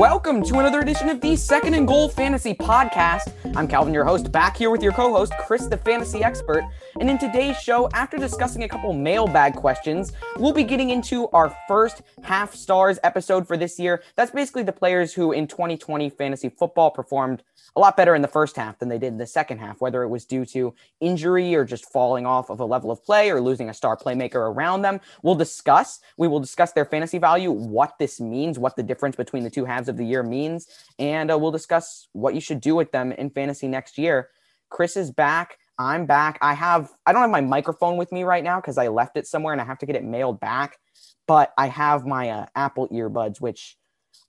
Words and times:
Welcome 0.00 0.42
to 0.44 0.60
another 0.60 0.80
edition 0.80 1.10
of 1.10 1.20
the 1.20 1.36
Second 1.36 1.74
and 1.74 1.86
Goal 1.86 2.08
Fantasy 2.08 2.54
Podcast. 2.54 3.34
I'm 3.54 3.68
Calvin, 3.68 3.92
your 3.92 4.06
host, 4.06 4.32
back 4.32 4.56
here 4.56 4.70
with 4.70 4.82
your 4.82 4.92
co 4.92 5.12
host, 5.12 5.34
Chris, 5.40 5.66
the 5.66 5.76
fantasy 5.76 6.24
expert. 6.24 6.64
And 6.98 7.08
in 7.08 7.18
today's 7.18 7.56
show, 7.56 7.88
after 7.92 8.18
discussing 8.18 8.64
a 8.64 8.68
couple 8.68 8.92
mailbag 8.92 9.54
questions, 9.54 10.12
we'll 10.36 10.52
be 10.52 10.64
getting 10.64 10.90
into 10.90 11.28
our 11.28 11.56
first 11.68 12.02
half 12.22 12.54
stars 12.54 12.98
episode 13.04 13.46
for 13.46 13.56
this 13.56 13.78
year. 13.78 14.02
That's 14.16 14.32
basically 14.32 14.64
the 14.64 14.72
players 14.72 15.14
who 15.14 15.30
in 15.30 15.46
2020 15.46 16.10
fantasy 16.10 16.48
football 16.48 16.90
performed 16.90 17.44
a 17.76 17.80
lot 17.80 17.96
better 17.96 18.16
in 18.16 18.22
the 18.22 18.28
first 18.28 18.56
half 18.56 18.78
than 18.80 18.88
they 18.88 18.98
did 18.98 19.08
in 19.08 19.18
the 19.18 19.26
second 19.26 19.58
half, 19.58 19.80
whether 19.80 20.02
it 20.02 20.08
was 20.08 20.24
due 20.24 20.44
to 20.46 20.74
injury 21.00 21.54
or 21.54 21.64
just 21.64 21.90
falling 21.92 22.26
off 22.26 22.50
of 22.50 22.58
a 22.58 22.64
level 22.64 22.90
of 22.90 23.04
play 23.04 23.30
or 23.30 23.40
losing 23.40 23.68
a 23.68 23.74
star 23.74 23.96
playmaker 23.96 24.52
around 24.52 24.82
them. 24.82 25.00
We'll 25.22 25.36
discuss. 25.36 26.00
We 26.16 26.26
will 26.26 26.40
discuss 26.40 26.72
their 26.72 26.84
fantasy 26.84 27.18
value, 27.18 27.52
what 27.52 27.98
this 28.00 28.20
means, 28.20 28.58
what 28.58 28.74
the 28.74 28.82
difference 28.82 29.14
between 29.14 29.44
the 29.44 29.50
two 29.50 29.64
halves 29.64 29.88
of 29.88 29.96
the 29.96 30.04
year 30.04 30.24
means, 30.24 30.66
and 30.98 31.30
uh, 31.30 31.38
we'll 31.38 31.52
discuss 31.52 32.08
what 32.12 32.34
you 32.34 32.40
should 32.40 32.60
do 32.60 32.74
with 32.74 32.90
them 32.90 33.12
in 33.12 33.30
fantasy 33.30 33.68
next 33.68 33.96
year. 33.96 34.30
Chris 34.70 34.96
is 34.96 35.10
back. 35.10 35.58
I'm 35.80 36.04
back. 36.04 36.36
I 36.42 36.52
have 36.52 36.90
I 37.06 37.12
don't 37.12 37.22
have 37.22 37.30
my 37.30 37.40
microphone 37.40 37.96
with 37.96 38.12
me 38.12 38.22
right 38.22 38.44
now 38.44 38.60
because 38.60 38.76
I 38.76 38.88
left 38.88 39.16
it 39.16 39.26
somewhere 39.26 39.54
and 39.54 39.62
I 39.62 39.64
have 39.64 39.78
to 39.78 39.86
get 39.86 39.96
it 39.96 40.04
mailed 40.04 40.38
back. 40.38 40.76
But 41.26 41.54
I 41.56 41.68
have 41.68 42.04
my 42.04 42.28
uh, 42.28 42.46
Apple 42.54 42.86
earbuds, 42.88 43.40
which 43.40 43.78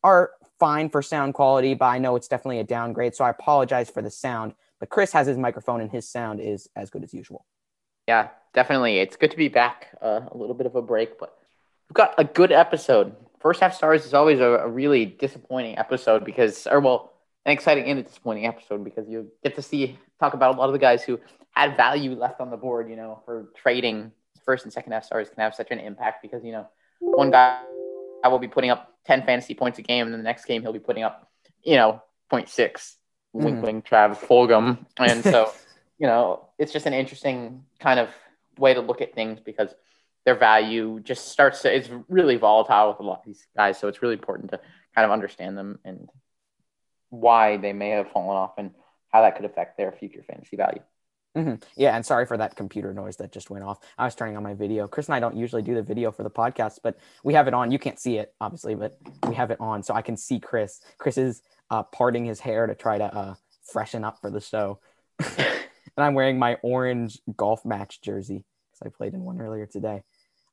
are 0.02 0.32
fine 0.60 0.90
for 0.90 1.02
sound 1.02 1.34
quality, 1.34 1.74
but 1.74 1.88
I 1.88 1.98
know 1.98 2.16
it's 2.16 2.30
definitely 2.30 2.60
a 2.60 2.64
downgrade. 2.64 3.16
So 3.16 3.26
I 3.26 3.32
apologize 3.32 3.90
for 3.90 4.02
the 4.02 4.10
sound. 4.10 4.54
But 4.80 4.90
Chris 4.90 5.12
has 5.12 5.28
his 5.28 5.38
microphone 5.38 5.82
and 5.82 5.92
his 5.92 6.08
sound 6.08 6.40
is 6.40 6.70
as 6.78 6.90
good 6.90 7.04
as 7.04 7.14
usual. 7.14 7.46
Yeah, 8.08 8.30
definitely. 8.54 9.00
It's 9.00 9.18
good 9.18 9.32
to 9.32 9.38
be 9.38 9.50
back. 9.50 9.90
Uh, 10.02 10.22
a 10.32 10.38
little 10.38 10.56
bit 10.56 10.68
of 10.68 10.76
a 10.76 10.82
break, 10.82 11.20
but 11.20 11.38
we've 11.90 11.96
got 11.96 12.14
a 12.18 12.24
good 12.24 12.54
episode. 12.54 13.14
First 13.42 13.60
half 13.60 13.76
stars 13.76 14.06
is 14.06 14.14
always 14.14 14.40
a, 14.40 14.46
a 14.46 14.70
really 14.70 15.06
disappointing 15.06 15.78
episode 15.78 16.24
because, 16.24 16.66
or 16.66 16.80
well, 16.80 17.12
an 17.46 17.52
exciting 17.52 17.86
and 17.86 18.00
a 18.00 18.04
disappointing 18.04 18.46
episode 18.46 18.84
because 18.84 19.08
you 19.10 19.32
get 19.44 19.56
to 19.56 19.62
see 19.62 19.98
talk 20.20 20.34
about 20.34 20.56
a 20.56 20.58
lot 20.58 20.68
of 20.68 20.74
the 20.74 20.80
guys 20.80 21.04
who 21.04 21.20
had 21.52 21.76
value 21.76 22.14
left 22.16 22.40
on 22.40 22.50
the 22.50 22.58
board. 22.58 22.90
You 22.90 22.96
know, 22.96 23.22
for 23.26 23.50
trading 23.56 24.12
first 24.46 24.64
and 24.64 24.74
second 24.74 24.92
half 24.92 25.06
stars 25.06 25.30
can 25.30 25.40
have 25.42 25.56
such 25.56 25.72
an 25.72 25.80
impact 25.80 26.22
because 26.22 26.44
you 26.44 26.52
know 26.52 26.68
one 27.00 27.32
guy 27.32 27.62
I 28.24 28.28
will 28.28 28.40
be 28.40 28.48
putting 28.48 28.70
up 28.70 28.94
10 29.06 29.24
fantasy 29.26 29.54
points 29.54 29.80
a 29.80 29.82
game, 29.82 30.06
and 30.08 30.14
the 30.14 30.24
next 30.24 30.46
game 30.46 30.62
he'll 30.62 30.74
be 30.74 30.80
putting 30.80 31.04
up, 31.04 31.30
you 31.64 31.76
know, 31.76 32.02
0.6. 32.32 32.48
Mm-hmm. 32.52 33.46
Wink, 33.46 33.64
wink, 33.64 33.86
Travis 33.86 34.18
Fulgham. 34.20 34.86
And 34.98 35.24
so, 35.24 35.52
you 35.98 36.08
know, 36.08 36.50
it's 36.60 36.74
just 36.74 36.86
an 36.86 36.94
interesting 36.94 37.64
kind 37.80 38.00
of 38.00 38.10
way 38.58 38.74
to 38.74 38.82
look 38.82 39.02
at 39.02 39.16
things 39.16 39.40
because 39.40 39.74
their 40.26 40.36
value 40.36 41.00
just 41.00 41.30
starts 41.30 41.62
to, 41.64 41.76
it's 41.76 41.90
really 42.08 42.36
volatile 42.36 42.90
with 42.90 43.00
a 43.00 43.04
lot 43.04 43.20
of 43.20 43.26
these 43.26 43.48
guys. 43.56 43.80
So 43.80 43.88
it's 43.88 44.02
really 44.02 44.14
important 44.14 44.52
to 44.52 44.60
kind 44.94 45.06
of 45.06 45.12
understand 45.12 45.58
them 45.58 45.80
and 45.84 46.10
why 47.12 47.58
they 47.58 47.74
may 47.74 47.90
have 47.90 48.12
fallen 48.12 48.36
off 48.36 48.54
and 48.58 48.72
how 49.10 49.22
that 49.22 49.36
could 49.36 49.46
affect 49.46 49.78
their 49.78 49.92
future 49.92 50.24
fantasy 50.28 50.58
value. 50.58 50.82
Mm-hmm. 51.38 51.56
Yeah, 51.78 51.96
and 51.96 52.06
sorry 52.06 52.26
for 52.26 52.38
that 52.38 52.56
computer 52.56 52.94
noise 52.94 53.18
that 53.18 53.32
just 53.32 53.50
went 53.50 53.64
off. 53.64 53.80
I 53.98 54.06
was 54.06 54.16
turning 54.16 54.36
on 54.36 54.44
my 54.44 54.54
video. 54.54 54.88
Chris 54.88 55.08
and 55.08 55.16
I 55.16 55.20
don't 55.20 55.36
usually 55.36 55.62
do 55.62 55.76
the 55.76 55.82
video 55.82 56.12
for 56.12 56.24
the 56.24 56.30
podcast, 56.30 56.80
but 56.84 56.98
we 57.24 57.34
have 57.36 57.48
it 57.48 57.54
on. 57.54 57.72
You 57.72 57.80
can't 57.80 58.00
see 58.00 58.18
it, 58.18 58.34
obviously, 58.42 58.76
but 58.76 58.98
we 59.28 59.36
have 59.36 59.52
it 59.52 59.60
on 59.62 59.84
so 59.84 59.94
I 59.94 60.02
can 60.02 60.18
see 60.18 60.40
Chris. 60.40 60.82
Chris 60.98 61.18
is 61.18 61.42
uh, 61.70 61.84
parting 61.84 62.26
his 62.26 62.42
hair 62.42 62.68
to 62.68 62.76
try 62.76 62.98
to 62.98 63.06
uh, 63.06 63.36
freshen 63.64 64.04
up 64.04 64.20
for 64.20 64.30
the 64.30 64.42
show. 64.42 64.80
and 65.38 65.38
I'm 65.98 66.16
wearing 66.16 66.38
my 66.38 66.56
orange 66.64 67.20
golf 67.38 67.64
match 67.64 68.02
jersey 68.02 68.44
because 68.72 68.88
I 68.88 68.90
played 68.90 69.14
in 69.14 69.22
one 69.22 69.40
earlier 69.40 69.66
today. 69.66 70.04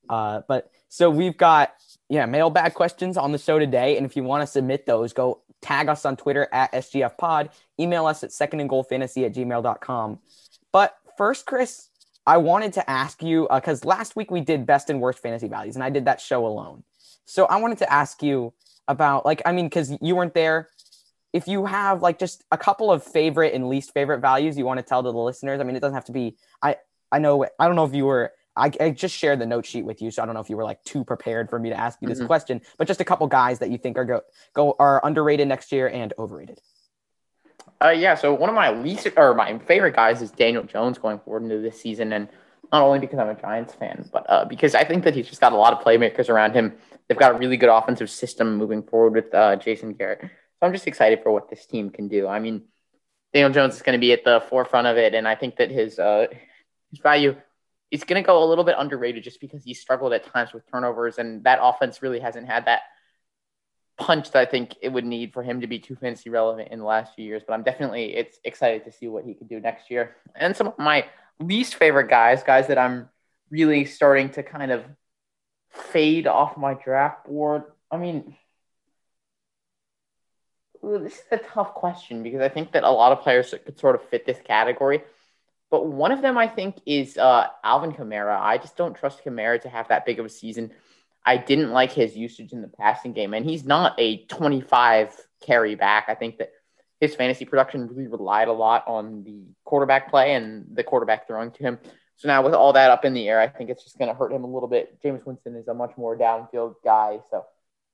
Uh, 0.08 0.42
but 0.46 0.70
so 0.88 1.10
we've 1.10 1.36
got, 1.36 1.74
yeah, 2.08 2.26
mailbag 2.26 2.74
questions 2.74 3.16
on 3.16 3.32
the 3.32 3.38
show 3.38 3.58
today. 3.58 3.96
And 3.96 4.06
if 4.06 4.16
you 4.16 4.22
want 4.22 4.42
to 4.42 4.46
submit 4.46 4.86
those, 4.86 5.12
go 5.12 5.42
tag 5.60 5.88
us 5.88 6.04
on 6.04 6.16
Twitter 6.16 6.48
at 6.52 6.72
SGF 6.72 7.16
Pod, 7.18 7.50
email 7.78 8.06
us 8.06 8.22
at 8.22 8.32
second 8.32 8.60
and 8.60 8.68
goal 8.68 8.82
fantasy 8.82 9.24
at 9.24 9.34
gmail.com. 9.34 10.18
But 10.72 10.96
first, 11.16 11.46
Chris, 11.46 11.88
I 12.26 12.36
wanted 12.36 12.74
to 12.74 12.90
ask 12.90 13.22
you 13.22 13.48
because 13.52 13.84
uh, 13.84 13.88
last 13.88 14.14
week 14.14 14.30
we 14.30 14.40
did 14.40 14.66
best 14.66 14.90
and 14.90 15.00
worst 15.00 15.20
fantasy 15.20 15.48
values, 15.48 15.76
and 15.76 15.82
I 15.82 15.90
did 15.90 16.04
that 16.04 16.20
show 16.20 16.46
alone. 16.46 16.84
So 17.24 17.46
I 17.46 17.56
wanted 17.56 17.78
to 17.78 17.92
ask 17.92 18.22
you 18.22 18.52
about, 18.86 19.24
like, 19.24 19.42
I 19.46 19.52
mean, 19.52 19.66
because 19.66 19.96
you 20.00 20.14
weren't 20.14 20.34
there. 20.34 20.68
If 21.32 21.46
you 21.46 21.66
have 21.66 22.00
like 22.00 22.18
just 22.18 22.42
a 22.50 22.56
couple 22.56 22.90
of 22.90 23.04
favorite 23.04 23.52
and 23.54 23.68
least 23.68 23.92
favorite 23.92 24.20
values 24.20 24.56
you 24.56 24.64
want 24.64 24.78
to 24.78 24.82
tell 24.82 25.02
to 25.02 25.12
the 25.12 25.18
listeners, 25.18 25.60
I 25.60 25.64
mean, 25.64 25.76
it 25.76 25.80
doesn't 25.80 25.94
have 25.94 26.06
to 26.06 26.12
be. 26.12 26.36
I 26.62 26.76
I 27.12 27.18
know 27.18 27.46
I 27.58 27.66
don't 27.66 27.76
know 27.76 27.84
if 27.84 27.94
you 27.94 28.06
were. 28.06 28.32
I, 28.58 28.72
I 28.80 28.90
just 28.90 29.14
shared 29.14 29.38
the 29.38 29.46
note 29.46 29.64
sheet 29.64 29.84
with 29.84 30.02
you, 30.02 30.10
so 30.10 30.22
I 30.22 30.26
don't 30.26 30.34
know 30.34 30.40
if 30.40 30.50
you 30.50 30.56
were 30.56 30.64
like 30.64 30.82
too 30.84 31.04
prepared 31.04 31.48
for 31.48 31.58
me 31.58 31.70
to 31.70 31.78
ask 31.78 31.98
you 32.02 32.08
this 32.08 32.18
mm-hmm. 32.18 32.26
question. 32.26 32.60
But 32.76 32.88
just 32.88 33.00
a 33.00 33.04
couple 33.04 33.26
guys 33.26 33.60
that 33.60 33.70
you 33.70 33.78
think 33.78 33.96
are 33.96 34.04
go 34.04 34.20
go 34.52 34.76
are 34.78 35.00
underrated 35.04 35.48
next 35.48 35.72
year 35.72 35.88
and 35.88 36.12
overrated. 36.18 36.60
Uh, 37.82 37.90
yeah, 37.90 38.14
so 38.14 38.34
one 38.34 38.48
of 38.48 38.56
my 38.56 38.70
least 38.70 39.06
or 39.16 39.34
my 39.34 39.58
favorite 39.60 39.94
guys 39.94 40.20
is 40.20 40.30
Daniel 40.32 40.64
Jones 40.64 40.98
going 40.98 41.20
forward 41.20 41.44
into 41.44 41.60
this 41.60 41.80
season, 41.80 42.12
and 42.12 42.28
not 42.72 42.82
only 42.82 42.98
because 42.98 43.18
I'm 43.18 43.28
a 43.28 43.40
Giants 43.40 43.74
fan, 43.74 44.08
but 44.12 44.26
uh, 44.28 44.44
because 44.44 44.74
I 44.74 44.84
think 44.84 45.04
that 45.04 45.14
he's 45.14 45.28
just 45.28 45.40
got 45.40 45.52
a 45.52 45.56
lot 45.56 45.72
of 45.72 45.84
playmakers 45.84 46.28
around 46.28 46.54
him. 46.54 46.74
They've 47.06 47.18
got 47.18 47.34
a 47.34 47.38
really 47.38 47.56
good 47.56 47.70
offensive 47.70 48.10
system 48.10 48.56
moving 48.56 48.82
forward 48.82 49.14
with 49.14 49.34
uh, 49.34 49.56
Jason 49.56 49.94
Garrett. 49.94 50.20
So 50.22 50.66
I'm 50.66 50.72
just 50.72 50.86
excited 50.86 51.22
for 51.22 51.30
what 51.30 51.48
this 51.48 51.64
team 51.66 51.90
can 51.90 52.08
do. 52.08 52.26
I 52.26 52.40
mean, 52.40 52.64
Daniel 53.32 53.52
Jones 53.52 53.76
is 53.76 53.82
going 53.82 53.96
to 53.96 54.00
be 54.00 54.12
at 54.12 54.24
the 54.24 54.42
forefront 54.48 54.86
of 54.86 54.96
it, 54.96 55.14
and 55.14 55.28
I 55.28 55.36
think 55.36 55.56
that 55.56 55.70
his 55.70 55.98
uh, 55.98 56.26
his 56.90 56.98
value 56.98 57.36
is 57.90 58.04
going 58.04 58.22
to 58.22 58.26
go 58.26 58.42
a 58.42 58.46
little 58.46 58.64
bit 58.64 58.76
underrated 58.78 59.24
just 59.24 59.40
because 59.40 59.64
he 59.64 59.74
struggled 59.74 60.12
at 60.12 60.24
times 60.24 60.52
with 60.52 60.70
turnovers, 60.70 61.18
and 61.18 61.44
that 61.44 61.58
offense 61.62 62.02
really 62.02 62.20
hasn't 62.20 62.46
had 62.46 62.66
that 62.66 62.82
punch 63.98 64.30
that 64.30 64.40
I 64.40 64.50
think 64.50 64.76
it 64.80 64.90
would 64.90 65.04
need 65.04 65.32
for 65.32 65.42
him 65.42 65.60
to 65.60 65.66
be 65.66 65.78
too 65.78 65.96
fantasy 65.96 66.30
relevant 66.30 66.68
in 66.70 66.78
the 66.78 66.84
last 66.84 67.14
few 67.14 67.24
years. 67.24 67.42
But 67.46 67.54
I'm 67.54 67.64
definitely 67.64 68.14
it's 68.16 68.38
excited 68.44 68.84
to 68.84 68.92
see 68.92 69.08
what 69.08 69.24
he 69.24 69.34
can 69.34 69.48
do 69.48 69.60
next 69.60 69.90
year. 69.90 70.16
And 70.36 70.56
some 70.56 70.68
of 70.68 70.78
my 70.78 71.06
least 71.40 71.74
favorite 71.74 72.08
guys, 72.08 72.42
guys 72.42 72.68
that 72.68 72.78
I'm 72.78 73.08
really 73.50 73.84
starting 73.84 74.30
to 74.30 74.42
kind 74.42 74.70
of 74.70 74.84
fade 75.70 76.26
off 76.26 76.56
my 76.56 76.74
draft 76.74 77.26
board. 77.26 77.64
I 77.90 77.96
mean, 77.96 78.36
this 80.82 81.14
is 81.14 81.22
a 81.32 81.38
tough 81.38 81.74
question 81.74 82.22
because 82.22 82.40
I 82.40 82.48
think 82.48 82.72
that 82.72 82.84
a 82.84 82.90
lot 82.90 83.12
of 83.12 83.22
players 83.22 83.54
could 83.64 83.78
sort 83.78 83.94
of 83.94 84.02
fit 84.08 84.26
this 84.26 84.38
category. 84.44 85.02
But 85.70 85.86
one 85.86 86.12
of 86.12 86.22
them 86.22 86.38
I 86.38 86.48
think 86.48 86.76
is 86.86 87.18
uh, 87.18 87.46
Alvin 87.62 87.92
Kamara. 87.92 88.40
I 88.40 88.58
just 88.58 88.76
don't 88.76 88.94
trust 88.94 89.24
Kamara 89.24 89.60
to 89.62 89.68
have 89.68 89.88
that 89.88 90.06
big 90.06 90.18
of 90.18 90.26
a 90.26 90.30
season. 90.30 90.72
I 91.24 91.36
didn't 91.36 91.72
like 91.72 91.92
his 91.92 92.16
usage 92.16 92.52
in 92.52 92.62
the 92.62 92.68
passing 92.68 93.12
game, 93.12 93.34
and 93.34 93.44
he's 93.44 93.64
not 93.64 93.94
a 93.98 94.24
25 94.26 95.14
carry 95.42 95.74
back. 95.74 96.06
I 96.08 96.14
think 96.14 96.38
that 96.38 96.52
his 97.00 97.14
fantasy 97.14 97.44
production 97.44 97.86
really 97.86 98.06
relied 98.06 98.48
a 98.48 98.52
lot 98.52 98.84
on 98.86 99.24
the 99.24 99.42
quarterback 99.64 100.10
play 100.10 100.34
and 100.34 100.66
the 100.72 100.82
quarterback 100.82 101.26
throwing 101.26 101.50
to 101.52 101.62
him. 101.62 101.78
So 102.16 102.26
now 102.26 102.42
with 102.42 102.54
all 102.54 102.72
that 102.72 102.90
up 102.90 103.04
in 103.04 103.14
the 103.14 103.28
air, 103.28 103.40
I 103.40 103.46
think 103.46 103.70
it's 103.70 103.84
just 103.84 103.98
going 103.98 104.08
to 104.08 104.14
hurt 104.14 104.32
him 104.32 104.42
a 104.42 104.48
little 104.48 104.68
bit. 104.68 105.00
Jameis 105.04 105.24
Winston 105.24 105.54
is 105.54 105.68
a 105.68 105.74
much 105.74 105.92
more 105.96 106.16
downfield 106.16 106.74
guy, 106.82 107.20
so 107.30 107.44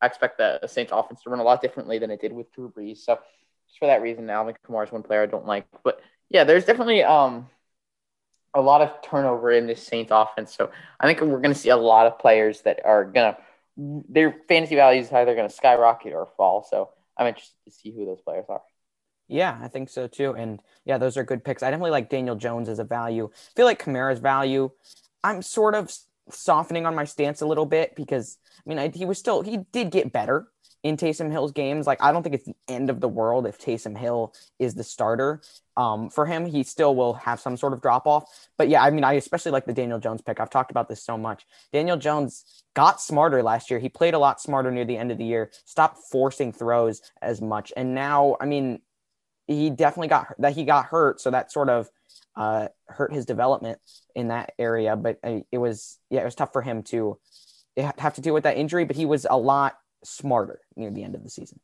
I 0.00 0.06
expect 0.06 0.38
the 0.38 0.66
Saints 0.66 0.92
offense 0.94 1.22
to 1.22 1.30
run 1.30 1.40
a 1.40 1.42
lot 1.42 1.60
differently 1.60 1.98
than 1.98 2.10
it 2.10 2.20
did 2.20 2.32
with 2.32 2.52
Drew 2.52 2.70
Brees. 2.70 2.98
So 2.98 3.18
just 3.66 3.78
for 3.78 3.86
that 3.86 4.00
reason, 4.00 4.30
Alvin 4.30 4.54
Kamara 4.66 4.86
is 4.86 4.92
one 4.92 5.02
player 5.02 5.22
I 5.22 5.26
don't 5.26 5.46
like. 5.46 5.66
But 5.82 6.00
yeah, 6.30 6.44
there's 6.44 6.64
definitely 6.64 7.02
um 7.02 7.48
a 8.54 8.60
lot 8.60 8.80
of 8.80 9.02
turnover 9.02 9.50
in 9.50 9.66
this 9.66 9.82
Saints 9.82 10.10
offense. 10.12 10.54
So 10.54 10.70
I 11.00 11.06
think 11.06 11.20
we're 11.20 11.40
going 11.40 11.54
to 11.54 11.58
see 11.58 11.70
a 11.70 11.76
lot 11.76 12.06
of 12.06 12.18
players 12.18 12.62
that 12.62 12.80
are 12.84 13.04
going 13.04 13.34
to 13.34 13.38
their 13.76 14.36
fantasy 14.48 14.76
values 14.76 15.12
either 15.12 15.34
going 15.34 15.48
to 15.48 15.54
skyrocket 15.54 16.12
or 16.12 16.28
fall. 16.36 16.66
So 16.68 16.90
I'm 17.16 17.26
interested 17.26 17.56
to 17.64 17.70
see 17.70 17.90
who 17.90 18.06
those 18.06 18.20
players 18.20 18.46
are. 18.48 18.62
Yeah, 19.26 19.58
I 19.60 19.68
think 19.68 19.88
so 19.88 20.06
too. 20.06 20.32
And 20.32 20.60
yeah, 20.84 20.98
those 20.98 21.16
are 21.16 21.24
good 21.24 21.44
picks. 21.44 21.62
I 21.62 21.70
definitely 21.70 21.90
like 21.90 22.10
Daniel 22.10 22.36
Jones 22.36 22.68
as 22.68 22.78
a 22.78 22.84
value. 22.84 23.30
I 23.32 23.52
feel 23.56 23.66
like 23.66 23.82
Kamara's 23.82 24.20
value. 24.20 24.70
I'm 25.22 25.42
sort 25.42 25.74
of 25.74 25.92
softening 26.30 26.86
on 26.86 26.94
my 26.94 27.04
stance 27.04 27.40
a 27.40 27.46
little 27.46 27.66
bit 27.66 27.94
because 27.96 28.38
I 28.64 28.68
mean 28.68 28.78
I, 28.78 28.88
he 28.88 29.04
was 29.04 29.18
still 29.18 29.42
he 29.42 29.58
did 29.72 29.90
get 29.90 30.12
better 30.12 30.48
in 30.84 30.98
Taysom 30.98 31.32
Hill's 31.32 31.50
games. 31.50 31.86
Like 31.86 32.00
I 32.02 32.12
don't 32.12 32.22
think 32.22 32.36
it's 32.36 32.44
the 32.44 32.54
end 32.68 32.90
of 32.90 33.00
the 33.00 33.08
world 33.08 33.46
if 33.46 33.58
Taysom 33.58 33.96
Hill 33.96 34.34
is 34.60 34.74
the 34.74 34.84
starter. 34.84 35.40
Um, 35.76 36.10
for 36.10 36.26
him, 36.26 36.46
he 36.46 36.62
still 36.62 36.94
will 36.94 37.14
have 37.14 37.40
some 37.40 37.56
sort 37.56 37.72
of 37.72 37.80
drop 37.80 38.06
off. 38.06 38.24
But 38.58 38.68
yeah, 38.68 38.82
I 38.82 38.90
mean, 38.90 39.02
I 39.02 39.14
especially 39.14 39.50
like 39.50 39.64
the 39.64 39.72
Daniel 39.72 39.98
Jones 39.98 40.20
pick. 40.20 40.38
I've 40.38 40.50
talked 40.50 40.70
about 40.70 40.88
this 40.88 41.02
so 41.02 41.18
much. 41.18 41.46
Daniel 41.72 41.96
Jones 41.96 42.62
got 42.74 43.00
smarter 43.00 43.42
last 43.42 43.70
year. 43.70 43.80
He 43.80 43.88
played 43.88 44.14
a 44.14 44.18
lot 44.18 44.40
smarter 44.40 44.70
near 44.70 44.84
the 44.84 44.98
end 44.98 45.10
of 45.10 45.18
the 45.18 45.24
year. 45.24 45.50
Stopped 45.64 45.98
forcing 46.12 46.52
throws 46.52 47.00
as 47.20 47.40
much, 47.40 47.72
and 47.76 47.94
now, 47.94 48.36
I 48.40 48.46
mean, 48.46 48.80
he 49.46 49.70
definitely 49.70 50.08
got 50.08 50.34
that 50.38 50.54
he 50.54 50.64
got 50.64 50.86
hurt, 50.86 51.20
so 51.20 51.30
that 51.30 51.50
sort 51.50 51.70
of 51.70 51.88
uh, 52.36 52.68
hurt 52.88 53.12
his 53.12 53.24
development 53.24 53.78
in 54.14 54.28
that 54.28 54.52
area. 54.58 54.96
But 54.96 55.18
uh, 55.24 55.40
it 55.50 55.58
was 55.58 55.98
yeah, 56.10 56.20
it 56.20 56.24
was 56.26 56.34
tough 56.34 56.52
for 56.52 56.62
him 56.62 56.82
to 56.84 57.18
have 57.78 58.14
to 58.14 58.20
deal 58.20 58.34
with 58.34 58.44
that 58.44 58.58
injury. 58.58 58.84
But 58.84 58.96
he 58.96 59.06
was 59.06 59.26
a 59.28 59.36
lot 59.36 59.76
smarter 60.04 60.60
near 60.76 60.90
the 60.90 61.02
end 61.04 61.14
of 61.14 61.22
the 61.22 61.30
season. 61.30 61.60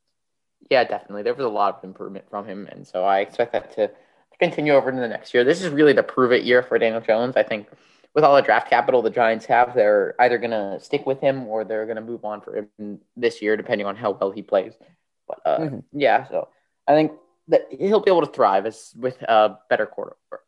Yeah, 0.70 0.84
definitely. 0.84 1.22
There 1.22 1.34
was 1.34 1.44
a 1.46 1.48
lot 1.48 1.78
of 1.78 1.84
improvement 1.84 2.26
from 2.30 2.46
him, 2.46 2.66
and 2.70 2.86
so 2.86 3.04
I 3.04 3.20
expect 3.20 3.52
that 3.52 3.72
to, 3.76 3.90
continue 4.38 4.72
over 4.72 4.88
into 4.88 5.02
the 5.02 5.08
next 5.08 5.34
year. 5.34 5.44
This 5.44 5.60
is 5.62 5.68
really 5.70 5.92
the 5.92 6.02
prove 6.02 6.32
it 6.32 6.44
year 6.44 6.62
for 6.62 6.78
Daniel 6.78 7.02
Jones. 7.02 7.36
I 7.36 7.42
think 7.42 7.68
with 8.14 8.24
all 8.24 8.34
the 8.34 8.40
draft 8.40 8.70
capital 8.70 9.02
the 9.02 9.10
Giants 9.10 9.44
have, 9.46 9.74
they're 9.74 10.14
either 10.18 10.38
going 10.38 10.50
to 10.52 10.80
stick 10.80 11.04
with 11.04 11.20
him 11.20 11.46
or 11.46 11.62
they're 11.62 11.84
going 11.84 11.96
to 11.96 12.02
move 12.02 12.24
on 12.24 12.40
for 12.40 12.56
him 12.78 13.00
this 13.18 13.42
year, 13.42 13.58
depending 13.58 13.86
on 13.86 13.96
how 13.96 14.12
well 14.12 14.30
he 14.30 14.40
plays. 14.40 14.72
But 15.28 15.40
uh, 15.44 15.58
Mhm. 15.58 15.84
yeah, 15.92 16.26
so 16.28 16.48
I 16.88 16.94
think 16.94 17.12
that 17.48 17.66
he'll 17.70 18.00
be 18.00 18.10
able 18.10 18.24
to 18.24 18.32
thrive 18.32 18.64
as 18.64 18.94
with 18.98 19.22
uh, 19.28 19.56
better 19.68 19.84
quarter. 19.84 20.16
or- 20.32 20.40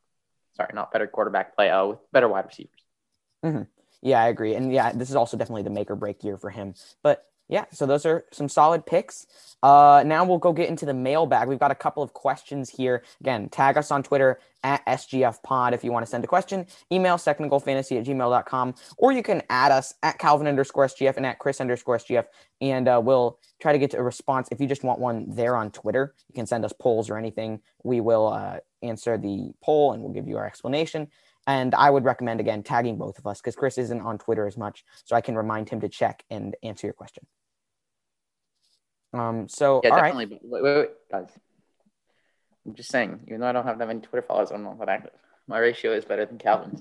Sorry, 0.56 0.70
not 0.72 0.90
better 0.90 1.06
quarterback 1.06 1.54
play. 1.54 1.68
Uh, 1.68 1.86
with 1.88 1.98
better 2.12 2.28
wide 2.28 2.46
receivers. 2.46 3.68
Yeah, 4.00 4.22
I 4.22 4.28
agree. 4.28 4.54
And 4.54 4.72
yeah, 4.72 4.92
this 4.92 5.10
is 5.10 5.16
also 5.16 5.36
definitely 5.36 5.62
the 5.64 5.70
make 5.70 5.90
or 5.90 5.96
break 5.96 6.24
year 6.24 6.38
for 6.38 6.48
him. 6.50 6.74
But 7.02 7.22
yeah, 7.48 7.64
so 7.72 7.86
those 7.86 8.06
are 8.06 8.24
some 8.32 8.48
solid 8.48 8.86
picks. 8.86 9.26
Uh, 9.62 10.02
now 10.06 10.24
we'll 10.24 10.38
go 10.38 10.52
get 10.52 10.68
into 10.68 10.84
the 10.84 10.94
mailbag. 10.94 11.48
We've 11.48 11.58
got 11.58 11.70
a 11.70 11.76
couple 11.76 12.02
of 12.02 12.12
questions 12.12 12.70
here. 12.70 13.04
Again, 13.20 13.48
tag 13.48 13.76
us 13.76 13.90
on 13.90 14.02
Twitter 14.02 14.40
at 14.64 14.84
SGF 14.86 15.42
Pod 15.42 15.74
if 15.74 15.84
you 15.84 15.92
want 15.92 16.04
to 16.04 16.10
send 16.10 16.24
a 16.24 16.26
question. 16.26 16.66
Email 16.90 17.16
secondgoalfantasy 17.16 17.98
at 17.98 18.06
gmail.com, 18.06 18.74
or 18.96 19.12
you 19.12 19.22
can 19.22 19.42
add 19.50 19.70
us 19.70 19.94
at 20.02 20.18
Calvin 20.18 20.46
underscore 20.46 20.86
SGF 20.86 21.16
and 21.16 21.26
at 21.26 21.38
Chris 21.38 21.60
underscore 21.60 21.98
SGF, 21.98 22.26
and 22.60 22.88
uh, 22.88 23.00
we'll 23.02 23.38
try 23.60 23.72
to 23.72 23.78
get 23.78 23.90
to 23.92 23.98
a 23.98 24.02
response. 24.02 24.48
If 24.50 24.60
you 24.60 24.66
just 24.66 24.84
want 24.84 24.98
one 24.98 25.26
there 25.28 25.56
on 25.56 25.70
Twitter, 25.70 26.14
you 26.28 26.34
can 26.34 26.46
send 26.46 26.64
us 26.64 26.72
polls 26.72 27.10
or 27.10 27.16
anything. 27.16 27.60
We 27.84 28.00
will 28.00 28.28
uh, 28.28 28.58
answer 28.82 29.16
the 29.16 29.52
poll 29.62 29.92
and 29.92 30.02
we'll 30.02 30.12
give 30.12 30.28
you 30.28 30.38
our 30.38 30.46
explanation. 30.46 31.08
And 31.46 31.74
I 31.74 31.90
would 31.90 32.04
recommend 32.04 32.40
again 32.40 32.62
tagging 32.62 32.96
both 32.96 33.18
of 33.18 33.26
us 33.26 33.40
because 33.40 33.56
Chris 33.56 33.78
isn't 33.78 34.00
on 34.00 34.18
Twitter 34.18 34.46
as 34.46 34.56
much, 34.56 34.84
so 35.04 35.16
I 35.16 35.20
can 35.20 35.36
remind 35.36 35.68
him 35.68 35.80
to 35.80 35.88
check 35.88 36.24
and 36.30 36.54
answer 36.62 36.86
your 36.86 36.94
question. 36.94 37.26
Um. 39.12 39.48
So 39.48 39.80
Yeah, 39.82 39.90
all 39.90 39.96
right. 39.96 40.12
definitely. 40.12 40.38
But 40.40 40.48
wait, 40.48 40.62
wait, 40.62 40.76
wait, 40.76 40.90
guys. 41.10 41.28
I'm 42.64 42.74
just 42.74 42.90
saying, 42.90 43.20
even 43.26 43.40
though 43.40 43.48
I 43.48 43.52
don't 43.52 43.66
have 43.66 43.78
that 43.78 43.88
many 43.88 44.00
Twitter 44.00 44.24
followers, 44.26 44.52
I'm 44.52 44.62
not 44.62 44.78
that 44.78 44.88
active. 44.88 45.10
My 45.48 45.58
ratio 45.58 45.92
is 45.92 46.04
better 46.04 46.24
than 46.24 46.38
Calvin's. 46.38 46.80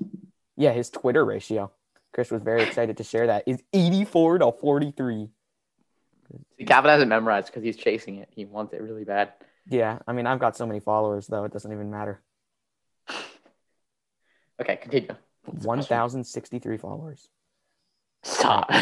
Yeah, 0.55 0.71
his 0.73 0.91
Twitter 0.91 1.25
ratio. 1.25 1.71
Chris 2.13 2.29
was 2.29 2.41
very 2.41 2.61
excited 2.63 2.97
to 2.97 3.03
share 3.03 3.27
that 3.27 3.43
is 3.47 3.63
84 3.73 4.39
to 4.39 4.51
43. 4.51 5.29
See, 6.57 6.65
Calvin 6.65 6.91
hasn't 6.91 7.09
memorized 7.09 7.47
because 7.47 7.63
he's 7.63 7.77
chasing 7.77 8.17
it. 8.17 8.29
He 8.31 8.45
wants 8.45 8.73
it 8.73 8.81
really 8.81 9.03
bad. 9.03 9.33
Yeah, 9.67 9.99
I 10.07 10.13
mean 10.13 10.27
I've 10.27 10.39
got 10.39 10.57
so 10.57 10.65
many 10.65 10.79
followers 10.79 11.27
though 11.27 11.45
it 11.45 11.53
doesn't 11.53 11.71
even 11.71 11.89
matter. 11.89 12.21
Okay, 14.61 14.77
continue. 14.77 15.15
1,063 15.45 16.77
followers. 16.77 17.29
Stop. 18.23 18.71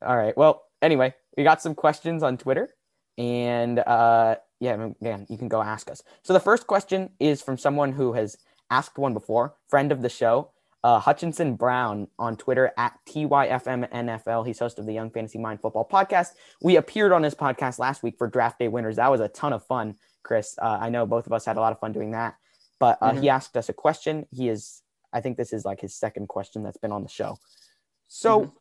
All 0.02 0.16
right. 0.16 0.36
Well, 0.36 0.62
anyway, 0.80 1.14
we 1.36 1.44
got 1.44 1.60
some 1.60 1.74
questions 1.74 2.22
on 2.22 2.38
Twitter, 2.38 2.70
and 3.18 3.78
uh, 3.80 4.36
yeah, 4.60 4.88
again, 5.00 5.26
you 5.28 5.36
can 5.36 5.48
go 5.48 5.60
ask 5.60 5.90
us. 5.90 6.02
So 6.22 6.32
the 6.32 6.40
first 6.40 6.66
question 6.66 7.10
is 7.18 7.42
from 7.42 7.58
someone 7.58 7.92
who 7.92 8.12
has 8.14 8.36
asked 8.70 8.98
one 8.98 9.12
before, 9.12 9.56
friend 9.68 9.90
of 9.92 10.02
the 10.02 10.08
show, 10.08 10.52
uh, 10.82 10.98
Hutchinson 10.98 11.56
Brown 11.56 12.08
on 12.18 12.36
Twitter 12.36 12.72
at 12.78 12.98
TYFMNFL. 13.08 14.46
He's 14.46 14.58
host 14.58 14.78
of 14.78 14.86
the 14.86 14.94
Young 14.94 15.10
Fantasy 15.10 15.38
Mind 15.38 15.60
Football 15.60 15.86
podcast. 15.90 16.28
We 16.62 16.76
appeared 16.76 17.12
on 17.12 17.22
his 17.22 17.34
podcast 17.34 17.78
last 17.78 18.02
week 18.02 18.16
for 18.16 18.28
Draft 18.28 18.58
Day 18.58 18.68
winners. 18.68 18.96
That 18.96 19.10
was 19.10 19.20
a 19.20 19.28
ton 19.28 19.52
of 19.52 19.66
fun, 19.66 19.96
Chris. 20.22 20.56
Uh, 20.60 20.78
I 20.80 20.88
know 20.88 21.04
both 21.04 21.26
of 21.26 21.32
us 21.32 21.44
had 21.44 21.56
a 21.56 21.60
lot 21.60 21.72
of 21.72 21.80
fun 21.80 21.92
doing 21.92 22.12
that. 22.12 22.36
But 22.80 22.98
uh, 23.00 23.12
Mhm. 23.12 23.20
he 23.20 23.28
asked 23.28 23.56
us 23.56 23.68
a 23.68 23.72
question. 23.72 24.26
He 24.32 24.48
is, 24.48 24.82
I 25.12 25.20
think 25.20 25.36
this 25.36 25.52
is 25.52 25.64
like 25.64 25.80
his 25.80 25.94
second 25.94 26.28
question 26.28 26.64
that's 26.64 26.78
been 26.78 26.90
on 26.90 27.02
the 27.04 27.08
show. 27.08 27.38
So 28.08 28.52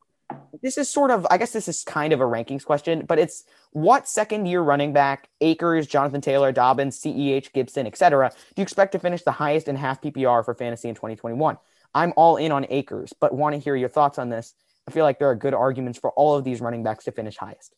this 0.61 0.77
is 0.77 0.87
sort 0.87 1.09
of, 1.09 1.25
I 1.31 1.39
guess 1.39 1.51
this 1.53 1.67
is 1.67 1.83
kind 1.83 2.13
of 2.13 2.21
a 2.21 2.25
rankings 2.25 2.63
question, 2.63 3.05
but 3.07 3.17
it's 3.17 3.45
what 3.71 4.07
second 4.07 4.45
year 4.45 4.61
running 4.61 4.93
back, 4.93 5.29
Akers, 5.41 5.87
Jonathan 5.87 6.21
Taylor, 6.21 6.51
Dobbins, 6.51 6.99
CEH, 6.99 7.51
Gibson, 7.51 7.87
etc., 7.87 8.29
do 8.29 8.35
you 8.57 8.63
expect 8.63 8.91
to 8.91 8.99
finish 8.99 9.23
the 9.23 9.31
highest 9.31 9.67
in 9.67 9.75
half 9.75 10.01
PPR 10.01 10.43
for 10.45 10.53
fantasy 10.53 10.87
in 10.89 10.93
2021? 10.93 11.57
I'm 11.95 12.13
all 12.15 12.37
in 12.37 12.51
on 12.51 12.67
Akers, 12.69 13.11
but 13.19 13.33
want 13.33 13.55
to 13.55 13.59
hear 13.59 13.75
your 13.75 13.89
thoughts 13.89 14.19
on 14.19 14.29
this. 14.29 14.53
I 14.87 14.91
feel 14.91 15.03
like 15.03 15.17
there 15.17 15.29
are 15.31 15.35
good 15.35 15.55
arguments 15.55 15.97
for 15.97 16.11
all 16.11 16.35
of 16.35 16.43
these 16.43 16.61
running 16.61 16.83
backs 16.83 17.05
to 17.05 17.11
finish 17.11 17.37
highest. 17.37 17.73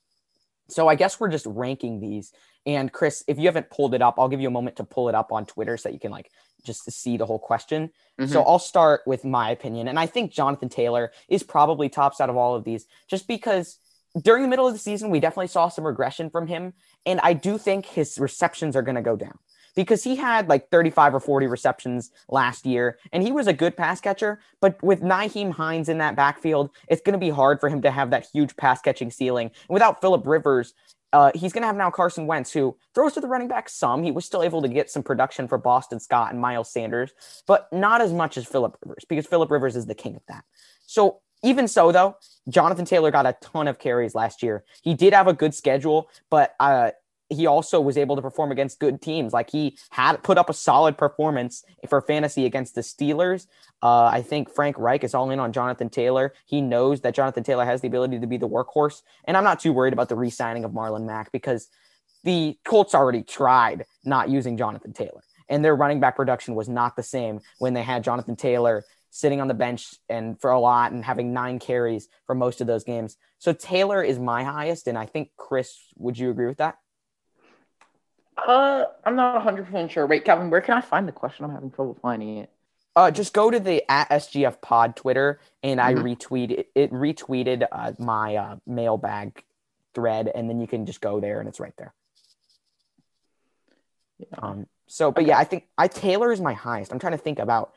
So 0.67 0.89
I 0.89 0.95
guess 0.95 1.19
we're 1.19 1.29
just 1.29 1.45
ranking 1.45 1.99
these. 2.01 2.33
And 2.65 2.91
Chris, 2.91 3.23
if 3.27 3.39
you 3.39 3.45
haven't 3.45 3.69
pulled 3.69 3.93
it 3.93 4.01
up, 4.01 4.15
I'll 4.17 4.29
give 4.29 4.41
you 4.41 4.47
a 4.47 4.51
moment 4.51 4.75
to 4.77 4.83
pull 4.83 5.09
it 5.09 5.15
up 5.15 5.31
on 5.31 5.45
Twitter 5.45 5.77
so 5.77 5.89
that 5.89 5.93
you 5.93 5.99
can 5.99 6.11
like 6.11 6.29
just 6.63 6.85
to 6.85 6.91
see 6.91 7.17
the 7.17 7.25
whole 7.25 7.39
question. 7.39 7.89
So 8.19 8.25
mm-hmm. 8.25 8.37
I'll 8.37 8.59
start 8.59 9.01
with 9.07 9.25
my 9.25 9.49
opinion. 9.49 9.87
And 9.87 9.97
I 9.97 10.05
think 10.05 10.31
Jonathan 10.31 10.69
Taylor 10.69 11.11
is 11.27 11.41
probably 11.41 11.89
tops 11.89 12.21
out 12.21 12.29
of 12.29 12.37
all 12.37 12.55
of 12.55 12.63
these 12.63 12.85
just 13.09 13.27
because 13.27 13.79
during 14.21 14.43
the 14.43 14.49
middle 14.49 14.67
of 14.67 14.73
the 14.73 14.79
season, 14.79 15.09
we 15.09 15.19
definitely 15.19 15.47
saw 15.47 15.69
some 15.69 15.87
regression 15.87 16.29
from 16.29 16.47
him. 16.47 16.73
And 17.05 17.19
I 17.21 17.33
do 17.33 17.57
think 17.57 17.85
his 17.85 18.19
receptions 18.19 18.75
are 18.75 18.81
going 18.81 18.95
to 18.95 19.01
go 19.01 19.15
down 19.15 19.39
because 19.75 20.03
he 20.03 20.15
had 20.15 20.49
like 20.49 20.69
35 20.69 21.15
or 21.15 21.19
40 21.19 21.47
receptions 21.47 22.11
last 22.29 22.65
year 22.65 22.99
and 23.13 23.23
he 23.23 23.31
was 23.31 23.47
a 23.47 23.53
good 23.53 23.77
pass 23.77 24.01
catcher. 24.01 24.41
But 24.59 24.81
with 24.83 25.01
Nyheim 25.01 25.51
Hines 25.51 25.89
in 25.89 25.99
that 25.99 26.15
backfield, 26.15 26.71
it's 26.89 27.01
going 27.01 27.13
to 27.13 27.19
be 27.19 27.29
hard 27.29 27.59
for 27.59 27.69
him 27.69 27.81
to 27.83 27.91
have 27.91 28.11
that 28.11 28.27
huge 28.31 28.55
pass 28.55 28.81
catching 28.81 29.11
ceiling. 29.11 29.47
And 29.47 29.73
without 29.73 30.01
Philip 30.01 30.27
Rivers, 30.27 30.73
uh, 31.13 31.31
he's 31.35 31.53
going 31.53 31.61
to 31.61 31.67
have 31.67 31.75
now 31.75 31.89
Carson 31.89 32.27
Wentz, 32.27 32.51
who 32.51 32.77
throws 32.95 33.13
to 33.13 33.21
the 33.21 33.27
running 33.27 33.47
back 33.47 33.69
some. 33.69 34.03
He 34.03 34.11
was 34.11 34.25
still 34.25 34.43
able 34.43 34.61
to 34.61 34.67
get 34.67 34.89
some 34.89 35.03
production 35.03 35.47
for 35.47 35.57
Boston 35.57 35.99
Scott 35.99 36.31
and 36.31 36.39
Miles 36.39 36.71
Sanders, 36.71 37.11
but 37.47 37.67
not 37.71 38.01
as 38.01 38.13
much 38.13 38.37
as 38.37 38.45
Philip 38.45 38.77
Rivers 38.83 39.05
because 39.07 39.25
Philip 39.27 39.51
Rivers 39.51 39.75
is 39.75 39.85
the 39.85 39.95
king 39.95 40.15
of 40.15 40.21
that. 40.27 40.43
So 40.85 41.19
even 41.43 41.67
so, 41.67 41.91
though, 41.91 42.17
Jonathan 42.49 42.85
Taylor 42.85 43.11
got 43.11 43.25
a 43.25 43.35
ton 43.41 43.67
of 43.67 43.79
carries 43.79 44.13
last 44.13 44.43
year. 44.43 44.63
He 44.83 44.93
did 44.93 45.13
have 45.13 45.27
a 45.27 45.33
good 45.33 45.55
schedule, 45.55 46.09
but 46.29 46.55
uh, 46.59 46.91
he 47.31 47.47
also 47.47 47.79
was 47.79 47.97
able 47.97 48.15
to 48.17 48.21
perform 48.21 48.51
against 48.51 48.79
good 48.79 49.01
teams. 49.01 49.31
Like 49.31 49.49
he 49.49 49.77
had 49.89 50.21
put 50.21 50.37
up 50.37 50.49
a 50.49 50.53
solid 50.53 50.97
performance 50.97 51.63
for 51.87 52.01
fantasy 52.01 52.45
against 52.45 52.75
the 52.75 52.81
Steelers. 52.81 53.47
Uh, 53.81 54.05
I 54.05 54.21
think 54.21 54.53
Frank 54.53 54.77
Reich 54.77 55.03
is 55.03 55.15
all 55.15 55.31
in 55.31 55.39
on 55.39 55.53
Jonathan 55.53 55.89
Taylor. 55.89 56.33
He 56.45 56.61
knows 56.61 57.01
that 57.01 57.15
Jonathan 57.15 57.43
Taylor 57.43 57.65
has 57.65 57.81
the 57.81 57.87
ability 57.87 58.19
to 58.19 58.27
be 58.27 58.37
the 58.37 58.49
workhorse, 58.49 59.01
and 59.23 59.37
I'm 59.37 59.43
not 59.43 59.59
too 59.59 59.73
worried 59.73 59.93
about 59.93 60.09
the 60.09 60.15
re-signing 60.15 60.65
of 60.65 60.71
Marlon 60.71 61.05
Mack 61.05 61.31
because 61.31 61.69
the 62.23 62.57
Colts 62.65 62.93
already 62.93 63.23
tried 63.23 63.85
not 64.03 64.29
using 64.29 64.57
Jonathan 64.57 64.93
Taylor, 64.93 65.23
and 65.49 65.65
their 65.65 65.75
running 65.75 65.99
back 65.99 66.15
production 66.15 66.53
was 66.53 66.69
not 66.69 66.95
the 66.95 67.03
same 67.03 67.39
when 67.57 67.73
they 67.73 67.81
had 67.81 68.03
Jonathan 68.03 68.35
Taylor 68.35 68.83
sitting 69.09 69.41
on 69.41 69.47
the 69.47 69.53
bench 69.53 69.95
and 70.09 70.39
for 70.39 70.51
a 70.51 70.59
lot 70.59 70.91
and 70.91 71.03
having 71.03 71.33
nine 71.33 71.59
carries 71.59 72.07
for 72.25 72.35
most 72.35 72.61
of 72.61 72.67
those 72.67 72.83
games. 72.83 73.17
So 73.39 73.51
Taylor 73.53 74.03
is 74.03 74.19
my 74.19 74.43
highest, 74.43 74.87
and 74.87 74.97
I 74.97 75.05
think 75.05 75.31
Chris, 75.37 75.75
would 75.97 76.17
you 76.17 76.29
agree 76.29 76.47
with 76.47 76.57
that? 76.57 76.77
Uh, 78.37 78.85
I'm 79.03 79.15
not 79.15 79.35
100 79.35 79.65
percent 79.65 79.91
sure. 79.91 80.07
Wait, 80.07 80.25
Calvin, 80.25 80.49
where 80.49 80.61
can 80.61 80.77
I 80.77 80.81
find 80.81 81.07
the 81.07 81.11
question? 81.11 81.45
I'm 81.45 81.51
having 81.51 81.71
trouble 81.71 81.97
finding 82.01 82.37
it. 82.37 82.49
Uh, 82.95 83.11
just 83.11 83.33
go 83.33 83.49
to 83.51 83.59
the 83.59 83.83
at 83.89 84.09
SGF 84.09 84.59
Pod 84.61 84.95
Twitter, 84.95 85.39
and 85.63 85.79
I 85.79 85.93
Mhm. 85.93 86.17
retweet 86.17 86.65
it. 86.75 86.91
Retweeted 86.91 87.65
uh, 87.71 87.93
my 87.99 88.35
uh, 88.35 88.55
mailbag 88.65 89.43
thread, 89.93 90.27
and 90.33 90.49
then 90.49 90.59
you 90.59 90.67
can 90.67 90.85
just 90.85 91.01
go 91.01 91.19
there, 91.19 91.39
and 91.39 91.47
it's 91.47 91.59
right 91.59 91.75
there. 91.77 91.93
Um, 94.37 94.67
so, 94.87 95.11
but 95.11 95.25
yeah, 95.25 95.37
I 95.37 95.43
think 95.43 95.67
I 95.77 95.87
Taylor 95.87 96.31
is 96.31 96.41
my 96.41 96.53
highest. 96.53 96.91
I'm 96.91 96.99
trying 96.99 97.13
to 97.13 97.17
think 97.17 97.39
about, 97.39 97.73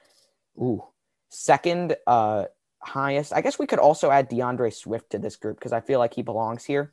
ooh, 0.60 0.84
second 1.30 1.96
uh 2.06 2.44
highest. 2.80 3.32
I 3.32 3.40
guess 3.40 3.58
we 3.58 3.66
could 3.66 3.78
also 3.78 4.10
add 4.10 4.28
DeAndre 4.28 4.72
Swift 4.74 5.10
to 5.10 5.18
this 5.18 5.36
group 5.36 5.58
because 5.58 5.72
I 5.72 5.80
feel 5.80 5.98
like 5.98 6.12
he 6.14 6.22
belongs 6.22 6.64
here. 6.64 6.92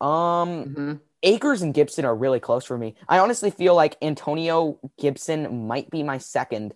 Um, 0.00 0.64
Mhm. 0.66 1.00
Akers 1.26 1.60
and 1.60 1.74
Gibson 1.74 2.04
are 2.04 2.14
really 2.14 2.40
close 2.40 2.64
for 2.64 2.78
me. 2.78 2.94
I 3.08 3.18
honestly 3.18 3.50
feel 3.50 3.74
like 3.74 3.96
Antonio 4.00 4.78
Gibson 4.96 5.66
might 5.66 5.90
be 5.90 6.02
my 6.04 6.18
second. 6.18 6.72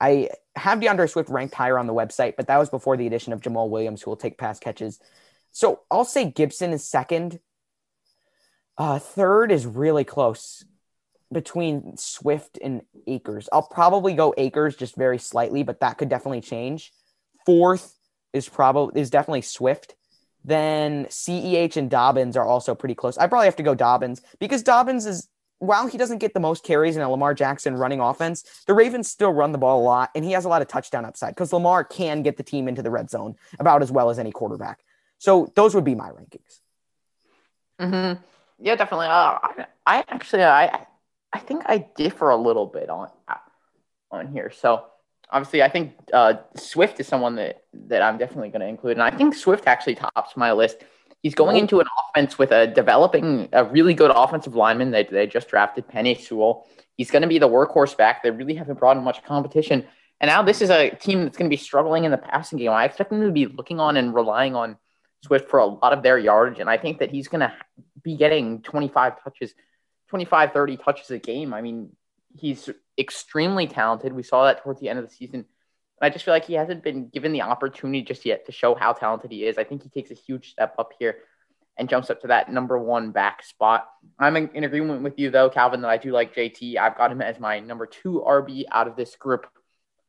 I 0.00 0.30
have 0.56 0.80
DeAndre 0.80 1.08
Swift 1.08 1.28
ranked 1.28 1.54
higher 1.54 1.78
on 1.78 1.86
the 1.86 1.92
website, 1.92 2.34
but 2.36 2.46
that 2.46 2.56
was 2.56 2.70
before 2.70 2.96
the 2.96 3.06
addition 3.06 3.34
of 3.34 3.42
Jamaal 3.42 3.68
Williams, 3.68 4.00
who 4.00 4.10
will 4.10 4.16
take 4.16 4.38
pass 4.38 4.58
catches. 4.58 4.98
So 5.52 5.80
I'll 5.90 6.06
say 6.06 6.30
Gibson 6.30 6.72
is 6.72 6.82
second. 6.82 7.40
Uh, 8.78 8.98
third 8.98 9.52
is 9.52 9.66
really 9.66 10.04
close 10.04 10.64
between 11.30 11.98
Swift 11.98 12.58
and 12.62 12.80
Akers. 13.06 13.50
I'll 13.52 13.68
probably 13.68 14.14
go 14.14 14.32
Akers 14.38 14.76
just 14.76 14.96
very 14.96 15.18
slightly, 15.18 15.62
but 15.62 15.80
that 15.80 15.98
could 15.98 16.08
definitely 16.08 16.40
change. 16.40 16.92
Fourth 17.44 17.94
is 18.32 18.48
probably 18.48 18.98
is 18.98 19.10
definitely 19.10 19.42
Swift. 19.42 19.94
Then 20.44 21.06
CEH 21.06 21.76
and 21.76 21.90
Dobbins 21.90 22.36
are 22.36 22.46
also 22.46 22.74
pretty 22.74 22.94
close. 22.94 23.18
I 23.18 23.26
probably 23.26 23.46
have 23.46 23.56
to 23.56 23.62
go 23.62 23.74
Dobbins 23.74 24.22
because 24.38 24.62
Dobbins 24.62 25.06
is 25.06 25.28
while 25.58 25.86
he 25.86 25.98
doesn't 25.98 26.18
get 26.18 26.32
the 26.32 26.40
most 26.40 26.64
carries 26.64 26.96
in 26.96 27.02
a 27.02 27.10
Lamar 27.10 27.34
Jackson 27.34 27.76
running 27.76 28.00
offense, 28.00 28.44
the 28.66 28.72
Ravens 28.72 29.10
still 29.10 29.30
run 29.30 29.52
the 29.52 29.58
ball 29.58 29.82
a 29.82 29.84
lot 29.84 30.10
and 30.14 30.24
he 30.24 30.32
has 30.32 30.46
a 30.46 30.48
lot 30.48 30.62
of 30.62 30.68
touchdown 30.68 31.04
upside 31.04 31.34
because 31.34 31.52
Lamar 31.52 31.84
can 31.84 32.22
get 32.22 32.38
the 32.38 32.42
team 32.42 32.66
into 32.66 32.82
the 32.82 32.90
red 32.90 33.10
zone 33.10 33.36
about 33.58 33.82
as 33.82 33.92
well 33.92 34.08
as 34.08 34.18
any 34.18 34.32
quarterback. 34.32 34.80
So 35.18 35.52
those 35.54 35.74
would 35.74 35.84
be 35.84 35.94
my 35.94 36.08
rankings. 36.08 36.60
Mm-hmm. 37.78 38.22
Yeah, 38.58 38.76
definitely. 38.76 39.06
Uh, 39.06 39.38
I, 39.42 39.66
I 39.84 40.04
actually, 40.08 40.44
I, 40.44 40.86
I 41.32 41.38
think 41.38 41.62
I 41.66 41.86
differ 41.94 42.30
a 42.30 42.36
little 42.36 42.66
bit 42.66 42.88
on 42.88 43.10
on 44.10 44.28
here. 44.32 44.50
So 44.50 44.86
obviously, 45.32 45.62
I 45.62 45.68
think 45.68 45.94
uh, 46.12 46.34
Swift 46.56 47.00
is 47.00 47.08
someone 47.08 47.36
that 47.36 47.64
that 47.88 48.02
I'm 48.02 48.18
definitely 48.18 48.50
going 48.50 48.60
to 48.60 48.66
include, 48.66 48.92
and 48.92 49.02
I 49.02 49.10
think 49.10 49.34
Swift 49.34 49.66
actually 49.66 49.94
tops 49.94 50.36
my 50.36 50.52
list. 50.52 50.82
He's 51.22 51.34
going 51.34 51.56
into 51.56 51.80
an 51.80 51.86
offense 52.08 52.38
with 52.38 52.50
a 52.50 52.66
developing 52.66 53.48
a 53.52 53.64
really 53.64 53.94
good 53.94 54.10
offensive 54.14 54.54
lineman. 54.54 54.90
They 54.90 55.04
they 55.04 55.26
just 55.26 55.48
drafted 55.48 55.86
Penei 55.88 56.18
Sewell. 56.18 56.66
He's 56.96 57.10
going 57.10 57.22
to 57.22 57.28
be 57.28 57.38
the 57.38 57.48
workhorse 57.48 57.96
back. 57.96 58.22
They 58.22 58.30
really 58.30 58.54
haven't 58.54 58.78
brought 58.78 58.96
in 58.96 59.02
much 59.02 59.22
competition. 59.24 59.86
And 60.20 60.28
now 60.28 60.42
this 60.42 60.60
is 60.60 60.68
a 60.68 60.90
team 60.90 61.24
that's 61.24 61.36
going 61.36 61.48
to 61.48 61.54
be 61.54 61.60
struggling 61.60 62.04
in 62.04 62.10
the 62.10 62.18
passing 62.18 62.58
game. 62.58 62.70
I 62.70 62.84
expect 62.84 63.10
them 63.10 63.22
to 63.22 63.30
be 63.30 63.46
looking 63.46 63.80
on 63.80 63.96
and 63.96 64.14
relying 64.14 64.54
on 64.54 64.76
Swift 65.24 65.48
for 65.48 65.58
a 65.58 65.66
lot 65.66 65.92
of 65.92 66.02
their 66.02 66.18
yardage, 66.18 66.60
and 66.60 66.70
I 66.70 66.76
think 66.78 66.98
that 66.98 67.10
he's 67.10 67.28
going 67.28 67.40
to 67.40 67.52
be 68.02 68.16
getting 68.16 68.62
25 68.62 69.22
touches, 69.22 69.54
25, 70.08 70.52
30 70.52 70.76
touches 70.78 71.10
a 71.10 71.18
game. 71.18 71.52
I 71.52 71.60
mean, 71.60 71.90
he's 72.36 72.70
extremely 73.00 73.66
talented. 73.66 74.12
We 74.12 74.22
saw 74.22 74.44
that 74.44 74.62
towards 74.62 74.80
the 74.80 74.88
end 74.88 74.98
of 74.98 75.08
the 75.08 75.14
season. 75.14 75.46
I 76.02 76.08
just 76.08 76.24
feel 76.24 76.32
like 76.32 76.46
he 76.46 76.54
hasn't 76.54 76.82
been 76.82 77.08
given 77.08 77.32
the 77.32 77.42
opportunity 77.42 78.02
just 78.02 78.24
yet 78.24 78.46
to 78.46 78.52
show 78.52 78.74
how 78.74 78.92
talented 78.92 79.30
he 79.30 79.44
is. 79.44 79.58
I 79.58 79.64
think 79.64 79.82
he 79.82 79.90
takes 79.90 80.10
a 80.10 80.14
huge 80.14 80.50
step 80.50 80.74
up 80.78 80.92
here 80.98 81.18
and 81.76 81.88
jumps 81.88 82.10
up 82.10 82.20
to 82.22 82.28
that 82.28 82.50
number 82.50 82.78
one 82.78 83.10
back 83.10 83.42
spot. 83.42 83.86
I'm 84.18 84.36
in, 84.36 84.50
in, 84.54 84.64
agreement 84.64 85.02
with 85.02 85.18
you, 85.18 85.30
though, 85.30 85.50
Calvin, 85.50 85.82
that 85.82 85.90
I 85.90 85.98
do 85.98 86.10
like 86.10 86.34
JT. 86.34 86.76
I've 86.78 86.96
got 86.96 87.12
him 87.12 87.20
as 87.20 87.38
my 87.38 87.60
number 87.60 87.86
two 87.86 88.22
RB 88.26 88.64
out 88.70 88.88
of 88.88 88.96
this 88.96 89.14
group. 89.16 89.46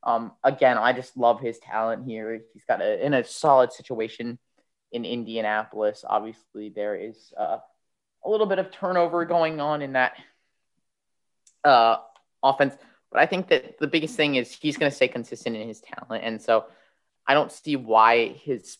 Um, 0.02 0.32
again, 0.42 0.78
I 0.78 0.92
just 0.92 1.16
love 1.16 1.40
his 1.40 1.58
talent 1.58 2.06
here. 2.06 2.40
He's 2.52 2.64
got 2.64 2.80
a, 2.80 3.04
in 3.04 3.14
a 3.14 3.24
solid 3.24 3.72
situation 3.72 4.38
in 4.92 5.04
Indianapolis. 5.04 6.04
Obviously, 6.06 6.70
there 6.70 6.96
is 6.96 7.32
uh, 7.38 7.58
a 8.24 8.30
little 8.30 8.46
bit 8.46 8.58
of 8.58 8.70
turnover 8.70 9.24
going 9.24 9.60
on 9.60 9.82
in 9.82 9.92
that 9.92 10.14
uh, 11.64 11.96
offense, 12.42 12.76
but 13.10 13.20
I 13.20 13.26
think 13.26 13.48
that 13.48 13.78
the 13.78 13.86
biggest 13.86 14.16
thing 14.16 14.36
is 14.36 14.52
he's 14.52 14.76
going 14.76 14.90
to 14.90 14.94
stay 14.94 15.08
consistent 15.08 15.56
in 15.56 15.68
his 15.68 15.80
talent, 15.80 16.24
and 16.24 16.40
so 16.40 16.66
I 17.26 17.34
don't 17.34 17.52
see 17.52 17.76
why 17.76 18.28
his 18.28 18.78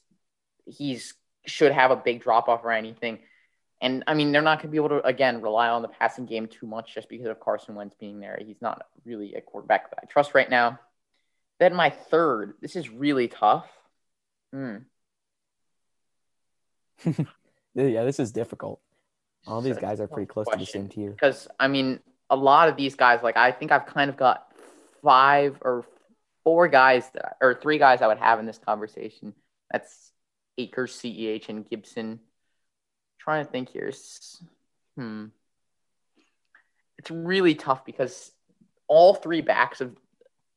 he's 0.67 1.15
should 1.47 1.73
have 1.73 1.91
a 1.91 1.97
big 1.97 2.23
drop 2.23 2.49
off 2.49 2.65
or 2.65 2.73
anything. 2.73 3.19
And 3.81 4.05
I 4.07 4.15
mean, 4.15 4.31
they're 4.31 4.43
not 4.43 4.59
going 4.59 4.69
to 4.69 4.71
be 4.71 4.77
able 4.77 4.91
to, 4.91 5.05
again, 5.05 5.41
rely 5.43 5.69
on 5.69 5.83
the 5.83 5.89
passing 5.89 6.25
game 6.25 6.47
too 6.47 6.67
much 6.67 6.95
just 6.95 7.09
because 7.09 7.27
of 7.27 7.41
Carson 7.41 7.75
Wentz 7.75 7.97
being 7.99 8.21
there. 8.21 8.39
He's 8.41 8.63
not 8.63 8.87
really 9.05 9.35
a 9.35 9.41
quarterback 9.41 9.91
that 9.91 9.99
I 10.01 10.07
trust 10.07 10.35
right 10.35 10.49
now. 10.49 10.79
Then 11.59 11.75
my 11.75 11.91
third, 11.91 12.55
this 12.61 12.77
is 12.77 12.89
really 12.89 13.27
tough. 13.27 13.67
Hmm. 14.53 14.77
yeah, 17.75 18.05
this 18.05 18.21
is 18.21 18.31
difficult. 18.31 18.81
All 19.49 19.61
these 19.61 19.79
guys 19.79 20.01
are 20.01 20.07
pretty 20.07 20.27
close 20.27 20.47
to 20.53 20.57
the 20.57 20.65
same 20.65 20.89
tier. 20.89 21.11
Because, 21.11 21.49
I 21.59 21.67
mean, 21.67 21.99
a 22.33 22.37
lot 22.37 22.71
of 22.71 22.77
these 22.77 22.97
guys, 22.97 23.23
like, 23.23 23.37
I 23.37 23.53
think 23.53 23.71
I've 23.71 23.85
kind 23.85 24.09
of 24.09 24.17
got 24.17 24.51
five 25.05 25.59
or 25.61 25.85
four 26.45 26.67
guys, 26.67 27.09
that, 27.13 27.37
or 27.43 27.55
three 27.55 27.77
guys 27.77 28.01
I 28.01 28.07
would 28.07 28.19
have 28.19 28.41
in 28.41 28.47
this 28.47 28.59
conversation. 28.59 29.35
That's 29.71 30.13
Akers, 30.57 30.97
CEH, 30.97 31.51
and 31.51 31.69
Gibson. 31.69 32.13
I'm 32.13 32.19
trying 33.19 33.45
to 33.45 33.51
think 33.51 33.69
here. 33.69 33.93
Hmm. 34.97 35.27
It's 36.97 37.11
really 37.11 37.55
tough 37.55 37.85
because 37.85 38.33
all 38.89 39.13
three 39.13 39.43
backs 39.43 39.83
of 39.83 39.95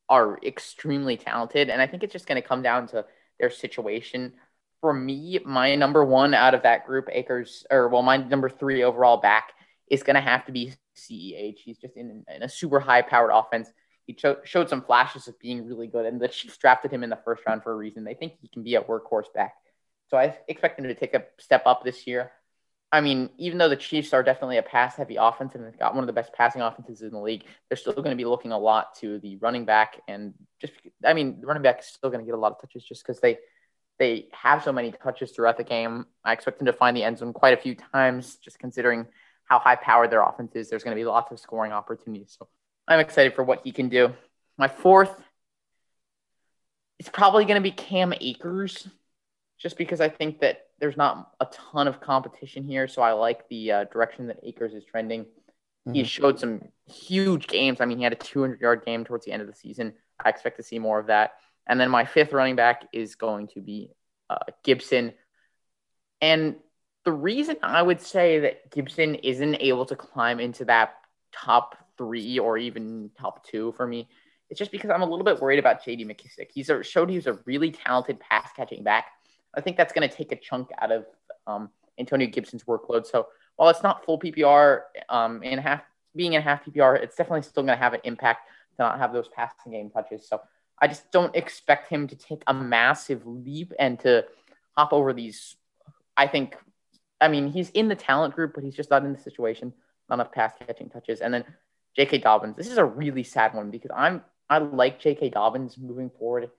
are 0.08 0.40
extremely 0.46 1.18
talented, 1.18 1.70
and 1.70 1.82
I 1.82 1.88
think 1.88 2.04
it's 2.04 2.14
just 2.14 2.28
going 2.28 2.42
to 2.42 2.48
come 2.48 2.62
down 2.62 2.88
to 2.90 3.06
their 3.38 3.50
situation. 3.50 4.32
For 4.80 4.94
me, 4.94 5.40
my 5.44 5.76
number 5.76 6.06
one 6.06 6.34
out 6.34 6.54
of 6.54 6.64
that 6.64 6.86
group, 6.86 7.10
Akers, 7.12 7.66
or 7.70 7.90
well, 7.90 8.02
my 8.02 8.16
number 8.16 8.50
three 8.50 8.84
overall 8.84 9.18
back 9.18 9.52
is 9.90 10.04
going 10.04 10.16
to 10.16 10.22
have 10.22 10.46
to 10.46 10.54
be 10.54 10.74
CEH. 10.96 11.60
He's 11.64 11.78
just 11.78 11.98
in, 11.98 12.24
in 12.34 12.44
a 12.44 12.50
super 12.50 12.80
high 12.80 13.02
powered 13.02 13.32
offense. 13.34 13.70
He 14.06 14.14
cho- 14.14 14.38
showed 14.44 14.70
some 14.70 14.82
flashes 14.82 15.28
of 15.28 15.40
being 15.40 15.66
really 15.66 15.88
good, 15.88 16.06
and 16.06 16.22
the 16.22 16.28
Chiefs 16.28 16.58
drafted 16.58 16.92
him 16.92 17.04
in 17.04 17.10
the 17.10 17.20
first 17.26 17.44
round 17.48 17.64
for 17.64 17.72
a 17.72 17.76
reason. 17.76 18.04
They 18.04 18.14
think 18.14 18.34
he 18.42 18.48
can 18.48 18.64
be 18.64 18.76
a 18.76 18.82
workhorse 18.82 19.34
back. 19.34 19.56
So 20.10 20.18
I 20.18 20.38
expect 20.48 20.80
him 20.80 20.86
to 20.86 20.94
take 20.94 21.16
a 21.16 21.24
step 21.40 21.64
up 21.66 21.84
this 21.84 22.06
year. 22.06 22.32
I 22.92 23.02
mean, 23.02 23.30
even 23.38 23.58
though 23.58 23.68
the 23.68 23.76
Chiefs 23.76 24.14
are 24.14 24.24
definitely 24.24 24.58
a 24.58 24.64
pass 24.64 24.96
heavy 24.96 25.18
offense 25.18 25.56
and 25.56 25.66
they've 25.66 25.78
got 25.78 25.96
one 25.96 26.04
of 26.04 26.08
the 26.08 26.14
best 26.14 26.32
passing 26.34 26.62
offenses 26.62 27.02
in 27.02 27.12
the 27.12 27.20
league, 27.20 27.44
they're 27.68 27.78
still 27.78 27.94
going 27.94 28.12
to 28.12 28.16
be 28.16 28.26
looking 28.26 28.52
a 28.52 28.58
lot 28.58 28.96
to 29.00 29.20
the 29.20 29.38
running 29.38 29.66
back. 29.66 30.00
And 30.08 30.34
just, 30.62 30.74
I 31.04 31.14
mean, 31.14 31.42
the 31.42 31.48
running 31.48 31.64
back 31.64 31.80
is 31.80 31.88
still 31.88 32.10
going 32.10 32.22
to 32.22 32.26
get 32.26 32.36
a 32.36 32.40
lot 32.40 32.52
of 32.52 32.62
touches 32.62 32.86
just 32.86 33.04
because 33.06 33.20
they, 33.20 33.40
they 33.98 34.28
have 34.32 34.64
so 34.64 34.72
many 34.72 34.92
touches 34.92 35.32
throughout 35.32 35.58
the 35.58 35.64
game. 35.64 36.06
I 36.24 36.34
expect 36.34 36.62
him 36.62 36.68
to 36.68 36.74
find 36.74 36.96
the 36.96 37.04
end 37.04 37.18
zone 37.18 37.34
quite 37.34 37.58
a 37.58 37.62
few 37.62 37.76
times, 37.76 38.36
just 38.36 38.60
considering 38.60 39.08
how 39.46 39.60
high 39.60 39.76
powered 39.76 40.12
their 40.12 40.24
offense 40.24 40.56
is. 40.56 40.70
There's 40.70 40.84
going 40.84 40.96
to 40.96 41.00
be 41.00 41.06
lots 41.06 41.32
of 41.32 41.40
scoring 41.40 41.72
opportunities. 41.72 42.36
So 42.38 42.48
I'm 42.88 43.00
excited 43.00 43.34
for 43.34 43.44
what 43.44 43.62
he 43.64 43.72
can 43.72 43.90
do. 43.90 44.14
My 44.58 44.68
fourth 44.68 45.16
is 47.00 47.10
probably 47.10 47.46
going 47.46 47.56
to 47.56 47.62
be 47.62 47.72
Cam 47.72 48.14
Akers 48.20 48.88
just 49.58 49.78
because 49.78 50.02
I 50.02 50.10
think 50.10 50.40
that 50.42 50.68
there's 50.80 50.98
not 50.98 51.32
a 51.40 51.46
ton 51.46 51.88
of 51.88 52.02
competition 52.02 52.64
here. 52.64 52.88
So 52.88 53.02
I 53.02 53.14
like 53.14 53.48
the 53.50 53.72
uh, 53.72 53.84
direction 53.86 54.28
that 54.28 54.40
Akers 54.44 54.74
is 54.74 54.84
trending. 54.84 55.24
Mm-hmm. 55.24 55.94
He 55.94 56.04
showed 56.04 56.40
some 56.40 56.62
huge 56.88 57.48
games. 57.48 57.80
I 57.80 57.86
mean, 57.86 57.98
he 57.98 58.04
had 58.04 58.14
a 58.14 58.18
200 58.18 58.60
yard 58.60 58.84
game 58.86 59.06
towards 59.06 59.26
the 59.26 59.32
end 59.32 59.42
of 59.42 59.48
the 59.48 59.56
season. 59.56 59.94
I 60.24 60.30
expect 60.30 60.58
to 60.58 60.64
see 60.64 60.80
more 60.80 61.00
of 61.00 61.08
that. 61.08 61.34
And 61.68 61.80
then 61.80 61.90
my 61.90 62.06
fifth 62.06 62.34
running 62.34 62.56
back 62.56 62.88
is 62.94 63.16
going 63.16 63.48
to 63.50 63.62
be 63.62 63.92
uh, 64.30 64.38
Gibson. 64.64 65.14
And 66.22 66.56
the 67.06 67.12
reason 67.12 67.56
I 67.64 67.82
would 67.82 68.02
say 68.02 68.40
that 68.40 68.72
Gibson 68.72 69.16
isn't 69.16 69.56
able 69.56 69.86
to 69.86 69.96
climb 69.96 70.40
into 70.40 70.66
that 70.66 70.96
top 71.32 71.78
three 71.98 72.40
or 72.40 72.58
even 72.58 73.10
top 73.18 73.46
two 73.46 73.72
for 73.74 73.88
me 73.88 74.10
is 74.50 74.58
just 74.58 74.72
because 74.72 74.90
I'm 74.90 75.02
a 75.02 75.06
little 75.06 75.24
bit 75.24 75.42
worried 75.42 75.60
about 75.60 75.84
JD 75.84 76.06
McKissic. 76.06 76.48
He's 76.54 76.70
a, 76.70 76.84
showed 76.84 77.10
he 77.10 77.16
was 77.16 77.28
a 77.28 77.40
really 77.46 77.72
talented 77.72 78.20
pass 78.20 78.50
catching 78.56 78.84
back 78.84 79.06
I 79.56 79.62
think 79.62 79.78
that's 79.78 79.94
going 79.94 80.08
to 80.08 80.14
take 80.14 80.32
a 80.32 80.36
chunk 80.36 80.70
out 80.80 80.92
of 80.92 81.06
um, 81.48 81.70
Antonio 81.98 82.28
Gibson's 82.28 82.64
workload. 82.64 83.06
So 83.06 83.28
while 83.56 83.70
it's 83.70 83.84
not 83.84 84.06
full 84.06 84.20
PPR 84.20 84.82
um, 85.10 85.42
in 85.44 85.60
half, 85.60 85.84
being 86.16 86.34
in 86.34 86.42
half 86.42 86.66
PPR, 86.66 87.02
it's 87.02 87.16
definitely 87.16 87.44
still 87.44 87.64
going 87.64 87.78
to 87.78 87.82
have 87.82 87.94
an 87.94 88.02
impact 88.04 88.50
to 88.76 88.84
not 88.84 89.00
have 89.00 89.14
those 89.14 89.28
passing 89.30 89.72
game 89.72 89.90
touches. 89.90 90.28
So 90.28 90.42
I 90.80 90.88
just 90.88 91.12
don't 91.12 91.36
expect 91.36 91.90
him 91.90 92.08
to 92.08 92.16
take 92.16 92.44
a 92.48 92.54
massive 92.54 93.26
leap 93.26 93.72
and 93.80 94.00
to 94.02 94.26
hop 94.76 94.92
over 94.92 95.14
these. 95.14 95.56
I 96.18 96.28
think, 96.28 96.56
I 97.26 97.28
mean, 97.28 97.48
he's 97.52 97.72
in 97.72 97.88
the 97.88 97.96
talent 97.96 98.36
group, 98.36 98.54
but 98.54 98.64
he's 98.64 98.76
just 98.76 98.92
not 98.92 99.04
in 99.04 99.12
the 99.12 99.20
situation. 99.20 99.74
Not 100.08 100.16
enough 100.16 100.32
pass 100.32 100.54
catching 100.68 100.90
touches. 100.90 101.22
And 101.22 101.34
then 101.34 101.44
J.K. 101.96 102.20
Dobbins. 102.20 102.56
This 102.56 102.70
is 102.70 102.78
a 102.78 102.86
really 102.86 103.24
sad 103.24 103.56
one 103.56 103.72
because 103.72 103.90
I'm 103.96 104.22
I 104.48 104.60
like 104.60 105.00
J.K. 105.00 105.30
Dobbins 105.30 105.76
moving 105.78 106.12
forward 106.12 106.52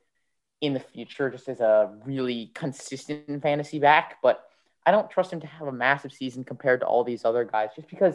in 0.61 0.75
the 0.75 0.81
future 0.81 1.31
just 1.31 1.49
as 1.49 1.61
a 1.61 1.95
really 2.05 2.51
consistent 2.53 3.43
fantasy 3.43 3.79
back, 3.79 4.17
but 4.23 4.43
I 4.85 4.91
don't 4.91 5.09
trust 5.09 5.33
him 5.33 5.41
to 5.41 5.47
have 5.47 5.69
a 5.69 5.73
massive 5.73 6.13
season 6.13 6.43
compared 6.43 6.81
to 6.81 6.87
all 6.87 7.05
these 7.05 7.25
other 7.25 7.45
guys 7.45 7.71
just 7.77 7.89
because 7.89 8.15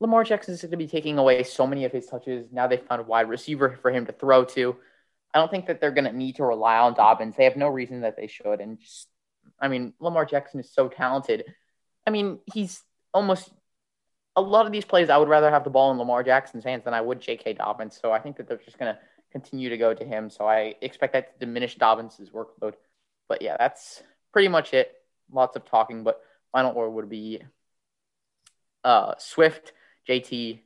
Lamar 0.00 0.24
Jackson 0.24 0.54
is 0.54 0.62
going 0.62 0.72
to 0.72 0.76
be 0.76 0.88
taking 0.88 1.18
away 1.18 1.44
so 1.44 1.64
many 1.64 1.84
of 1.84 1.92
his 1.92 2.06
touches. 2.06 2.50
Now 2.50 2.66
they 2.66 2.78
found 2.78 3.02
a 3.02 3.04
wide 3.04 3.28
receiver 3.28 3.78
for 3.82 3.92
him 3.92 4.06
to 4.06 4.12
throw 4.12 4.44
to. 4.46 4.76
I 5.34 5.38
don't 5.38 5.50
think 5.50 5.66
that 5.66 5.80
they're 5.80 5.92
going 5.92 6.10
to 6.10 6.16
need 6.16 6.36
to 6.36 6.44
rely 6.44 6.78
on 6.78 6.94
Dobbins. 6.94 7.36
They 7.36 7.44
have 7.44 7.56
no 7.56 7.68
reason 7.68 8.00
that 8.00 8.16
they 8.16 8.26
should. 8.26 8.60
And 8.60 8.80
just, 8.80 9.08
I 9.60 9.68
mean, 9.68 9.92
Lamar 10.00 10.24
Jackson 10.24 10.58
is 10.60 10.72
so 10.72 10.88
talented. 10.88 11.44
I 12.08 12.10
mean, 12.10 12.38
he's 12.54 12.82
almost 13.12 13.50
a 14.34 14.40
lot 14.40 14.64
of 14.64 14.72
these 14.72 14.86
plays. 14.86 15.10
I 15.10 15.18
would 15.18 15.28
rather 15.28 15.50
have 15.50 15.62
the 15.62 15.68
ball 15.68 15.92
in 15.92 15.98
Lamar 15.98 16.22
Jackson's 16.22 16.64
hands 16.64 16.84
than 16.84 16.94
I 16.94 17.02
would 17.02 17.20
J.K. 17.20 17.52
Dobbins. 17.52 17.98
So 18.00 18.12
I 18.12 18.18
think 18.18 18.38
that 18.38 18.48
they're 18.48 18.56
just 18.56 18.78
going 18.78 18.94
to 18.94 18.98
continue 19.30 19.68
to 19.68 19.76
go 19.76 19.92
to 19.92 20.04
him. 20.06 20.30
So 20.30 20.46
I 20.46 20.74
expect 20.80 21.12
that 21.12 21.38
to 21.38 21.46
diminish 21.46 21.74
Dobbins' 21.74 22.30
workload. 22.32 22.76
But 23.28 23.42
yeah, 23.42 23.58
that's 23.58 24.02
pretty 24.32 24.48
much 24.48 24.72
it. 24.72 24.90
Lots 25.30 25.54
of 25.54 25.66
talking, 25.66 26.02
but 26.02 26.22
final 26.50 26.72
order 26.72 26.88
would 26.88 27.10
be 27.10 27.42
uh, 28.84 29.12
Swift, 29.18 29.74
JT, 30.08 30.60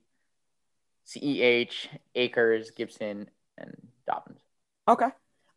CEH, 1.09 1.89
Akers, 2.15 2.71
Gibson, 2.71 3.29
and 3.59 3.75
Dobbins. 4.07 4.39
Okay. 4.87 5.09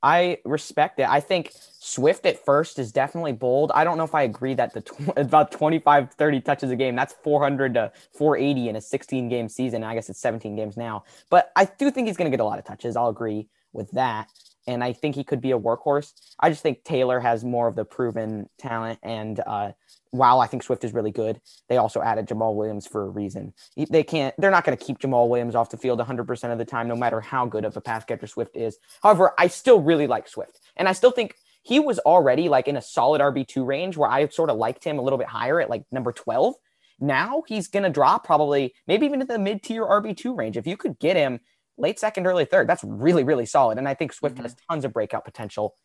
I 0.04 0.38
respect 0.46 1.00
it. 1.00 1.08
I 1.10 1.20
think 1.20 1.52
Swift 1.54 2.26
at 2.26 2.44
first 2.44 2.80
is 2.80 2.92
definitely 2.92 3.32
bold. 3.32 3.72
I 3.74 3.84
don't 3.84 3.98
know 3.98 4.04
if 4.04 4.16
I 4.16 4.24
agree 4.24 4.54
that 4.56 4.74
the 4.74 4.82
tw- 4.82 5.10
about 5.18 5.52
25, 5.52 6.12
30 6.12 6.42
touches 6.42 6.72
a 6.72 6.76
game, 6.76 6.96
that's 6.96 7.14
400 7.24 7.74
to 7.76 7.92
480 8.14 8.70
in 8.70 8.76
a 8.76 8.82
16 8.82 9.30
game 9.30 9.50
season. 9.50 9.84
I 9.84 9.96
guess 9.96 10.10
it's 10.10 10.20
17 10.20 10.56
games 10.56 10.78
now. 10.78 11.04
But 11.30 11.52
I 11.56 11.66
do 11.66 11.92
think 11.92 12.08
he's 12.08 12.18
going 12.18 12.30
to 12.30 12.36
get 12.36 12.42
a 12.42 12.46
lot 12.46 12.60
of 12.60 12.66
touches. 12.66 12.96
I'll 12.96 13.10
agree 13.10 13.48
with 13.74 13.92
that. 13.92 14.30
And 14.68 14.84
I 14.84 14.94
think 14.94 15.16
he 15.16 15.24
could 15.24 15.42
be 15.42 15.52
a 15.52 15.60
workhorse. 15.60 16.12
I 16.40 16.50
just 16.50 16.64
think 16.64 16.84
Taylor 16.84 17.20
has 17.20 17.44
more 17.44 17.68
of 17.68 17.76
the 17.76 17.86
proven 17.86 18.50
talent 18.58 19.00
and 19.04 19.40
uh, 19.46 19.72
while 20.16 20.40
I 20.40 20.48
think 20.48 20.64
Swift 20.64 20.84
is 20.84 20.94
really 20.94 21.12
good, 21.12 21.42
they 21.68 21.78
also 21.78 22.02
added 22.02 22.28
Jamaal 22.28 22.56
Williams 22.56 22.88
for 22.88 23.04
a 23.04 23.10
reason. 23.10 23.54
They 23.76 24.04
can't, 24.04 24.34
they're 24.38 24.52
not 24.52 24.64
going 24.64 24.78
to 24.78 24.84
keep 24.84 25.00
Jamaal 25.00 25.30
Williams 25.30 25.56
off 25.56 25.70
the 25.70 25.78
field 25.78 26.00
100% 26.00 26.52
of 26.52 26.58
the 26.58 26.66
time, 26.66 26.88
no 26.88 26.96
matter 26.96 27.22
how 27.22 27.46
good 27.46 27.66
of 27.66 27.78
a 27.78 27.82
pass 27.82 28.06
catcher 28.06 28.28
Swift 28.28 28.56
is. 28.56 28.78
However, 29.04 29.34
I 29.38 29.48
still 29.48 29.82
really 29.82 30.08
like 30.08 30.28
Swift. 30.28 30.60
And 30.76 30.88
I 30.88 30.94
still 30.94 31.12
think 31.12 31.36
he 31.64 31.80
was 31.80 32.00
already 32.00 32.50
like 32.50 32.68
in 32.68 32.78
a 32.78 32.82
solid 32.82 33.22
RB2 33.22 33.66
range 33.66 33.98
where 33.98 34.10
I 34.10 34.28
sort 34.30 34.50
of 34.50 34.58
liked 34.58 34.84
him 34.84 35.00
a 35.00 35.02
little 35.02 35.20
bit 35.20 35.28
higher 35.28 35.60
at 35.60 35.70
like 35.70 35.84
number 35.92 36.12
12. 36.12 36.56
Now 37.00 37.44
he's 37.48 37.68
going 37.68 37.84
to 37.84 37.90
drop 37.90 38.24
probably 38.24 38.74
maybe 38.88 39.06
even 39.06 39.22
at 39.22 39.28
the 39.28 39.40
mid 39.40 39.64
tier 39.64 39.86
RB2 39.86 40.38
range. 40.38 40.58
If 40.58 40.68
you 40.68 40.78
could 40.78 40.98
get 41.00 41.18
him 41.18 41.40
late 41.78 42.00
second, 42.00 42.28
early 42.28 42.46
third, 42.46 42.68
that's 42.68 42.84
really, 42.84 43.24
really 43.24 43.46
solid. 43.46 43.78
And 43.78 43.88
I 43.88 43.94
think 43.94 44.14
Swift 44.14 44.36
mm-hmm. 44.36 44.44
has 44.44 44.56
tons 44.70 44.86
of 44.86 44.94
breakout 44.94 45.26
potential. 45.26 45.76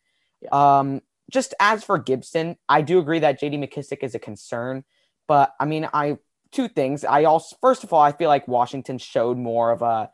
Um, 0.50 1.02
just 1.30 1.54
as 1.60 1.84
for 1.84 1.98
Gibson, 1.98 2.56
I 2.68 2.82
do 2.82 2.98
agree 2.98 3.20
that 3.20 3.40
JD 3.40 3.58
McKissic 3.58 4.02
is 4.02 4.14
a 4.14 4.18
concern, 4.18 4.84
but 5.28 5.52
I 5.60 5.64
mean, 5.64 5.88
I 5.92 6.18
two 6.50 6.68
things. 6.68 7.04
I 7.04 7.24
also 7.24 7.56
first 7.60 7.84
of 7.84 7.92
all, 7.92 8.02
I 8.02 8.12
feel 8.12 8.28
like 8.28 8.48
Washington 8.48 8.98
showed 8.98 9.38
more 9.38 9.70
of 9.70 9.82
a, 9.82 10.10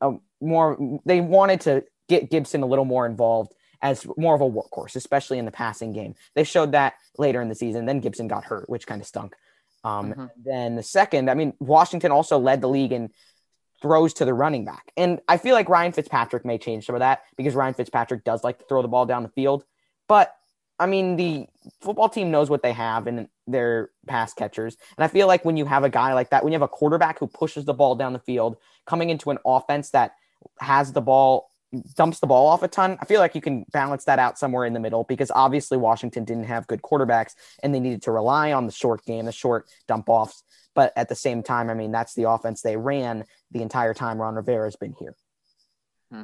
a 0.00 0.12
more 0.40 1.00
they 1.06 1.20
wanted 1.20 1.62
to 1.62 1.84
get 2.08 2.30
Gibson 2.30 2.62
a 2.62 2.66
little 2.66 2.84
more 2.84 3.06
involved 3.06 3.54
as 3.80 4.06
more 4.16 4.34
of 4.34 4.40
a 4.40 4.48
workhorse, 4.48 4.96
especially 4.96 5.38
in 5.38 5.44
the 5.44 5.50
passing 5.50 5.92
game. 5.92 6.14
They 6.34 6.44
showed 6.44 6.72
that 6.72 6.94
later 7.18 7.40
in 7.40 7.48
the 7.48 7.54
season. 7.54 7.86
Then 7.86 8.00
Gibson 8.00 8.28
got 8.28 8.44
hurt, 8.44 8.68
which 8.68 8.86
kind 8.86 9.00
of 9.00 9.06
stunk. 9.06 9.34
Um, 9.84 10.12
mm-hmm. 10.12 10.26
Then 10.42 10.76
the 10.76 10.82
second, 10.82 11.30
I 11.30 11.34
mean, 11.34 11.52
Washington 11.58 12.10
also 12.10 12.38
led 12.38 12.62
the 12.62 12.68
league 12.68 12.92
in 12.92 13.10
throws 13.84 14.14
to 14.14 14.24
the 14.24 14.32
running 14.32 14.64
back. 14.64 14.90
And 14.96 15.20
I 15.28 15.36
feel 15.36 15.54
like 15.54 15.68
Ryan 15.68 15.92
Fitzpatrick 15.92 16.46
may 16.46 16.56
change 16.56 16.86
some 16.86 16.94
of 16.94 17.00
that 17.00 17.24
because 17.36 17.54
Ryan 17.54 17.74
Fitzpatrick 17.74 18.24
does 18.24 18.42
like 18.42 18.58
to 18.58 18.64
throw 18.64 18.80
the 18.80 18.88
ball 18.88 19.04
down 19.04 19.22
the 19.22 19.28
field. 19.28 19.62
But 20.08 20.34
I 20.78 20.86
mean, 20.86 21.16
the 21.16 21.46
football 21.82 22.08
team 22.08 22.30
knows 22.30 22.48
what 22.48 22.62
they 22.62 22.72
have 22.72 23.06
in 23.06 23.28
their 23.46 23.90
pass 24.06 24.32
catchers. 24.32 24.78
And 24.96 25.04
I 25.04 25.08
feel 25.08 25.26
like 25.26 25.44
when 25.44 25.58
you 25.58 25.66
have 25.66 25.84
a 25.84 25.90
guy 25.90 26.14
like 26.14 26.30
that, 26.30 26.42
when 26.42 26.52
you 26.52 26.58
have 26.58 26.62
a 26.62 26.68
quarterback 26.68 27.18
who 27.18 27.26
pushes 27.26 27.66
the 27.66 27.74
ball 27.74 27.94
down 27.94 28.14
the 28.14 28.18
field, 28.18 28.56
coming 28.86 29.10
into 29.10 29.30
an 29.30 29.38
offense 29.44 29.90
that 29.90 30.14
has 30.60 30.92
the 30.92 31.02
ball 31.02 31.50
dumps 31.96 32.20
the 32.20 32.26
ball 32.26 32.46
off 32.46 32.62
a 32.62 32.68
ton. 32.68 32.98
I 33.00 33.04
feel 33.04 33.20
like 33.20 33.34
you 33.34 33.40
can 33.40 33.64
balance 33.72 34.04
that 34.04 34.18
out 34.18 34.38
somewhere 34.38 34.64
in 34.64 34.72
the 34.72 34.80
middle 34.80 35.04
because 35.04 35.30
obviously 35.34 35.78
Washington 35.78 36.24
didn't 36.24 36.44
have 36.44 36.66
good 36.66 36.82
quarterbacks 36.82 37.34
and 37.62 37.74
they 37.74 37.80
needed 37.80 38.02
to 38.02 38.12
rely 38.12 38.52
on 38.52 38.66
the 38.66 38.72
short 38.72 39.04
game, 39.04 39.26
the 39.26 39.32
short 39.32 39.66
dump 39.86 40.08
offs. 40.08 40.42
But 40.74 40.92
at 40.96 41.08
the 41.08 41.14
same 41.14 41.42
time, 41.42 41.70
I 41.70 41.74
mean, 41.74 41.92
that's 41.92 42.14
the 42.14 42.28
offense 42.28 42.62
they 42.62 42.76
ran 42.76 43.24
the 43.52 43.62
entire 43.62 43.94
time 43.94 44.20
Ron 44.20 44.34
Rivera 44.34 44.66
has 44.66 44.76
been 44.76 44.94
here. 44.98 45.14
Hmm. 46.10 46.22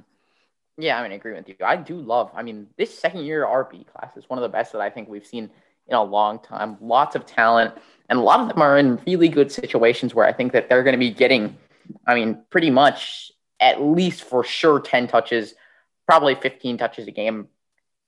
Yeah, 0.77 0.99
I 0.99 1.03
mean, 1.03 1.13
I 1.13 1.17
agree 1.17 1.35
with 1.35 1.49
you. 1.49 1.55
I 1.65 1.77
do 1.77 2.01
love, 2.01 2.31
I 2.35 2.43
mean, 2.43 2.69
this 2.77 2.97
second 2.99 3.25
year 3.25 3.45
RB 3.45 3.87
class 3.87 4.17
is 4.17 4.29
one 4.29 4.39
of 4.39 4.43
the 4.43 4.49
best 4.49 4.73
that 4.73 4.81
I 4.81 4.91
think 4.91 5.09
we've 5.09 5.27
seen 5.27 5.51
in 5.87 5.95
a 5.95 6.03
long 6.03 6.39
time. 6.39 6.77
Lots 6.81 7.17
of 7.17 7.27
talent, 7.27 7.75
and 8.09 8.19
a 8.19 8.23
lot 8.23 8.41
of 8.41 8.49
them 8.49 8.63
are 8.63 8.79
in 8.79 9.01
really 9.07 9.29
good 9.29 9.53
situations 9.53 10.15
where 10.15 10.27
I 10.27 10.33
think 10.33 10.53
that 10.53 10.69
they're 10.69 10.83
going 10.83 10.95
to 10.95 10.99
be 10.99 11.11
getting, 11.11 11.57
I 12.07 12.15
mean, 12.15 12.43
pretty 12.51 12.71
much 12.71 13.31
at 13.61 13.81
least 13.81 14.25
for 14.25 14.43
sure 14.43 14.81
10 14.81 15.09
touches, 15.09 15.55
probably 16.07 16.35
15 16.35 16.79
touches 16.79 17.07
a 17.07 17.11
game 17.11 17.49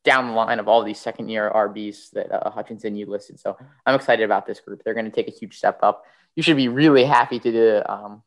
down 0.05 0.29
the 0.29 0.33
line 0.33 0.59
of 0.59 0.67
all 0.67 0.83
these 0.83 0.99
second 0.99 1.29
year 1.29 1.51
RBs 1.55 2.11
that 2.13 2.33
uh, 2.33 2.51
Hutchinson 2.51 2.97
you 2.97 3.07
listed. 3.07 3.39
So 3.39 3.57
I'm 3.87 3.95
excited 3.95 4.25
about 4.25 4.47
this 4.47 4.61
group. 4.61 4.83
They're 4.83 4.95
going 4.95 5.05
to 5.05 5.13
take 5.13 5.29
a 5.29 5.33
huge 5.33 5.57
step 5.57 5.79
up. 5.83 6.05
You 6.35 6.43
should 6.43 6.57
be 6.57 6.69
really 6.69 7.05
happy 7.05 7.39
to 7.39 7.53
do, 7.53 7.83
um, 7.87 8.23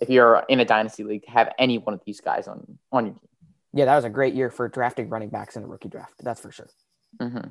if 0.00 0.08
you're 0.08 0.44
in 0.48 0.60
a 0.60 0.64
dynasty 0.64 1.04
league, 1.04 1.24
to 1.24 1.30
have 1.30 1.52
any 1.58 1.78
one 1.78 1.94
of 1.94 2.00
these 2.06 2.20
guys 2.20 2.48
on, 2.48 2.78
on 2.92 3.06
your 3.06 3.14
team. 3.14 3.28
Yeah, 3.74 3.84
that 3.86 3.96
was 3.96 4.04
a 4.04 4.10
great 4.10 4.34
year 4.34 4.50
for 4.50 4.68
drafting 4.68 5.08
running 5.10 5.28
backs 5.28 5.56
in 5.56 5.62
the 5.62 5.68
rookie 5.68 5.88
draft. 5.88 6.14
That's 6.22 6.40
for 6.40 6.50
sure. 6.50 6.68
Mm-hmm. 7.20 7.48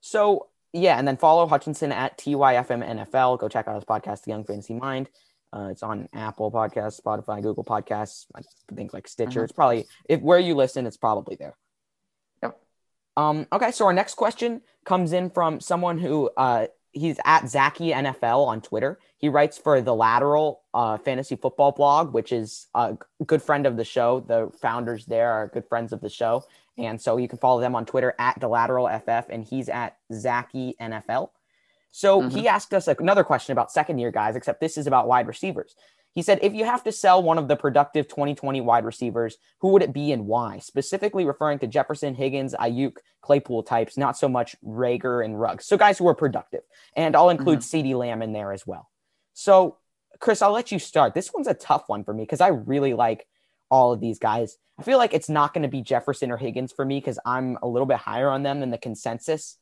So, 0.00 0.48
yeah, 0.74 0.98
and 0.98 1.08
then 1.08 1.16
follow 1.16 1.46
Hutchinson 1.46 1.92
at 1.92 2.18
TYFM 2.18 3.08
NFL. 3.08 3.38
Go 3.38 3.48
check 3.48 3.66
out 3.68 3.76
his 3.76 3.84
podcast, 3.84 4.24
The 4.24 4.32
Young 4.32 4.44
Fantasy 4.44 4.74
Mind. 4.74 5.08
Uh, 5.54 5.68
it's 5.68 5.84
on 5.84 6.08
Apple 6.12 6.50
Podcasts, 6.50 7.00
Spotify, 7.00 7.40
Google 7.40 7.64
Podcasts, 7.64 8.26
I 8.34 8.40
think 8.74 8.92
like 8.92 9.06
Stitcher. 9.06 9.30
Mm-hmm. 9.30 9.44
It's 9.44 9.52
probably 9.52 9.86
if 10.08 10.20
where 10.20 10.38
you 10.38 10.54
listen, 10.56 10.86
it's 10.86 10.96
probably 10.96 11.36
there. 11.36 11.54
Yep. 12.42 12.60
Um, 13.16 13.46
okay, 13.52 13.70
so 13.70 13.86
our 13.86 13.92
next 13.92 14.14
question 14.14 14.62
comes 14.84 15.12
in 15.12 15.30
from 15.30 15.60
someone 15.60 15.98
who 15.98 16.28
uh, 16.36 16.66
he's 16.90 17.18
at 17.24 17.48
Zachy 17.48 17.90
NFL 17.90 18.46
on 18.46 18.62
Twitter. 18.62 18.98
He 19.18 19.28
writes 19.28 19.56
for 19.56 19.80
the 19.80 19.94
Lateral 19.94 20.62
uh, 20.74 20.98
Fantasy 20.98 21.36
Football 21.36 21.70
blog, 21.70 22.12
which 22.12 22.32
is 22.32 22.66
a 22.74 22.96
good 23.24 23.42
friend 23.42 23.64
of 23.64 23.76
the 23.76 23.84
show. 23.84 24.20
The 24.20 24.50
founders 24.60 25.06
there 25.06 25.30
are 25.30 25.48
good 25.48 25.68
friends 25.68 25.92
of 25.92 26.00
the 26.00 26.10
show, 26.10 26.44
and 26.76 27.00
so 27.00 27.16
you 27.16 27.28
can 27.28 27.38
follow 27.38 27.60
them 27.60 27.76
on 27.76 27.86
Twitter 27.86 28.14
at 28.18 28.40
the 28.40 28.48
Lateral 28.48 28.88
FF, 28.88 29.28
and 29.30 29.44
he's 29.44 29.68
at 29.68 29.96
Zachy 30.12 30.74
NFL. 30.80 31.30
So 31.96 32.22
mm-hmm. 32.22 32.36
he 32.36 32.48
asked 32.48 32.74
us 32.74 32.88
another 32.88 33.22
question 33.22 33.52
about 33.52 33.70
second 33.70 34.00
year 34.00 34.10
guys, 34.10 34.34
except 34.34 34.60
this 34.60 34.76
is 34.76 34.88
about 34.88 35.06
wide 35.06 35.28
receivers. 35.28 35.76
He 36.10 36.22
said, 36.22 36.40
if 36.42 36.52
you 36.52 36.64
have 36.64 36.82
to 36.82 36.90
sell 36.90 37.22
one 37.22 37.38
of 37.38 37.46
the 37.46 37.54
productive 37.54 38.08
2020 38.08 38.60
wide 38.62 38.84
receivers, 38.84 39.36
who 39.60 39.68
would 39.68 39.82
it 39.82 39.92
be 39.92 40.10
and 40.10 40.26
why? 40.26 40.58
Specifically 40.58 41.24
referring 41.24 41.60
to 41.60 41.68
Jefferson, 41.68 42.16
Higgins, 42.16 42.52
Aiyuk, 42.54 42.96
Claypool 43.22 43.62
types, 43.62 43.96
not 43.96 44.18
so 44.18 44.28
much 44.28 44.56
Reagor 44.66 45.24
and 45.24 45.40
Ruggs. 45.40 45.66
So 45.66 45.76
guys 45.76 45.96
who 45.96 46.08
are 46.08 46.16
productive. 46.16 46.62
And 46.96 47.14
I'll 47.14 47.30
include 47.30 47.60
mm-hmm. 47.60 47.76
CeeDee 47.76 47.96
Lamb 47.96 48.22
in 48.22 48.32
there 48.32 48.52
as 48.52 48.66
well. 48.66 48.90
So, 49.32 49.78
Chris, 50.18 50.42
I'll 50.42 50.50
let 50.50 50.72
you 50.72 50.80
start. 50.80 51.14
This 51.14 51.30
one's 51.32 51.46
a 51.46 51.54
tough 51.54 51.84
one 51.86 52.02
for 52.02 52.12
me 52.12 52.24
because 52.24 52.40
I 52.40 52.48
really 52.48 52.94
like 52.94 53.24
all 53.70 53.92
of 53.92 54.00
these 54.00 54.18
guys. 54.18 54.56
I 54.80 54.82
feel 54.82 54.98
like 54.98 55.14
it's 55.14 55.28
not 55.28 55.54
going 55.54 55.62
to 55.62 55.68
be 55.68 55.80
Jefferson 55.80 56.32
or 56.32 56.38
Higgins 56.38 56.72
for 56.72 56.84
me 56.84 56.98
because 56.98 57.20
I'm 57.24 57.56
a 57.62 57.68
little 57.68 57.86
bit 57.86 57.98
higher 57.98 58.30
on 58.30 58.42
them 58.42 58.58
than 58.58 58.70
the 58.70 58.78
consensus. 58.78 59.58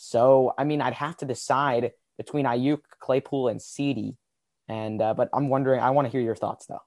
So, 0.00 0.54
I 0.56 0.62
mean, 0.62 0.80
I'd 0.80 0.94
have 0.94 1.16
to 1.18 1.26
decide 1.26 1.90
between 2.16 2.46
Aiyuk, 2.46 2.82
Claypool, 3.00 3.48
and 3.48 3.58
CeeDee. 3.58 4.16
And, 4.68 5.02
uh, 5.02 5.12
but 5.12 5.28
I'm 5.32 5.48
wondering, 5.48 5.80
I 5.80 5.90
want 5.90 6.06
to 6.06 6.12
hear 6.12 6.20
your 6.20 6.36
thoughts 6.36 6.66
though. 6.66 6.82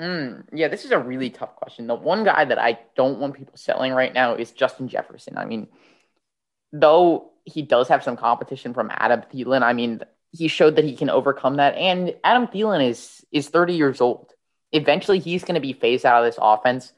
Mm, 0.00 0.44
yeah, 0.52 0.68
this 0.68 0.84
is 0.84 0.92
a 0.92 0.98
really 0.98 1.30
tough 1.30 1.56
question. 1.56 1.88
The 1.88 1.96
one 1.96 2.22
guy 2.22 2.44
that 2.44 2.60
I 2.60 2.78
don't 2.94 3.18
want 3.18 3.34
people 3.34 3.56
selling 3.56 3.92
right 3.92 4.14
now 4.14 4.34
is 4.34 4.52
Justin 4.52 4.86
Jefferson. 4.86 5.36
I 5.36 5.44
mean, 5.44 5.66
though 6.72 7.32
he 7.44 7.62
does 7.62 7.88
have 7.88 8.04
some 8.04 8.16
competition 8.16 8.72
from 8.72 8.90
Adam 8.94 9.22
Thielen, 9.22 9.62
I 9.62 9.72
mean, 9.72 10.00
he 10.30 10.46
showed 10.46 10.76
that 10.76 10.84
he 10.84 10.94
can 10.94 11.10
overcome 11.10 11.56
that. 11.56 11.74
And 11.74 12.14
Adam 12.22 12.46
Thielen 12.46 12.88
is 12.88 13.26
is 13.32 13.48
30 13.48 13.74
years 13.74 14.00
old. 14.00 14.32
Eventually, 14.70 15.18
he's 15.18 15.42
going 15.42 15.56
to 15.56 15.60
be 15.60 15.72
phased 15.72 16.06
out 16.06 16.24
of 16.24 16.28
this 16.28 16.38
offense. 16.40 16.92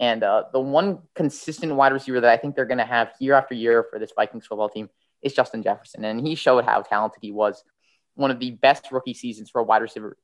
And 0.00 0.22
uh, 0.22 0.44
the 0.52 0.60
one 0.60 1.00
consistent 1.14 1.74
wide 1.74 1.92
receiver 1.92 2.20
that 2.20 2.30
I 2.30 2.36
think 2.36 2.54
they're 2.54 2.66
going 2.66 2.78
to 2.78 2.84
have 2.84 3.10
year 3.18 3.34
after 3.34 3.54
year 3.54 3.84
for 3.90 3.98
this 3.98 4.12
Vikings 4.14 4.46
football 4.46 4.68
team 4.68 4.88
is 5.22 5.34
Justin 5.34 5.62
Jefferson. 5.62 6.04
And 6.04 6.20
he 6.20 6.36
showed 6.36 6.64
how 6.64 6.82
talented 6.82 7.18
he 7.20 7.32
was. 7.32 7.64
One 8.14 8.30
of 8.30 8.38
the 8.38 8.52
best 8.52 8.92
rookie 8.92 9.14
seasons 9.14 9.50
for 9.50 9.60
a 9.60 9.64
wide 9.64 9.82
receiver, 9.82 10.16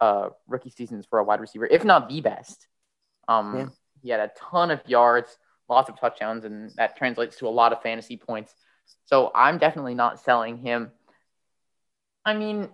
uh, 0.00 0.28
rookie 0.46 0.70
seasons 0.70 1.06
for 1.08 1.18
a 1.18 1.24
wide 1.24 1.40
receiver, 1.40 1.66
if 1.66 1.84
not 1.84 2.08
the 2.08 2.20
best. 2.20 2.66
Um, 3.28 3.56
yeah. 3.56 3.66
He 4.02 4.08
had 4.10 4.20
a 4.20 4.30
ton 4.36 4.70
of 4.70 4.80
yards, 4.86 5.36
lots 5.68 5.88
of 5.88 5.98
touchdowns, 5.98 6.44
and 6.44 6.70
that 6.76 6.96
translates 6.96 7.36
to 7.38 7.48
a 7.48 7.50
lot 7.50 7.72
of 7.72 7.82
fantasy 7.82 8.16
points. 8.16 8.54
So 9.06 9.30
I'm 9.34 9.58
definitely 9.58 9.94
not 9.94 10.20
selling 10.20 10.58
him. 10.58 10.90
I 12.24 12.34
mean, 12.34 12.68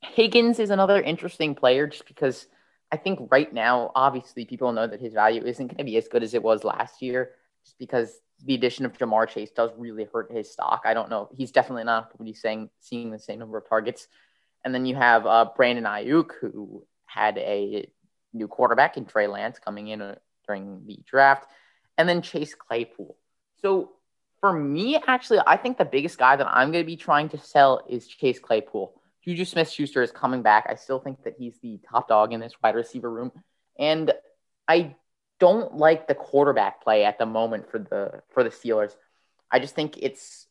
Higgins 0.00 0.58
is 0.58 0.70
another 0.70 1.00
interesting 1.00 1.54
player 1.54 1.86
just 1.86 2.06
because– 2.06 2.46
I 2.92 2.96
think 2.96 3.28
right 3.30 3.52
now, 3.52 3.92
obviously, 3.94 4.44
people 4.44 4.72
know 4.72 4.86
that 4.86 5.00
his 5.00 5.14
value 5.14 5.42
isn't 5.44 5.66
going 5.68 5.78
to 5.78 5.84
be 5.84 5.96
as 5.96 6.08
good 6.08 6.22
as 6.22 6.34
it 6.34 6.42
was 6.42 6.64
last 6.64 7.02
year, 7.02 7.32
just 7.64 7.78
because 7.78 8.20
the 8.44 8.54
addition 8.54 8.84
of 8.84 8.96
Ja'Marr 8.96 9.28
Chase 9.28 9.50
does 9.50 9.70
really 9.76 10.08
hurt 10.12 10.32
his 10.32 10.50
stock. 10.50 10.82
I 10.84 10.94
don't 10.94 11.10
know. 11.10 11.28
He's 11.36 11.52
definitely 11.52 11.84
not 11.84 12.10
to 12.16 12.22
be 12.22 12.34
saying 12.34 12.70
seeing 12.80 13.10
the 13.10 13.18
same 13.18 13.38
number 13.38 13.58
of 13.58 13.68
targets. 13.68 14.08
And 14.64 14.74
then 14.74 14.86
you 14.86 14.96
have 14.96 15.26
uh, 15.26 15.50
Brandon 15.56 15.84
Aiyuk, 15.84 16.30
who 16.40 16.84
had 17.06 17.38
a 17.38 17.88
new 18.32 18.48
quarterback 18.48 18.96
in 18.96 19.04
Trey 19.04 19.26
Lance 19.26 19.58
coming 19.58 19.88
in 19.88 20.00
uh, 20.02 20.16
during 20.46 20.84
the 20.86 20.98
draft, 21.06 21.46
and 21.96 22.08
then 22.08 22.22
Chase 22.22 22.54
Claypool. 22.54 23.16
So 23.62 23.92
for 24.40 24.52
me, 24.52 25.00
actually, 25.06 25.40
I 25.46 25.56
think 25.56 25.78
the 25.78 25.84
biggest 25.84 26.18
guy 26.18 26.36
that 26.36 26.46
I'm 26.46 26.72
going 26.72 26.84
to 26.84 26.86
be 26.86 26.96
trying 26.96 27.28
to 27.30 27.38
sell 27.38 27.84
is 27.88 28.06
Chase 28.06 28.38
Claypool. 28.38 28.99
Juju 29.24 29.44
Smith 29.44 29.70
Schuster 29.70 30.02
is 30.02 30.10
coming 30.10 30.42
back. 30.42 30.66
I 30.68 30.74
still 30.74 30.98
think 30.98 31.24
that 31.24 31.34
he's 31.38 31.58
the 31.60 31.78
top 31.88 32.08
dog 32.08 32.32
in 32.32 32.40
this 32.40 32.54
wide 32.62 32.74
receiver 32.74 33.10
room. 33.10 33.32
And 33.78 34.12
I 34.66 34.96
don't 35.38 35.74
like 35.76 36.06
the 36.06 36.14
quarterback 36.14 36.82
play 36.82 37.04
at 37.04 37.18
the 37.18 37.26
moment 37.26 37.70
for 37.70 37.78
the 37.78 38.22
for 38.28 38.44
the 38.44 38.50
Steelers. 38.50 38.94
I 39.50 39.58
just 39.58 39.74
think 39.74 39.98
it's 39.98 40.46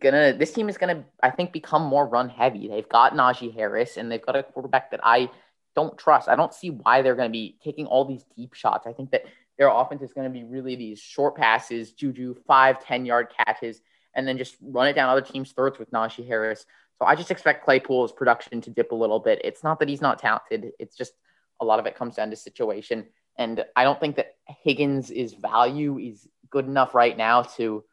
gonna 0.00 0.34
this 0.36 0.52
team 0.52 0.68
is 0.68 0.78
gonna 0.78 1.04
I 1.22 1.30
think 1.30 1.52
become 1.52 1.82
more 1.82 2.06
run 2.06 2.28
heavy. 2.28 2.68
They've 2.68 2.88
got 2.88 3.14
Najee 3.14 3.54
Harris 3.54 3.96
and 3.96 4.10
they've 4.10 4.24
got 4.24 4.36
a 4.36 4.42
quarterback 4.42 4.90
that 4.92 5.00
I 5.02 5.30
don't 5.74 5.98
trust. 5.98 6.28
I 6.28 6.36
don't 6.36 6.54
see 6.54 6.70
why 6.70 7.02
they're 7.02 7.16
gonna 7.16 7.30
be 7.30 7.58
taking 7.62 7.86
all 7.86 8.04
these 8.04 8.24
deep 8.36 8.54
shots. 8.54 8.86
I 8.86 8.92
think 8.92 9.10
that 9.10 9.24
their 9.58 9.68
offense 9.68 10.02
is 10.02 10.12
gonna 10.12 10.30
be 10.30 10.44
really 10.44 10.76
these 10.76 11.00
short 11.00 11.36
passes, 11.36 11.92
Juju, 11.92 12.36
five, 12.46 12.84
10 12.84 13.06
yard 13.06 13.32
catches, 13.36 13.80
and 14.14 14.26
then 14.26 14.38
just 14.38 14.56
run 14.62 14.88
it 14.88 14.94
down 14.94 15.08
other 15.08 15.20
teams' 15.20 15.52
throats 15.52 15.78
with 15.78 15.90
Najee 15.90 16.26
Harris. 16.26 16.66
So 16.98 17.06
I 17.06 17.14
just 17.14 17.30
expect 17.30 17.64
Claypool's 17.64 18.12
production 18.12 18.60
to 18.62 18.70
dip 18.70 18.92
a 18.92 18.94
little 18.94 19.18
bit. 19.18 19.40
It's 19.44 19.64
not 19.64 19.80
that 19.80 19.88
he's 19.88 20.00
not 20.00 20.18
talented. 20.18 20.72
It's 20.78 20.96
just 20.96 21.12
a 21.60 21.64
lot 21.64 21.78
of 21.78 21.86
it 21.86 21.96
comes 21.96 22.16
down 22.16 22.30
to 22.30 22.36
situation. 22.36 23.06
And 23.36 23.64
I 23.74 23.84
don't 23.84 23.98
think 23.98 24.16
that 24.16 24.36
Higgins' 24.46 25.10
is 25.10 25.34
value 25.34 25.98
is 25.98 26.28
good 26.50 26.66
enough 26.66 26.94
right 26.94 27.16
now 27.16 27.42
to 27.42 27.84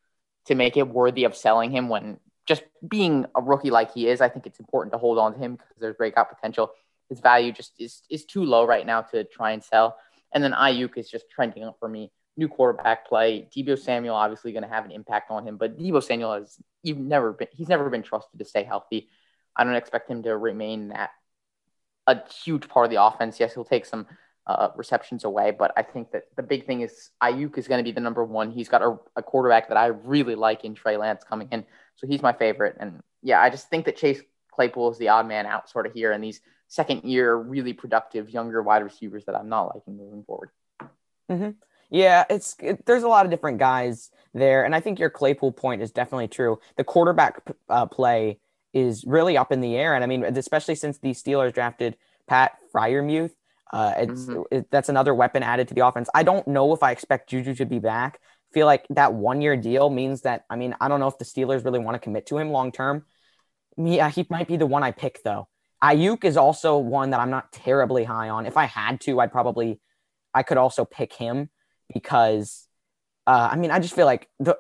to 0.46 0.56
make 0.56 0.76
it 0.76 0.88
worthy 0.88 1.24
of 1.24 1.36
selling 1.36 1.72
him 1.72 1.88
when 1.88 2.20
just 2.48 2.64
being 2.88 3.26
a 3.36 3.42
rookie 3.42 3.70
like 3.70 3.94
he 3.94 4.08
is, 4.08 4.22
I 4.22 4.30
think 4.30 4.48
it's 4.48 4.60
important 4.60 4.92
to 4.94 5.00
hold 5.00 5.20
on 5.20 5.34
to 5.34 5.40
him 5.40 5.54
because 5.54 5.78
there's 5.80 5.96
breakout 5.96 6.30
potential. 6.30 6.72
His 7.10 7.20
value 7.20 7.52
just 7.52 7.74
is 7.80 8.04
is 8.10 8.26
too 8.26 8.44
low 8.44 8.66
right 8.66 8.86
now 8.86 9.02
to 9.02 9.24
try 9.24 9.52
and 9.52 9.64
sell. 9.64 9.98
And 10.34 10.44
then 10.44 10.54
Aiyuk 10.54 10.98
is 10.98 11.10
just 11.10 11.30
trending 11.30 11.64
up 11.64 11.78
for 11.80 11.90
me 11.90 12.12
new 12.42 12.50
quarterback 12.50 13.08
play. 13.08 13.48
Deebo 13.56 13.78
Samuel 13.78 14.16
obviously 14.16 14.52
going 14.52 14.64
to 14.64 14.70
have 14.70 14.84
an 14.84 14.92
impact 14.92 15.30
on 15.30 15.48
him, 15.48 15.58
but 15.58 15.78
Deebo 15.78 16.04
Samuel 16.04 16.34
has 16.34 16.58
you've 16.82 16.98
never 16.98 17.34
been 17.34 17.48
he's 17.52 17.70
never 17.70 17.90
been 17.90 18.02
trusted 18.02 18.40
to 18.40 18.46
stay 18.46 18.64
healthy. 18.64 19.10
I 19.56 19.64
don't 19.64 19.76
expect 19.76 20.10
him 20.10 20.24
to 20.24 20.36
remain 20.36 20.90
that 20.90 21.12
a 22.08 22.18
huge 22.44 22.68
part 22.68 22.86
of 22.86 22.90
the 22.90 23.02
offense. 23.02 23.40
Yes, 23.40 23.54
he'll 23.54 23.64
take 23.64 23.86
some 23.86 24.08
uh, 24.48 24.70
receptions 24.76 25.24
away, 25.24 25.52
but 25.52 25.72
I 25.78 25.84
think 25.84 26.12
that 26.14 26.24
the 26.36 26.42
big 26.42 26.66
thing 26.66 26.82
is 26.82 27.12
Aiyuk 27.22 27.58
is 27.60 27.68
going 27.68 27.78
to 27.78 27.84
be 27.84 27.92
the 27.92 28.02
number 28.02 28.24
one. 28.26 28.50
He's 28.50 28.70
got 28.70 28.82
a, 28.82 28.98
a 29.16 29.22
quarterback 29.22 29.68
that 29.68 29.78
I 29.78 29.88
really 29.88 30.36
like 30.36 30.66
in 30.66 30.74
Trey 30.74 30.98
Lance 30.98 31.24
coming 31.24 31.48
in, 31.52 31.64
so 31.96 32.08
he's 32.08 32.24
my 32.24 32.34
favorite. 32.34 32.76
And 32.80 33.02
yeah, 33.22 33.40
I 33.40 33.52
just 33.52 33.70
think 33.70 33.86
that 33.86 33.98
Chase 33.98 34.20
Claypool 34.52 34.92
is 34.92 34.98
the 34.98 35.10
odd 35.10 35.28
man 35.28 35.46
out 35.46 35.70
sort 35.70 35.86
of 35.86 35.94
here, 35.94 36.12
and 36.12 36.24
these 36.24 36.42
second 36.68 37.04
year 37.04 37.36
really 37.36 37.74
productive 37.74 38.32
younger 38.32 38.64
wide 38.64 38.84
receivers 38.84 39.26
that 39.26 39.36
I'm 39.36 39.50
not 39.50 39.76
liking 39.76 39.96
moving 39.98 40.24
forward. 40.24 40.50
Mm-hmm. 41.30 41.52
Yeah, 41.92 42.24
it's 42.30 42.56
it, 42.60 42.86
there's 42.86 43.04
a 43.04 43.08
lot 43.08 43.26
of 43.26 43.32
different 43.32 43.60
guys 43.60 44.10
there, 44.34 44.64
and 44.64 44.74
I 44.74 44.80
think 44.80 44.98
your 44.98 45.10
Claypool 45.10 45.52
point 45.52 45.82
is 45.82 45.92
definitely 45.92 46.30
true. 46.30 46.58
The 46.78 46.86
quarterback 46.86 47.44
uh, 47.70 47.86
play 47.86 48.40
is 48.74 49.04
really 49.06 49.38
up 49.38 49.52
in 49.52 49.62
the 49.62 49.76
air. 49.76 49.94
And 49.94 50.04
I 50.04 50.08
mean, 50.08 50.24
especially 50.24 50.76
since 50.76 50.98
the 51.00 51.12
Steelers 51.12 51.54
drafted 51.54 51.98
Pat 52.28 52.54
Freiermuth, 52.74 53.32
uh, 53.74 53.94
it's 53.98 54.24
mm-hmm. 54.24 54.42
it, 54.52 54.72
that's 54.72 54.90
another 54.90 55.14
weapon 55.14 55.44
added 55.44 55.68
to 55.70 55.74
the 55.74 55.86
offense. 55.86 56.10
I 56.14 56.24
don't 56.24 56.48
know 56.48 56.74
if 56.74 56.84
I 56.84 56.92
expect 56.92 57.30
Juju 57.30 57.56
to 57.56 57.66
be 57.66 57.80
back. 57.80 58.20
feel 58.54 58.66
like 58.66 58.86
that 58.90 59.14
one 59.14 59.42
year 59.42 59.56
deal 59.56 59.90
means 59.90 60.22
that 60.22 60.46
I 60.50 60.56
mean 60.56 60.76
I 60.82 60.88
don't 60.88 61.00
know 61.00 61.08
if 61.08 61.18
the 61.18 61.26
Steelers 61.26 61.64
really 61.64 61.80
want 61.80 61.96
to 61.96 62.00
commit 62.00 62.26
to 62.28 62.38
him 62.38 62.52
long 62.52 62.72
term. 62.72 63.06
Yeah, 63.78 64.10
he 64.10 64.26
might 64.30 64.48
be 64.48 64.58
the 64.58 64.66
one 64.66 64.84
I 64.84 64.92
pick 64.92 65.24
though. 65.24 65.48
Aiyuk 65.82 66.26
is 66.26 66.38
also 66.38 66.78
one 66.78 67.10
that 67.10 67.20
I'm 67.20 67.32
not 67.32 67.52
terribly 67.52 68.04
high 68.04 68.30
on. 68.30 68.46
If 68.46 68.58
I 68.58 68.66
had 68.66 69.02
to, 69.02 69.20
I'd 69.20 69.32
probably 69.32 69.80
I 70.34 70.44
could 70.44 70.58
also 70.58 70.86
pick 70.86 71.14
him 71.14 71.50
because 71.94 72.68
uh, 73.28 73.50
I 73.52 73.56
mean 73.56 73.72
I 73.72 73.80
just 73.80 73.96
feel 73.96 74.06
like 74.06 74.28
the 74.40 74.58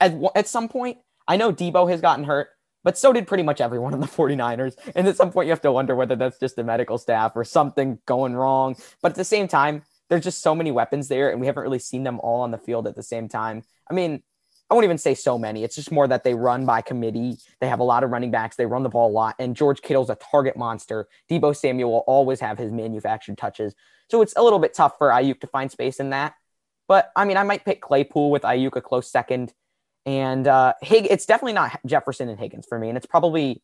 at, 0.00 0.14
at 0.34 0.48
some 0.48 0.68
point 0.68 0.98
I 1.26 1.36
know 1.36 1.52
Deebo 1.52 1.90
has 1.90 2.00
gotten 2.00 2.24
hurt 2.24 2.48
but 2.84 2.96
so 2.96 3.12
did 3.12 3.26
pretty 3.26 3.42
much 3.42 3.60
everyone 3.60 3.92
in 3.92 4.00
the 4.00 4.06
49ers. 4.18 4.74
And 4.94 5.06
at 5.06 5.16
some 5.16 5.30
point, 5.30 5.46
you 5.46 5.50
have 5.50 5.60
to 5.62 5.72
wonder 5.72 5.94
whether 5.94 6.16
that's 6.16 6.38
just 6.38 6.56
the 6.56 6.64
medical 6.64 6.96
staff 6.96 7.32
or 7.34 7.44
something 7.44 7.98
going 8.06 8.34
wrong. 8.34 8.76
But 9.02 9.12
at 9.12 9.16
the 9.16 9.24
same 9.24 9.48
time, 9.48 9.82
there's 10.08 10.24
just 10.24 10.42
so 10.42 10.54
many 10.54 10.70
weapons 10.70 11.08
there, 11.08 11.30
and 11.30 11.40
we 11.40 11.46
haven't 11.46 11.62
really 11.62 11.78
seen 11.80 12.02
them 12.02 12.18
all 12.20 12.40
on 12.40 12.50
the 12.50 12.56
field 12.56 12.86
at 12.86 12.96
the 12.96 13.02
same 13.02 13.28
time. 13.28 13.62
I 13.90 13.94
mean, 13.94 14.22
I 14.70 14.74
won't 14.74 14.84
even 14.84 14.98
say 14.98 15.14
so 15.14 15.38
many. 15.38 15.64
It's 15.64 15.76
just 15.76 15.90
more 15.90 16.06
that 16.08 16.24
they 16.24 16.34
run 16.34 16.66
by 16.66 16.82
committee. 16.82 17.36
They 17.60 17.68
have 17.68 17.80
a 17.80 17.84
lot 17.84 18.04
of 18.04 18.10
running 18.10 18.30
backs. 18.30 18.56
They 18.56 18.66
run 18.66 18.82
the 18.82 18.88
ball 18.90 19.10
a 19.10 19.12
lot. 19.12 19.34
And 19.38 19.56
George 19.56 19.80
Kittle's 19.80 20.10
a 20.10 20.14
target 20.16 20.56
monster. 20.56 21.08
Deebo 21.30 21.56
Samuel 21.56 21.90
will 21.90 22.04
always 22.06 22.40
have 22.40 22.58
his 22.58 22.70
manufactured 22.70 23.38
touches. 23.38 23.74
So 24.10 24.20
it's 24.20 24.34
a 24.36 24.42
little 24.42 24.58
bit 24.58 24.74
tough 24.74 24.98
for 24.98 25.08
Aiyuk 25.08 25.40
to 25.40 25.46
find 25.46 25.70
space 25.70 26.00
in 26.00 26.10
that. 26.10 26.34
But 26.88 27.12
I 27.14 27.24
mean, 27.24 27.36
I 27.36 27.42
might 27.44 27.64
pick 27.64 27.80
Claypool 27.80 28.30
with 28.30 28.42
Aiyuk 28.42 28.74
a 28.76 28.80
close 28.80 29.10
second. 29.10 29.52
And 30.06 30.48
uh, 30.48 30.72
Hig- 30.80 31.06
it's 31.10 31.26
definitely 31.26 31.52
not 31.52 31.78
Jefferson 31.86 32.28
and 32.28 32.40
Higgins 32.40 32.66
for 32.66 32.78
me. 32.78 32.88
And 32.88 32.96
it's 32.96 33.06
probably, 33.06 33.62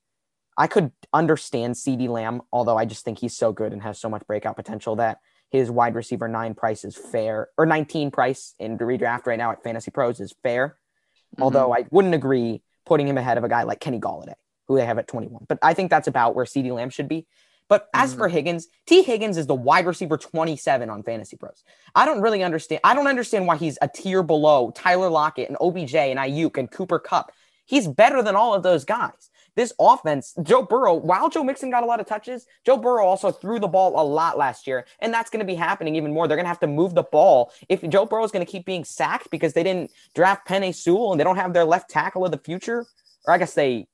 I 0.58 0.66
could 0.66 0.92
understand 1.12 1.74
CeeDee 1.74 2.08
Lamb, 2.08 2.42
although 2.52 2.76
I 2.76 2.84
just 2.84 3.04
think 3.04 3.18
he's 3.18 3.36
so 3.36 3.52
good 3.52 3.72
and 3.72 3.82
has 3.82 3.98
so 3.98 4.10
much 4.10 4.26
breakout 4.26 4.56
potential 4.56 4.96
that 4.96 5.18
his 5.50 5.70
wide 5.70 5.94
receiver 5.94 6.28
nine 6.28 6.54
price 6.54 6.84
is 6.84 6.96
fair, 6.96 7.48
or 7.56 7.64
19 7.64 8.10
price 8.10 8.54
in 8.58 8.76
the 8.76 8.84
redraft 8.84 9.26
right 9.26 9.38
now 9.38 9.52
at 9.52 9.62
Fantasy 9.62 9.90
Pros 9.90 10.20
is 10.20 10.34
fair. 10.42 10.68
Mm-hmm. 10.68 11.42
Although 11.42 11.74
I 11.74 11.86
wouldn't 11.90 12.14
agree 12.14 12.62
putting 12.84 13.08
him 13.08 13.16
ahead 13.16 13.38
of 13.38 13.44
a 13.44 13.48
guy 13.48 13.62
like 13.62 13.80
Kenny 13.80 13.98
Golladay, 13.98 14.34
who 14.68 14.76
they 14.76 14.84
have 14.84 14.98
at 14.98 15.08
21. 15.08 15.46
But 15.48 15.58
I 15.62 15.72
think 15.72 15.90
that's 15.90 16.08
about 16.08 16.34
where 16.34 16.44
CeeDee 16.44 16.74
Lamb 16.74 16.90
should 16.90 17.08
be. 17.08 17.26
But 17.68 17.88
as 17.94 18.10
mm-hmm. 18.10 18.18
for 18.18 18.28
Higgins, 18.28 18.68
T. 18.86 19.02
Higgins 19.02 19.36
is 19.36 19.46
the 19.46 19.54
wide 19.54 19.86
receiver 19.86 20.18
27 20.18 20.90
on 20.90 21.02
Fantasy 21.02 21.36
Pros. 21.36 21.64
I 21.94 22.04
don't 22.04 22.20
really 22.20 22.42
understand. 22.42 22.80
I 22.84 22.94
don't 22.94 23.06
understand 23.06 23.46
why 23.46 23.56
he's 23.56 23.78
a 23.80 23.88
tier 23.88 24.22
below 24.22 24.70
Tyler 24.70 25.08
Lockett 25.08 25.48
and 25.48 25.56
OBJ 25.60 25.94
and 25.94 26.18
Aiyuk 26.18 26.58
and 26.58 26.70
Cooper 26.70 26.98
Kupp. 26.98 27.32
He's 27.64 27.88
better 27.88 28.22
than 28.22 28.36
all 28.36 28.54
of 28.54 28.62
those 28.62 28.84
guys. 28.84 29.30
This 29.56 29.72
offense, 29.78 30.34
Joe 30.42 30.62
Burrow, 30.62 30.94
while 30.94 31.28
Joe 31.28 31.44
Mixon 31.44 31.70
got 31.70 31.84
a 31.84 31.86
lot 31.86 32.00
of 32.00 32.06
touches, 32.06 32.44
Joe 32.66 32.76
Burrow 32.76 33.06
also 33.06 33.30
threw 33.30 33.60
the 33.60 33.68
ball 33.68 34.00
a 34.00 34.02
lot 34.04 34.36
last 34.36 34.66
year, 34.66 34.84
and 34.98 35.14
that's 35.14 35.30
going 35.30 35.40
to 35.40 35.46
be 35.46 35.54
happening 35.54 35.94
even 35.94 36.12
more. 36.12 36.26
They're 36.26 36.36
going 36.36 36.44
to 36.44 36.48
have 36.48 36.60
to 36.60 36.66
move 36.66 36.94
the 36.94 37.04
ball 37.04 37.52
if 37.68 37.88
Joe 37.88 38.04
Burrow 38.04 38.24
is 38.24 38.32
going 38.32 38.44
to 38.44 38.50
keep 38.50 38.66
being 38.66 38.84
sacked 38.84 39.30
because 39.30 39.52
they 39.52 39.62
didn't 39.62 39.92
draft 40.14 40.46
Penei 40.46 40.74
Sewell 40.74 41.12
and 41.12 41.20
they 41.20 41.24
don't 41.24 41.36
have 41.36 41.52
their 41.52 41.64
left 41.64 41.88
tackle 41.88 42.24
of 42.24 42.32
the 42.32 42.38
future. 42.38 42.84
Or 43.26 43.34
I 43.34 43.38
guess 43.38 43.54
they, 43.54 43.86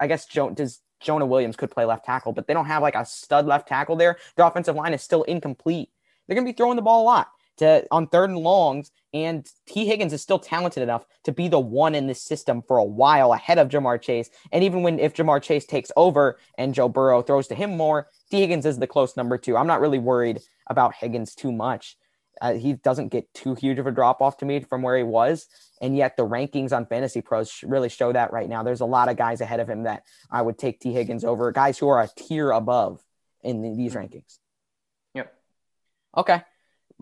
I 0.00 0.08
guess 0.08 0.26
Joe 0.26 0.50
does 0.50 0.80
Jonah 1.00 1.26
Williams 1.26 1.56
could 1.56 1.70
play 1.70 1.84
left 1.84 2.04
tackle, 2.04 2.32
but 2.32 2.46
they 2.46 2.54
don't 2.54 2.66
have 2.66 2.82
like 2.82 2.94
a 2.94 3.04
stud 3.04 3.46
left 3.46 3.68
tackle 3.68 3.96
there. 3.96 4.16
Their 4.36 4.46
offensive 4.46 4.76
line 4.76 4.94
is 4.94 5.02
still 5.02 5.22
incomplete. 5.24 5.90
They're 6.26 6.34
going 6.34 6.46
to 6.46 6.52
be 6.52 6.56
throwing 6.56 6.76
the 6.76 6.82
ball 6.82 7.02
a 7.02 7.04
lot 7.04 7.28
to 7.58 7.86
on 7.90 8.06
third 8.06 8.30
and 8.30 8.38
longs, 8.38 8.90
and 9.12 9.48
T. 9.66 9.86
Higgins 9.86 10.12
is 10.12 10.22
still 10.22 10.38
talented 10.38 10.82
enough 10.82 11.06
to 11.24 11.32
be 11.32 11.48
the 11.48 11.60
one 11.60 11.94
in 11.94 12.06
this 12.06 12.22
system 12.22 12.62
for 12.62 12.78
a 12.78 12.84
while 12.84 13.32
ahead 13.32 13.58
of 13.58 13.68
Ja'Marr 13.68 14.00
Chase. 14.00 14.30
And 14.52 14.64
even 14.64 14.82
when 14.82 14.98
if 14.98 15.14
Ja'Marr 15.14 15.42
Chase 15.42 15.66
takes 15.66 15.92
over 15.96 16.38
and 16.58 16.74
Joe 16.74 16.88
Burrow 16.88 17.22
throws 17.22 17.46
to 17.48 17.54
him 17.54 17.76
more, 17.76 18.08
T. 18.30 18.40
Higgins 18.40 18.66
is 18.66 18.78
the 18.78 18.86
close 18.86 19.16
number 19.16 19.38
two. 19.38 19.56
I'm 19.56 19.66
not 19.66 19.80
really 19.80 19.98
worried 19.98 20.40
about 20.68 20.94
Higgins 20.94 21.34
too 21.34 21.52
much. 21.52 21.96
Uh, 22.44 22.52
he 22.52 22.74
doesn't 22.74 23.08
get 23.08 23.32
too 23.32 23.54
huge 23.54 23.78
of 23.78 23.86
a 23.86 23.90
drop 23.90 24.20
off 24.20 24.36
to 24.36 24.44
me 24.44 24.60
from 24.60 24.82
where 24.82 24.98
he 24.98 25.02
was. 25.02 25.46
And 25.80 25.96
yet 25.96 26.18
the 26.18 26.26
rankings 26.26 26.76
on 26.76 26.84
Fantasy 26.84 27.22
Pros 27.22 27.62
really 27.62 27.88
show 27.88 28.12
that 28.12 28.34
right 28.34 28.50
now. 28.50 28.62
There's 28.62 28.82
a 28.82 28.84
lot 28.84 29.08
of 29.08 29.16
guys 29.16 29.40
ahead 29.40 29.60
of 29.60 29.68
him 29.70 29.84
that 29.84 30.02
I 30.30 30.42
would 30.42 30.58
take 30.58 30.78
T. 30.78 30.92
Higgins 30.92 31.24
over, 31.24 31.50
guys 31.52 31.78
who 31.78 31.88
are 31.88 32.02
a 32.02 32.08
tier 32.14 32.50
above 32.50 33.00
in 33.42 33.62
the, 33.62 33.74
these 33.74 33.94
mm-hmm. 33.94 34.16
rankings. 34.16 34.38
Yep. 35.14 35.34
Okay. 36.18 36.42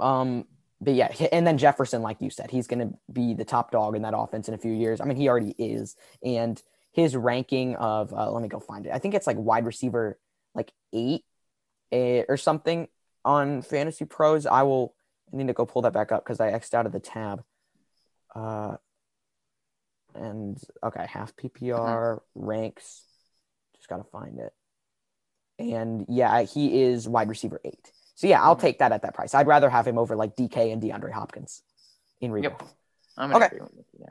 Um, 0.00 0.44
but 0.80 0.94
yeah, 0.94 1.08
and 1.32 1.44
then 1.44 1.58
Jefferson, 1.58 2.02
like 2.02 2.22
you 2.22 2.30
said, 2.30 2.52
he's 2.52 2.68
going 2.68 2.88
to 2.88 2.96
be 3.12 3.34
the 3.34 3.44
top 3.44 3.72
dog 3.72 3.96
in 3.96 4.02
that 4.02 4.14
offense 4.16 4.46
in 4.46 4.54
a 4.54 4.58
few 4.58 4.72
years. 4.72 5.00
I 5.00 5.06
mean, 5.06 5.16
he 5.16 5.28
already 5.28 5.56
is. 5.58 5.96
And 6.24 6.62
his 6.92 7.16
ranking 7.16 7.74
of, 7.74 8.12
uh, 8.12 8.30
let 8.30 8.42
me 8.42 8.48
go 8.48 8.60
find 8.60 8.86
it. 8.86 8.92
I 8.92 9.00
think 9.00 9.14
it's 9.14 9.26
like 9.26 9.38
wide 9.38 9.66
receiver, 9.66 10.20
like 10.54 10.72
eight 10.92 11.24
eh, 11.90 12.22
or 12.28 12.36
something 12.36 12.86
on 13.24 13.62
Fantasy 13.62 14.04
Pros. 14.04 14.46
I 14.46 14.62
will 14.62 14.94
I 15.32 15.36
need 15.36 15.46
to 15.48 15.52
go 15.52 15.66
pull 15.66 15.82
that 15.82 15.92
back 15.92 16.12
up 16.12 16.24
because 16.24 16.40
I 16.40 16.50
X'd 16.50 16.74
out 16.74 16.86
of 16.86 16.92
the 16.92 17.00
tab. 17.00 17.42
Uh, 18.34 18.76
and 20.14 20.58
okay, 20.82 21.06
half 21.08 21.34
PPR 21.36 22.18
mm-hmm. 22.18 22.44
ranks. 22.44 23.04
Just 23.76 23.88
gotta 23.88 24.04
find 24.04 24.38
it. 24.38 24.52
And 25.58 26.06
yeah, 26.08 26.42
he 26.42 26.82
is 26.82 27.08
wide 27.08 27.28
receiver 27.28 27.60
eight. 27.64 27.92
So 28.14 28.26
yeah, 28.26 28.42
I'll 28.42 28.54
mm-hmm. 28.54 28.62
take 28.62 28.78
that 28.80 28.92
at 28.92 29.02
that 29.02 29.14
price. 29.14 29.34
I'd 29.34 29.46
rather 29.46 29.70
have 29.70 29.86
him 29.86 29.98
over 29.98 30.16
like 30.16 30.36
DK 30.36 30.72
and 30.72 30.82
DeAndre 30.82 31.12
Hopkins 31.12 31.62
in 32.20 32.30
redraft. 32.30 32.42
Yep. 32.42 32.62
I'm 33.16 33.34
okay. 33.34 33.48
Yeah. 33.98 34.06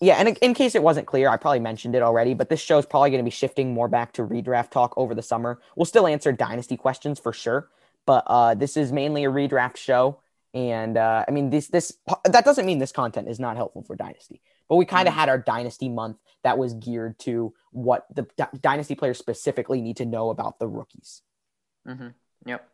Yeah, 0.00 0.16
and 0.16 0.36
in 0.38 0.54
case 0.54 0.74
it 0.74 0.82
wasn't 0.82 1.06
clear, 1.06 1.28
I 1.28 1.36
probably 1.36 1.60
mentioned 1.60 1.94
it 1.94 2.02
already, 2.02 2.34
but 2.34 2.48
this 2.48 2.60
show 2.60 2.78
is 2.78 2.84
probably 2.84 3.10
going 3.10 3.20
to 3.20 3.24
be 3.24 3.30
shifting 3.30 3.72
more 3.72 3.88
back 3.88 4.12
to 4.14 4.22
redraft 4.22 4.70
talk 4.70 4.92
over 4.96 5.14
the 5.14 5.22
summer. 5.22 5.60
We'll 5.76 5.86
still 5.86 6.06
answer 6.06 6.32
dynasty 6.32 6.76
questions 6.76 7.20
for 7.20 7.32
sure, 7.32 7.70
but 8.04 8.24
uh, 8.26 8.54
this 8.54 8.76
is 8.76 8.92
mainly 8.92 9.24
a 9.24 9.30
redraft 9.30 9.76
show. 9.76 10.18
And 10.54 10.96
uh, 10.96 11.24
I 11.26 11.32
mean, 11.32 11.50
this 11.50 11.66
this 11.66 11.98
that 12.24 12.44
doesn't 12.44 12.64
mean 12.64 12.78
this 12.78 12.92
content 12.92 13.28
is 13.28 13.40
not 13.40 13.56
helpful 13.56 13.82
for 13.82 13.96
Dynasty, 13.96 14.40
but 14.68 14.76
we 14.76 14.84
kind 14.84 15.08
of 15.08 15.12
mm-hmm. 15.12 15.20
had 15.20 15.28
our 15.28 15.38
Dynasty 15.38 15.88
month 15.88 16.18
that 16.44 16.58
was 16.58 16.74
geared 16.74 17.18
to 17.20 17.52
what 17.72 18.06
the 18.14 18.28
D- 18.36 18.58
Dynasty 18.60 18.94
players 18.94 19.18
specifically 19.18 19.80
need 19.80 19.96
to 19.96 20.06
know 20.06 20.30
about 20.30 20.60
the 20.60 20.68
rookies. 20.68 21.22
Mm-hmm. 21.88 22.08
Yep. 22.46 22.68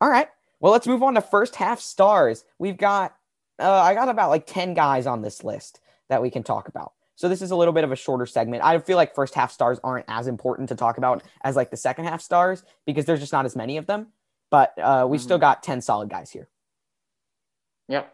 All 0.00 0.10
right. 0.10 0.28
Well, 0.58 0.72
let's 0.72 0.86
move 0.88 1.04
on 1.04 1.14
to 1.14 1.20
first 1.20 1.54
half 1.54 1.80
stars. 1.80 2.44
We've 2.58 2.76
got 2.76 3.14
uh, 3.60 3.70
I 3.70 3.94
got 3.94 4.08
about 4.08 4.30
like 4.30 4.46
ten 4.46 4.74
guys 4.74 5.06
on 5.06 5.22
this 5.22 5.44
list 5.44 5.80
that 6.08 6.22
we 6.22 6.30
can 6.30 6.42
talk 6.42 6.66
about. 6.66 6.92
So 7.14 7.28
this 7.28 7.40
is 7.40 7.52
a 7.52 7.56
little 7.56 7.72
bit 7.72 7.84
of 7.84 7.92
a 7.92 7.96
shorter 7.96 8.26
segment. 8.26 8.64
I 8.64 8.80
feel 8.80 8.96
like 8.96 9.14
first 9.14 9.34
half 9.34 9.52
stars 9.52 9.78
aren't 9.84 10.06
as 10.08 10.26
important 10.26 10.70
to 10.70 10.74
talk 10.74 10.98
about 10.98 11.22
as 11.44 11.54
like 11.54 11.70
the 11.70 11.76
second 11.76 12.06
half 12.06 12.20
stars 12.20 12.64
because 12.84 13.04
there's 13.04 13.20
just 13.20 13.32
not 13.32 13.44
as 13.44 13.54
many 13.54 13.76
of 13.76 13.86
them. 13.86 14.08
But 14.50 14.76
uh, 14.76 15.06
we 15.08 15.18
mm-hmm. 15.18 15.22
still 15.22 15.38
got 15.38 15.62
ten 15.62 15.80
solid 15.80 16.10
guys 16.10 16.32
here. 16.32 16.48
Yep. 17.92 18.12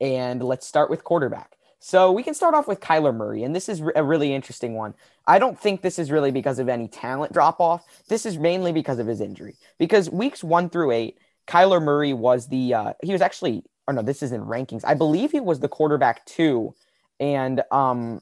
And 0.00 0.42
let's 0.42 0.66
start 0.66 0.90
with 0.90 1.04
quarterback. 1.04 1.56
So 1.80 2.10
we 2.10 2.22
can 2.22 2.34
start 2.34 2.54
off 2.54 2.66
with 2.66 2.80
Kyler 2.80 3.14
Murray, 3.14 3.44
and 3.44 3.54
this 3.54 3.68
is 3.68 3.82
a 3.94 4.02
really 4.02 4.34
interesting 4.34 4.74
one. 4.74 4.94
I 5.28 5.38
don't 5.38 5.58
think 5.58 5.80
this 5.80 5.98
is 5.98 6.10
really 6.10 6.32
because 6.32 6.58
of 6.58 6.68
any 6.68 6.88
talent 6.88 7.32
drop 7.32 7.60
off. 7.60 7.84
This 8.08 8.26
is 8.26 8.36
mainly 8.36 8.72
because 8.72 8.98
of 8.98 9.06
his 9.06 9.20
injury. 9.20 9.56
Because 9.78 10.10
weeks 10.10 10.42
one 10.42 10.70
through 10.70 10.90
eight, 10.90 11.18
Kyler 11.46 11.80
Murray 11.80 12.12
was 12.12 12.48
the 12.48 12.74
uh, 12.74 12.92
he 13.02 13.12
was 13.12 13.20
actually 13.20 13.62
or 13.88 13.94
no, 13.94 14.02
this 14.02 14.22
is 14.22 14.32
in 14.32 14.42
rankings. 14.42 14.84
I 14.84 14.94
believe 14.94 15.32
he 15.32 15.40
was 15.40 15.60
the 15.60 15.68
quarterback 15.68 16.24
two, 16.26 16.74
and 17.18 17.62
um, 17.72 18.20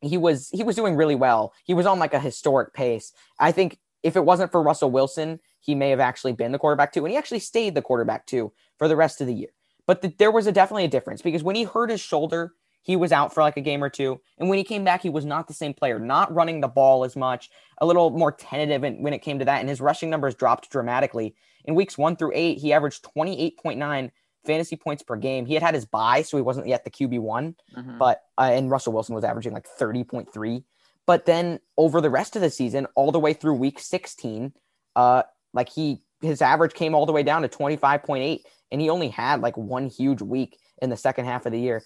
he 0.00 0.16
was 0.16 0.48
he 0.50 0.62
was 0.62 0.76
doing 0.76 0.94
really 0.94 1.16
well. 1.16 1.52
He 1.64 1.74
was 1.74 1.84
on 1.84 1.98
like 1.98 2.14
a 2.14 2.20
historic 2.20 2.72
pace. 2.72 3.12
I 3.38 3.50
think 3.50 3.78
if 4.04 4.14
it 4.14 4.24
wasn't 4.24 4.52
for 4.52 4.62
Russell 4.62 4.92
Wilson, 4.92 5.40
he 5.60 5.74
may 5.74 5.90
have 5.90 6.00
actually 6.00 6.32
been 6.32 6.52
the 6.52 6.58
quarterback 6.58 6.92
two, 6.92 7.04
and 7.04 7.10
he 7.10 7.18
actually 7.18 7.40
stayed 7.40 7.74
the 7.74 7.82
quarterback 7.82 8.24
two 8.24 8.52
for 8.78 8.86
the 8.86 8.96
rest 8.96 9.20
of 9.20 9.26
the 9.26 9.34
year. 9.34 9.50
But 9.86 10.02
the, 10.02 10.14
there 10.18 10.30
was 10.30 10.46
a 10.46 10.52
definitely 10.52 10.84
a 10.84 10.88
difference 10.88 11.22
because 11.22 11.42
when 11.42 11.56
he 11.56 11.64
hurt 11.64 11.90
his 11.90 12.00
shoulder, 12.00 12.54
he 12.82 12.96
was 12.96 13.12
out 13.12 13.32
for 13.32 13.42
like 13.42 13.56
a 13.56 13.62
game 13.62 13.82
or 13.82 13.88
two. 13.88 14.20
And 14.38 14.48
when 14.48 14.58
he 14.58 14.64
came 14.64 14.84
back, 14.84 15.02
he 15.02 15.08
was 15.08 15.24
not 15.24 15.48
the 15.48 15.54
same 15.54 15.72
player, 15.72 15.98
not 15.98 16.32
running 16.34 16.60
the 16.60 16.68
ball 16.68 17.04
as 17.04 17.16
much, 17.16 17.50
a 17.78 17.86
little 17.86 18.10
more 18.10 18.30
tentative 18.32 18.82
when 18.82 19.14
it 19.14 19.22
came 19.22 19.38
to 19.38 19.44
that. 19.46 19.60
And 19.60 19.68
his 19.68 19.80
rushing 19.80 20.10
numbers 20.10 20.34
dropped 20.34 20.70
dramatically. 20.70 21.34
In 21.64 21.74
weeks 21.74 21.96
one 21.96 22.16
through 22.16 22.32
eight, 22.34 22.58
he 22.58 22.72
averaged 22.72 23.06
28.9 23.16 24.10
fantasy 24.44 24.76
points 24.76 25.02
per 25.02 25.16
game. 25.16 25.46
He 25.46 25.54
had 25.54 25.62
had 25.62 25.74
his 25.74 25.86
buy, 25.86 26.22
so 26.22 26.36
he 26.36 26.42
wasn't 26.42 26.68
yet 26.68 26.84
the 26.84 26.90
QB 26.90 27.20
one, 27.20 27.56
mm-hmm. 27.74 27.96
but 27.98 28.22
uh, 28.36 28.50
and 28.52 28.70
Russell 28.70 28.92
Wilson 28.92 29.14
was 29.14 29.24
averaging 29.24 29.54
like 29.54 29.66
30.3. 29.78 30.64
But 31.06 31.26
then 31.26 31.60
over 31.76 32.00
the 32.00 32.10
rest 32.10 32.36
of 32.36 32.42
the 32.42 32.50
season, 32.50 32.86
all 32.94 33.12
the 33.12 33.18
way 33.18 33.32
through 33.32 33.54
week 33.54 33.78
16, 33.78 34.52
uh, 34.96 35.22
like 35.52 35.70
he 35.70 36.02
his 36.20 36.40
average 36.40 36.74
came 36.74 36.94
all 36.94 37.06
the 37.06 37.12
way 37.12 37.22
down 37.22 37.42
to 37.42 37.48
25.8 37.48 38.40
and 38.74 38.80
he 38.80 38.90
only 38.90 39.08
had 39.08 39.40
like 39.40 39.56
one 39.56 39.86
huge 39.86 40.20
week 40.20 40.58
in 40.82 40.90
the 40.90 40.96
second 40.96 41.26
half 41.26 41.46
of 41.46 41.52
the 41.52 41.60
year. 41.60 41.84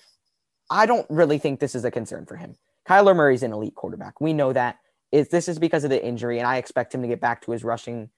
I 0.71 0.87
don't 0.87 1.05
really 1.11 1.37
think 1.37 1.61
this 1.61 1.75
is 1.75 1.85
a 1.85 1.91
concern 1.91 2.25
for 2.25 2.37
him. 2.37 2.57
Kyler 2.89 3.15
Murray's 3.15 3.43
an 3.43 3.53
elite 3.53 3.75
quarterback. 3.75 4.23
We 4.23 4.33
know 4.33 4.55
that. 4.55 4.79
Is 5.13 5.29
this 5.29 5.49
is 5.49 5.59
because 5.59 5.85
of 5.85 5.91
the 5.91 6.03
injury, 6.03 6.39
and 6.39 6.47
I 6.47 6.57
expect 6.57 6.95
him 6.95 7.03
to 7.03 7.09
get 7.09 7.21
back 7.21 7.43
to 7.43 7.53
his 7.53 7.63
rushing 7.63 8.09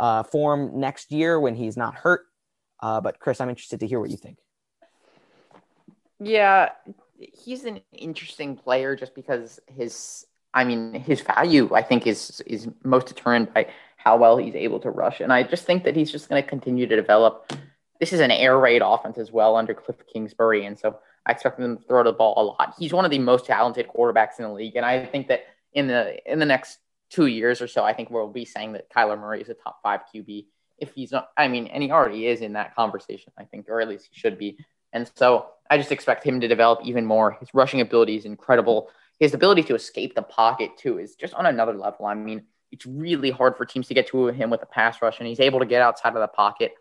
uh, 0.00 0.24
form 0.24 0.80
next 0.80 1.12
year 1.12 1.38
when 1.38 1.54
he's 1.54 1.76
not 1.76 1.94
hurt. 1.94 2.22
Uh, 2.80 3.00
but 3.00 3.20
Chris, 3.20 3.40
I'm 3.40 3.48
interested 3.48 3.78
to 3.78 3.86
hear 3.86 4.00
what 4.00 4.10
you 4.10 4.16
think. 4.16 4.38
Yeah, 6.18 6.70
he's 7.16 7.64
an 7.64 7.80
interesting 7.92 8.56
player 8.56 8.96
just 8.96 9.14
because 9.14 9.60
his 9.68 10.26
I 10.52 10.64
mean, 10.64 10.94
his 10.94 11.20
value, 11.20 11.72
I 11.72 11.82
think, 11.82 12.08
is 12.08 12.42
is 12.44 12.66
most 12.82 13.06
determined 13.06 13.54
by 13.54 13.68
how 13.96 14.16
well 14.16 14.36
he's 14.36 14.56
able 14.56 14.80
to 14.80 14.90
rush. 14.90 15.20
And 15.20 15.32
I 15.32 15.44
just 15.44 15.64
think 15.64 15.84
that 15.84 15.94
he's 15.94 16.10
just 16.10 16.28
going 16.28 16.42
to 16.42 16.48
continue 16.48 16.88
to 16.88 16.96
develop. 16.96 17.52
This 18.00 18.12
is 18.12 18.20
an 18.20 18.30
air 18.30 18.58
raid 18.58 18.82
offense 18.84 19.18
as 19.18 19.32
well 19.32 19.56
under 19.56 19.74
Cliff 19.74 19.96
Kingsbury. 20.12 20.66
And 20.66 20.78
so 20.78 20.98
I 21.26 21.32
expect 21.32 21.58
him 21.58 21.76
to 21.76 21.82
throw 21.84 22.04
the 22.04 22.12
ball 22.12 22.34
a 22.36 22.42
lot. 22.42 22.74
He's 22.78 22.92
one 22.92 23.04
of 23.04 23.10
the 23.10 23.18
most 23.18 23.46
talented 23.46 23.88
quarterbacks 23.88 24.38
in 24.38 24.44
the 24.44 24.52
league. 24.52 24.76
And 24.76 24.84
I 24.84 25.04
think 25.06 25.28
that 25.28 25.44
in 25.72 25.86
the 25.86 26.18
in 26.30 26.38
the 26.38 26.46
next 26.46 26.78
two 27.10 27.26
years 27.26 27.60
or 27.60 27.68
so, 27.68 27.84
I 27.84 27.92
think 27.92 28.10
we'll 28.10 28.28
be 28.28 28.44
saying 28.44 28.72
that 28.72 28.90
Kyler 28.90 29.18
Murray 29.18 29.40
is 29.40 29.48
a 29.48 29.54
top 29.54 29.80
five 29.82 30.00
QB. 30.14 30.46
If 30.78 30.92
he's 30.94 31.12
not, 31.12 31.30
I 31.36 31.48
mean, 31.48 31.68
and 31.68 31.82
he 31.82 31.90
already 31.90 32.26
is 32.26 32.42
in 32.42 32.52
that 32.52 32.74
conversation, 32.74 33.32
I 33.38 33.44
think, 33.44 33.68
or 33.68 33.80
at 33.80 33.88
least 33.88 34.08
he 34.12 34.18
should 34.18 34.38
be. 34.38 34.58
And 34.92 35.10
so 35.14 35.46
I 35.70 35.78
just 35.78 35.92
expect 35.92 36.24
him 36.24 36.40
to 36.40 36.48
develop 36.48 36.80
even 36.84 37.06
more. 37.06 37.32
His 37.32 37.48
rushing 37.54 37.80
ability 37.80 38.16
is 38.16 38.24
incredible 38.24 38.90
his 39.18 39.34
ability 39.34 39.62
to 39.64 39.74
escape 39.74 40.14
the 40.14 40.22
pocket 40.22 40.76
too 40.76 40.98
is 40.98 41.14
just 41.14 41.34
on 41.34 41.46
another 41.46 41.74
level. 41.74 42.06
I 42.06 42.14
mean, 42.14 42.44
it's 42.70 42.84
really 42.84 43.30
hard 43.30 43.56
for 43.56 43.64
teams 43.64 43.88
to 43.88 43.94
get 43.94 44.08
to 44.08 44.26
him 44.26 44.50
with 44.50 44.62
a 44.62 44.66
pass 44.66 45.00
rush, 45.00 45.18
and 45.18 45.26
he's 45.26 45.40
able 45.40 45.60
to 45.60 45.66
get 45.66 45.80
outside 45.80 46.10
of 46.10 46.20
the 46.20 46.28
pocket 46.28 46.74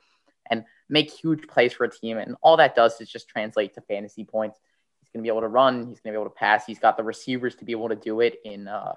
and 0.49 0.65
make 0.89 1.11
huge 1.11 1.47
plays 1.47 1.73
for 1.73 1.85
a 1.85 1.91
team. 1.91 2.17
And 2.17 2.35
all 2.41 2.57
that 2.57 2.75
does 2.75 2.99
is 3.01 3.09
just 3.09 3.27
translate 3.27 3.73
to 3.75 3.81
fantasy 3.81 4.23
points. 4.23 4.59
He's 5.01 5.09
going 5.11 5.23
to 5.23 5.27
be 5.27 5.29
able 5.29 5.41
to 5.41 5.47
run. 5.47 5.87
He's 5.87 5.99
going 5.99 6.13
to 6.13 6.17
be 6.17 6.21
able 6.21 6.29
to 6.29 6.35
pass. 6.35 6.65
He's 6.65 6.79
got 6.79 6.97
the 6.97 7.03
receivers 7.03 7.55
to 7.55 7.65
be 7.65 7.71
able 7.71 7.89
to 7.89 7.95
do 7.95 8.21
it 8.21 8.39
in 8.43 8.67
uh, 8.67 8.93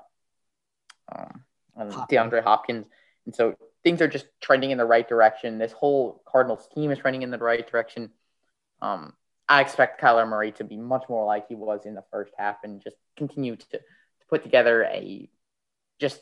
um, 1.14 1.42
DeAndre 2.10 2.42
Hopkins. 2.42 2.86
And 3.26 3.34
so 3.34 3.56
things 3.84 4.02
are 4.02 4.08
just 4.08 4.26
trending 4.40 4.70
in 4.70 4.78
the 4.78 4.84
right 4.84 5.08
direction. 5.08 5.58
This 5.58 5.72
whole 5.72 6.22
Cardinals 6.26 6.68
team 6.74 6.90
is 6.90 6.98
trending 6.98 7.22
in 7.22 7.30
the 7.30 7.38
right 7.38 7.68
direction. 7.68 8.10
Um, 8.80 9.14
I 9.48 9.62
expect 9.62 10.00
Kyler 10.00 10.28
Murray 10.28 10.52
to 10.52 10.64
be 10.64 10.76
much 10.76 11.04
more 11.08 11.24
like 11.24 11.48
he 11.48 11.54
was 11.54 11.86
in 11.86 11.94
the 11.94 12.04
first 12.10 12.32
half 12.36 12.64
and 12.64 12.82
just 12.82 12.96
continue 13.16 13.56
to, 13.56 13.66
to 13.66 13.80
put 14.28 14.42
together 14.42 14.84
a 14.84 15.28
just 15.98 16.20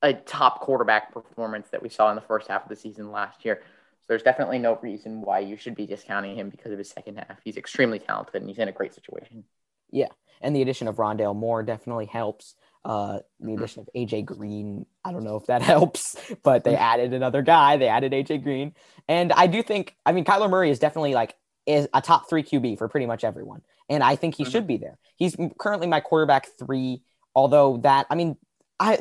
a 0.00 0.12
top 0.12 0.60
quarterback 0.60 1.12
performance 1.12 1.68
that 1.70 1.82
we 1.82 1.88
saw 1.88 2.08
in 2.10 2.14
the 2.14 2.22
first 2.22 2.46
half 2.46 2.62
of 2.62 2.68
the 2.68 2.76
season 2.76 3.10
last 3.10 3.44
year. 3.44 3.62
There's 4.08 4.22
definitely 4.22 4.58
no 4.58 4.78
reason 4.82 5.20
why 5.20 5.40
you 5.40 5.56
should 5.56 5.74
be 5.74 5.86
discounting 5.86 6.36
him 6.36 6.48
because 6.48 6.72
of 6.72 6.78
his 6.78 6.88
second 6.88 7.16
half. 7.16 7.38
He's 7.44 7.56
extremely 7.56 7.98
talented 7.98 8.36
and 8.36 8.48
he's 8.48 8.58
in 8.58 8.68
a 8.68 8.72
great 8.72 8.94
situation. 8.94 9.44
Yeah. 9.90 10.08
And 10.40 10.54
the 10.56 10.62
addition 10.62 10.88
of 10.88 10.96
Rondale 10.96 11.36
Moore 11.36 11.62
definitely 11.62 12.06
helps. 12.06 12.54
Uh, 12.84 13.18
the 13.40 13.46
mm-hmm. 13.46 13.58
addition 13.58 13.80
of 13.82 13.88
AJ 13.94 14.24
Green, 14.24 14.86
I 15.04 15.12
don't 15.12 15.24
know 15.24 15.36
if 15.36 15.46
that 15.46 15.62
helps, 15.74 16.16
but 16.42 16.64
they 16.64 16.72
mm-hmm. 16.72 16.82
added 16.82 17.12
another 17.12 17.42
guy. 17.42 17.76
They 17.76 17.88
added 17.88 18.12
AJ 18.12 18.42
Green. 18.42 18.74
And 19.08 19.32
I 19.32 19.46
do 19.46 19.62
think, 19.62 19.94
I 20.06 20.12
mean, 20.12 20.24
Kyler 20.24 20.48
Murray 20.48 20.70
is 20.70 20.78
definitely 20.78 21.14
like 21.14 21.34
is 21.66 21.86
a 21.92 22.00
top 22.00 22.30
three 22.30 22.42
QB 22.42 22.78
for 22.78 22.88
pretty 22.88 23.04
much 23.04 23.24
everyone. 23.24 23.60
And 23.90 24.02
I 24.02 24.16
think 24.16 24.34
he 24.34 24.44
mm-hmm. 24.44 24.52
should 24.52 24.66
be 24.66 24.78
there. 24.78 24.98
He's 25.16 25.36
currently 25.58 25.86
my 25.86 26.00
quarterback 26.00 26.46
three, 26.58 27.02
although 27.34 27.78
that, 27.82 28.06
I 28.08 28.14
mean, 28.14 28.36
I, 28.80 29.00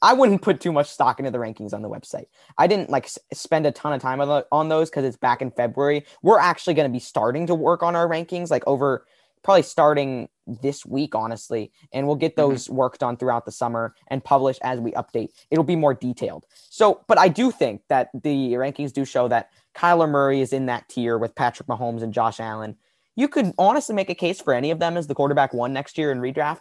I 0.00 0.12
wouldn't 0.12 0.42
put 0.42 0.60
too 0.60 0.72
much 0.72 0.88
stock 0.88 1.18
into 1.18 1.30
the 1.30 1.38
rankings 1.38 1.72
on 1.72 1.82
the 1.82 1.90
website. 1.90 2.26
I 2.56 2.66
didn't 2.66 2.90
like 2.90 3.04
s- 3.04 3.18
spend 3.32 3.66
a 3.66 3.72
ton 3.72 3.92
of 3.92 4.00
time 4.00 4.20
on, 4.20 4.28
the, 4.28 4.46
on 4.52 4.68
those 4.68 4.90
because 4.90 5.04
it's 5.04 5.16
back 5.16 5.42
in 5.42 5.50
February. 5.50 6.04
We're 6.22 6.38
actually 6.38 6.74
going 6.74 6.88
to 6.88 6.92
be 6.92 7.00
starting 7.00 7.46
to 7.48 7.54
work 7.54 7.82
on 7.82 7.96
our 7.96 8.08
rankings 8.08 8.50
like 8.50 8.66
over 8.66 9.06
probably 9.42 9.62
starting 9.62 10.28
this 10.46 10.84
week, 10.84 11.14
honestly. 11.14 11.72
And 11.92 12.06
we'll 12.06 12.16
get 12.16 12.36
mm-hmm. 12.36 12.50
those 12.50 12.64
mm-hmm. 12.66 12.76
worked 12.76 13.02
on 13.02 13.16
throughout 13.16 13.44
the 13.44 13.52
summer 13.52 13.94
and 14.08 14.22
published 14.22 14.60
as 14.62 14.80
we 14.80 14.92
update. 14.92 15.30
It'll 15.50 15.64
be 15.64 15.76
more 15.76 15.94
detailed. 15.94 16.44
So, 16.70 17.04
but 17.08 17.18
I 17.18 17.28
do 17.28 17.50
think 17.50 17.82
that 17.88 18.10
the 18.14 18.52
rankings 18.52 18.92
do 18.92 19.04
show 19.04 19.28
that 19.28 19.50
Kyler 19.74 20.08
Murray 20.08 20.40
is 20.40 20.52
in 20.52 20.66
that 20.66 20.88
tier 20.88 21.18
with 21.18 21.34
Patrick 21.34 21.68
Mahomes 21.68 22.02
and 22.02 22.12
Josh 22.12 22.40
Allen. 22.40 22.76
You 23.16 23.28
could 23.28 23.52
honestly 23.58 23.94
make 23.94 24.10
a 24.10 24.14
case 24.14 24.40
for 24.40 24.54
any 24.54 24.70
of 24.70 24.78
them 24.78 24.96
as 24.96 25.06
the 25.06 25.14
quarterback 25.14 25.52
one 25.52 25.72
next 25.72 25.98
year 25.98 26.12
in 26.12 26.18
redraft. 26.18 26.60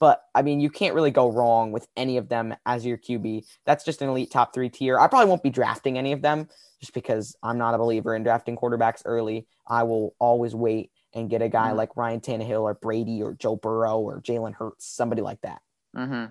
But 0.00 0.22
I 0.34 0.42
mean, 0.42 0.60
you 0.60 0.70
can't 0.70 0.94
really 0.94 1.10
go 1.10 1.30
wrong 1.30 1.72
with 1.72 1.88
any 1.96 2.16
of 2.18 2.28
them 2.28 2.54
as 2.66 2.86
your 2.86 2.98
QB. 2.98 3.44
That's 3.66 3.84
just 3.84 4.02
an 4.02 4.08
elite 4.08 4.30
top 4.30 4.54
three 4.54 4.68
tier. 4.68 4.98
I 4.98 5.08
probably 5.08 5.28
won't 5.28 5.42
be 5.42 5.50
drafting 5.50 5.98
any 5.98 6.12
of 6.12 6.22
them 6.22 6.48
just 6.80 6.94
because 6.94 7.36
I'm 7.42 7.58
not 7.58 7.74
a 7.74 7.78
believer 7.78 8.14
in 8.14 8.22
drafting 8.22 8.56
quarterbacks 8.56 9.02
early. 9.04 9.46
I 9.66 9.82
will 9.82 10.14
always 10.18 10.54
wait 10.54 10.90
and 11.14 11.28
get 11.28 11.42
a 11.42 11.48
guy 11.48 11.68
mm-hmm. 11.68 11.78
like 11.78 11.96
Ryan 11.96 12.20
Tannehill 12.20 12.62
or 12.62 12.74
Brady 12.74 13.22
or 13.22 13.34
Joe 13.34 13.56
Burrow 13.56 13.98
or 13.98 14.20
Jalen 14.20 14.54
Hurts, 14.54 14.86
somebody 14.86 15.22
like 15.22 15.40
that. 15.40 15.60
Mm-hmm. 15.96 16.26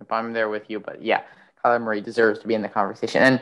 If 0.00 0.12
I'm 0.12 0.32
there 0.32 0.48
with 0.48 0.70
you, 0.70 0.78
but 0.78 1.02
yeah, 1.02 1.22
Kyler 1.64 1.80
Murray 1.80 2.00
deserves 2.00 2.38
to 2.40 2.46
be 2.46 2.54
in 2.54 2.62
the 2.62 2.68
conversation. 2.68 3.22
And 3.22 3.40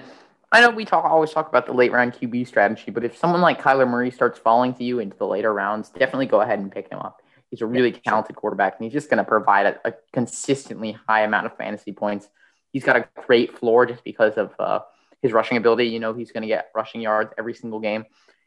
I 0.50 0.60
know 0.60 0.70
we 0.70 0.84
talk 0.84 1.04
always 1.04 1.30
talk 1.30 1.48
about 1.48 1.66
the 1.66 1.72
late 1.72 1.92
round 1.92 2.14
QB 2.14 2.46
strategy, 2.46 2.90
but 2.90 3.04
if 3.04 3.16
someone 3.16 3.40
like 3.40 3.60
Kyler 3.60 3.88
Murray 3.88 4.10
starts 4.10 4.38
falling 4.38 4.72
to 4.74 4.84
you 4.84 4.98
into 4.98 5.16
the 5.16 5.26
later 5.26 5.52
rounds, 5.52 5.90
definitely 5.90 6.26
go 6.26 6.40
ahead 6.40 6.58
and 6.58 6.72
pick 6.72 6.90
him 6.90 6.98
up. 7.00 7.22
He's 7.50 7.62
a 7.62 7.66
really 7.66 7.90
yeah, 7.90 7.98
talented 8.04 8.34
sure. 8.34 8.40
quarterback, 8.40 8.76
and 8.78 8.84
he's 8.84 8.92
just 8.92 9.10
going 9.10 9.18
to 9.18 9.24
provide 9.24 9.66
a, 9.66 9.88
a, 9.88 9.94
consistently 10.12 10.92
high 11.08 11.22
amount 11.22 11.46
of 11.46 11.56
fantasy 11.56 11.92
points. 11.92 12.28
He's 12.72 12.84
got 12.84 12.96
a 12.96 13.08
great 13.26 13.58
floor 13.58 13.86
just 13.86 14.04
because 14.04 14.34
of 14.34 14.52
uh, 14.58 14.80
his 15.22 15.32
rushing 15.32 15.56
ability. 15.56 15.86
You 15.86 16.00
know, 16.00 16.12
he's 16.12 16.30
going 16.30 16.42
to 16.42 16.48
get 16.48 16.70
rushing 16.74 17.00
yards 17.00 17.32
every 17.38 17.54
single 17.54 17.80
game. 17.80 18.04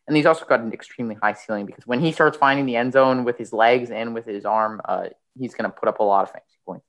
And 0.07 0.17
he's 0.17 0.25
also 0.25 0.45
got 0.45 0.59
an 0.59 0.73
extremely 0.73 1.15
high 1.15 1.33
ceiling 1.33 1.65
because 1.65 1.87
when 1.87 1.99
he 1.99 2.11
starts 2.11 2.37
finding 2.37 2.65
the 2.65 2.75
end 2.75 2.93
zone 2.93 3.23
with 3.23 3.37
his 3.37 3.53
legs 3.53 3.91
and 3.91 4.13
with 4.13 4.25
his 4.25 4.45
arm, 4.45 4.81
uh, 4.85 5.05
he's 5.37 5.53
going 5.53 5.69
to 5.69 5.75
put 5.75 5.87
up 5.87 5.99
a 5.99 6.03
lot 6.03 6.23
of 6.23 6.31
fantasy 6.31 6.57
points. 6.65 6.85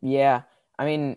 Yeah. 0.00 0.42
I 0.78 0.84
mean, 0.84 1.16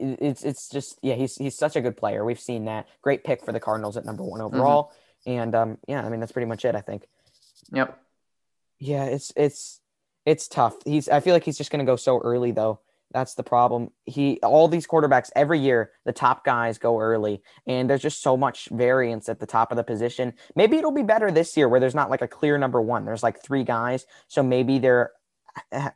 it's 0.00 0.42
it's 0.44 0.68
just 0.68 0.98
yeah 1.02 1.14
he's 1.14 1.36
he's 1.36 1.56
such 1.56 1.76
a 1.76 1.80
good 1.80 1.96
player. 1.96 2.24
We've 2.24 2.40
seen 2.40 2.64
that 2.64 2.88
great 3.02 3.22
pick 3.22 3.44
for 3.44 3.52
the 3.52 3.60
Cardinals 3.60 3.96
at 3.96 4.04
number 4.04 4.24
one 4.24 4.40
overall, 4.40 4.92
mm-hmm. 5.26 5.30
and 5.30 5.54
um 5.54 5.78
yeah 5.86 6.02
I 6.04 6.08
mean 6.08 6.20
that's 6.20 6.32
pretty 6.32 6.46
much 6.46 6.64
it 6.64 6.74
I 6.74 6.80
think. 6.80 7.06
Yep. 7.72 7.98
Yeah, 8.80 9.04
it's 9.04 9.32
it's 9.36 9.80
it's 10.26 10.48
tough. 10.48 10.76
He's 10.84 11.08
I 11.08 11.20
feel 11.20 11.34
like 11.34 11.44
he's 11.44 11.58
just 11.58 11.70
gonna 11.70 11.84
go 11.84 11.96
so 11.96 12.18
early 12.20 12.50
though. 12.50 12.80
That's 13.12 13.34
the 13.34 13.42
problem. 13.42 13.90
He 14.06 14.38
all 14.42 14.68
these 14.68 14.86
quarterbacks 14.86 15.30
every 15.36 15.58
year 15.58 15.90
the 16.04 16.12
top 16.12 16.44
guys 16.44 16.78
go 16.78 16.98
early, 17.00 17.42
and 17.66 17.90
there's 17.90 18.02
just 18.02 18.22
so 18.22 18.36
much 18.36 18.68
variance 18.70 19.28
at 19.28 19.40
the 19.40 19.46
top 19.46 19.70
of 19.70 19.76
the 19.76 19.84
position. 19.84 20.32
Maybe 20.56 20.76
it'll 20.78 20.92
be 20.92 21.02
better 21.02 21.30
this 21.30 21.56
year 21.56 21.68
where 21.68 21.80
there's 21.80 21.94
not 21.94 22.10
like 22.10 22.22
a 22.22 22.28
clear 22.28 22.56
number 22.56 22.80
one. 22.80 23.04
There's 23.04 23.22
like 23.22 23.42
three 23.42 23.64
guys, 23.64 24.06
so 24.28 24.42
maybe 24.42 24.78
they're 24.78 25.10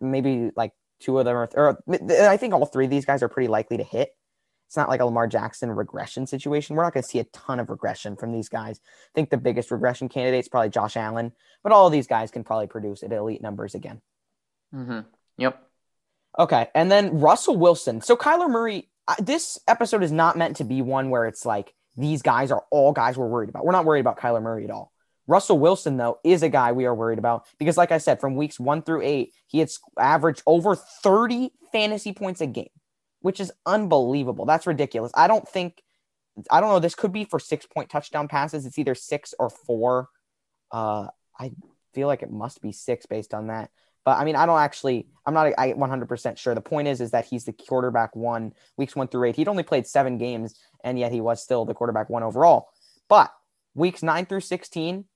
maybe 0.00 0.50
like 0.56 0.72
two 1.00 1.18
of 1.18 1.24
them 1.24 1.36
are, 1.36 1.48
or 1.54 1.78
I 2.28 2.36
think 2.36 2.52
all 2.54 2.66
three 2.66 2.84
of 2.86 2.90
these 2.90 3.04
guys 3.04 3.22
are 3.22 3.28
pretty 3.28 3.48
likely 3.48 3.76
to 3.78 3.84
hit. 3.84 4.10
It's 4.74 4.76
not 4.76 4.88
like 4.88 5.00
a 5.00 5.04
Lamar 5.04 5.28
Jackson 5.28 5.70
regression 5.70 6.26
situation. 6.26 6.74
We're 6.74 6.82
not 6.82 6.94
going 6.94 7.04
to 7.04 7.08
see 7.08 7.20
a 7.20 7.24
ton 7.32 7.60
of 7.60 7.70
regression 7.70 8.16
from 8.16 8.32
these 8.32 8.48
guys. 8.48 8.80
I 8.82 9.10
think 9.14 9.30
the 9.30 9.36
biggest 9.36 9.70
regression 9.70 10.08
candidate 10.08 10.40
is 10.40 10.48
probably 10.48 10.70
Josh 10.70 10.96
Allen, 10.96 11.30
but 11.62 11.70
all 11.70 11.86
of 11.86 11.92
these 11.92 12.08
guys 12.08 12.32
can 12.32 12.42
probably 12.42 12.66
produce 12.66 13.04
at 13.04 13.12
elite 13.12 13.40
numbers 13.40 13.76
again. 13.76 14.00
Mm-hmm. 14.74 15.02
Yep. 15.38 15.62
Okay. 16.40 16.66
And 16.74 16.90
then 16.90 17.20
Russell 17.20 17.56
Wilson. 17.56 18.00
So 18.00 18.16
Kyler 18.16 18.50
Murray, 18.50 18.88
this 19.20 19.60
episode 19.68 20.02
is 20.02 20.10
not 20.10 20.36
meant 20.36 20.56
to 20.56 20.64
be 20.64 20.82
one 20.82 21.08
where 21.08 21.26
it's 21.26 21.46
like 21.46 21.72
these 21.96 22.22
guys 22.22 22.50
are 22.50 22.64
all 22.72 22.90
guys 22.90 23.16
we're 23.16 23.28
worried 23.28 23.50
about. 23.50 23.64
We're 23.64 23.70
not 23.70 23.84
worried 23.84 24.00
about 24.00 24.18
Kyler 24.18 24.42
Murray 24.42 24.64
at 24.64 24.72
all. 24.72 24.90
Russell 25.28 25.60
Wilson, 25.60 25.98
though, 25.98 26.18
is 26.24 26.42
a 26.42 26.48
guy 26.48 26.72
we 26.72 26.84
are 26.84 26.94
worried 26.96 27.20
about 27.20 27.46
because, 27.60 27.76
like 27.76 27.92
I 27.92 27.98
said, 27.98 28.20
from 28.20 28.34
weeks 28.34 28.58
one 28.58 28.82
through 28.82 29.02
eight, 29.02 29.34
he 29.46 29.60
had 29.60 29.70
averaged 29.96 30.42
over 30.48 30.74
30 30.74 31.52
fantasy 31.70 32.12
points 32.12 32.40
a 32.40 32.48
game, 32.48 32.70
which 33.24 33.40
is 33.40 33.50
unbelievable. 33.64 34.44
That's 34.44 34.66
ridiculous. 34.66 35.10
I 35.14 35.28
don't 35.28 35.48
think, 35.48 35.82
I 36.50 36.60
don't 36.60 36.68
know, 36.68 36.78
this 36.78 36.94
could 36.94 37.10
be 37.10 37.24
for 37.24 37.40
six 37.40 37.64
point 37.64 37.88
touchdown 37.88 38.28
passes. 38.28 38.66
It's 38.66 38.78
either 38.78 38.94
six 38.94 39.32
or 39.38 39.48
four. 39.48 40.10
Uh, 40.70 41.06
I 41.40 41.52
feel 41.94 42.06
like 42.06 42.22
it 42.22 42.30
must 42.30 42.60
be 42.60 42.70
six 42.70 43.06
based 43.06 43.32
on 43.32 43.46
that. 43.46 43.70
But 44.04 44.18
I 44.18 44.26
mean, 44.26 44.36
I 44.36 44.44
don't 44.44 44.58
actually, 44.58 45.06
I'm 45.24 45.32
not 45.32 45.54
I 45.56 45.72
100% 45.72 46.36
sure. 46.36 46.54
The 46.54 46.60
point 46.60 46.86
is, 46.86 47.00
is 47.00 47.12
that 47.12 47.24
he's 47.24 47.46
the 47.46 47.54
quarterback 47.54 48.14
one 48.14 48.52
weeks 48.76 48.94
one 48.94 49.08
through 49.08 49.24
eight. 49.24 49.36
He'd 49.36 49.48
only 49.48 49.62
played 49.62 49.86
seven 49.86 50.18
games, 50.18 50.54
and 50.84 50.98
yet 50.98 51.10
he 51.10 51.22
was 51.22 51.42
still 51.42 51.64
the 51.64 51.72
quarterback 51.72 52.10
one 52.10 52.22
overall. 52.22 52.68
But 53.08 53.32
weeks 53.74 54.02
nine 54.02 54.26
through 54.26 54.40
16, 54.40 55.06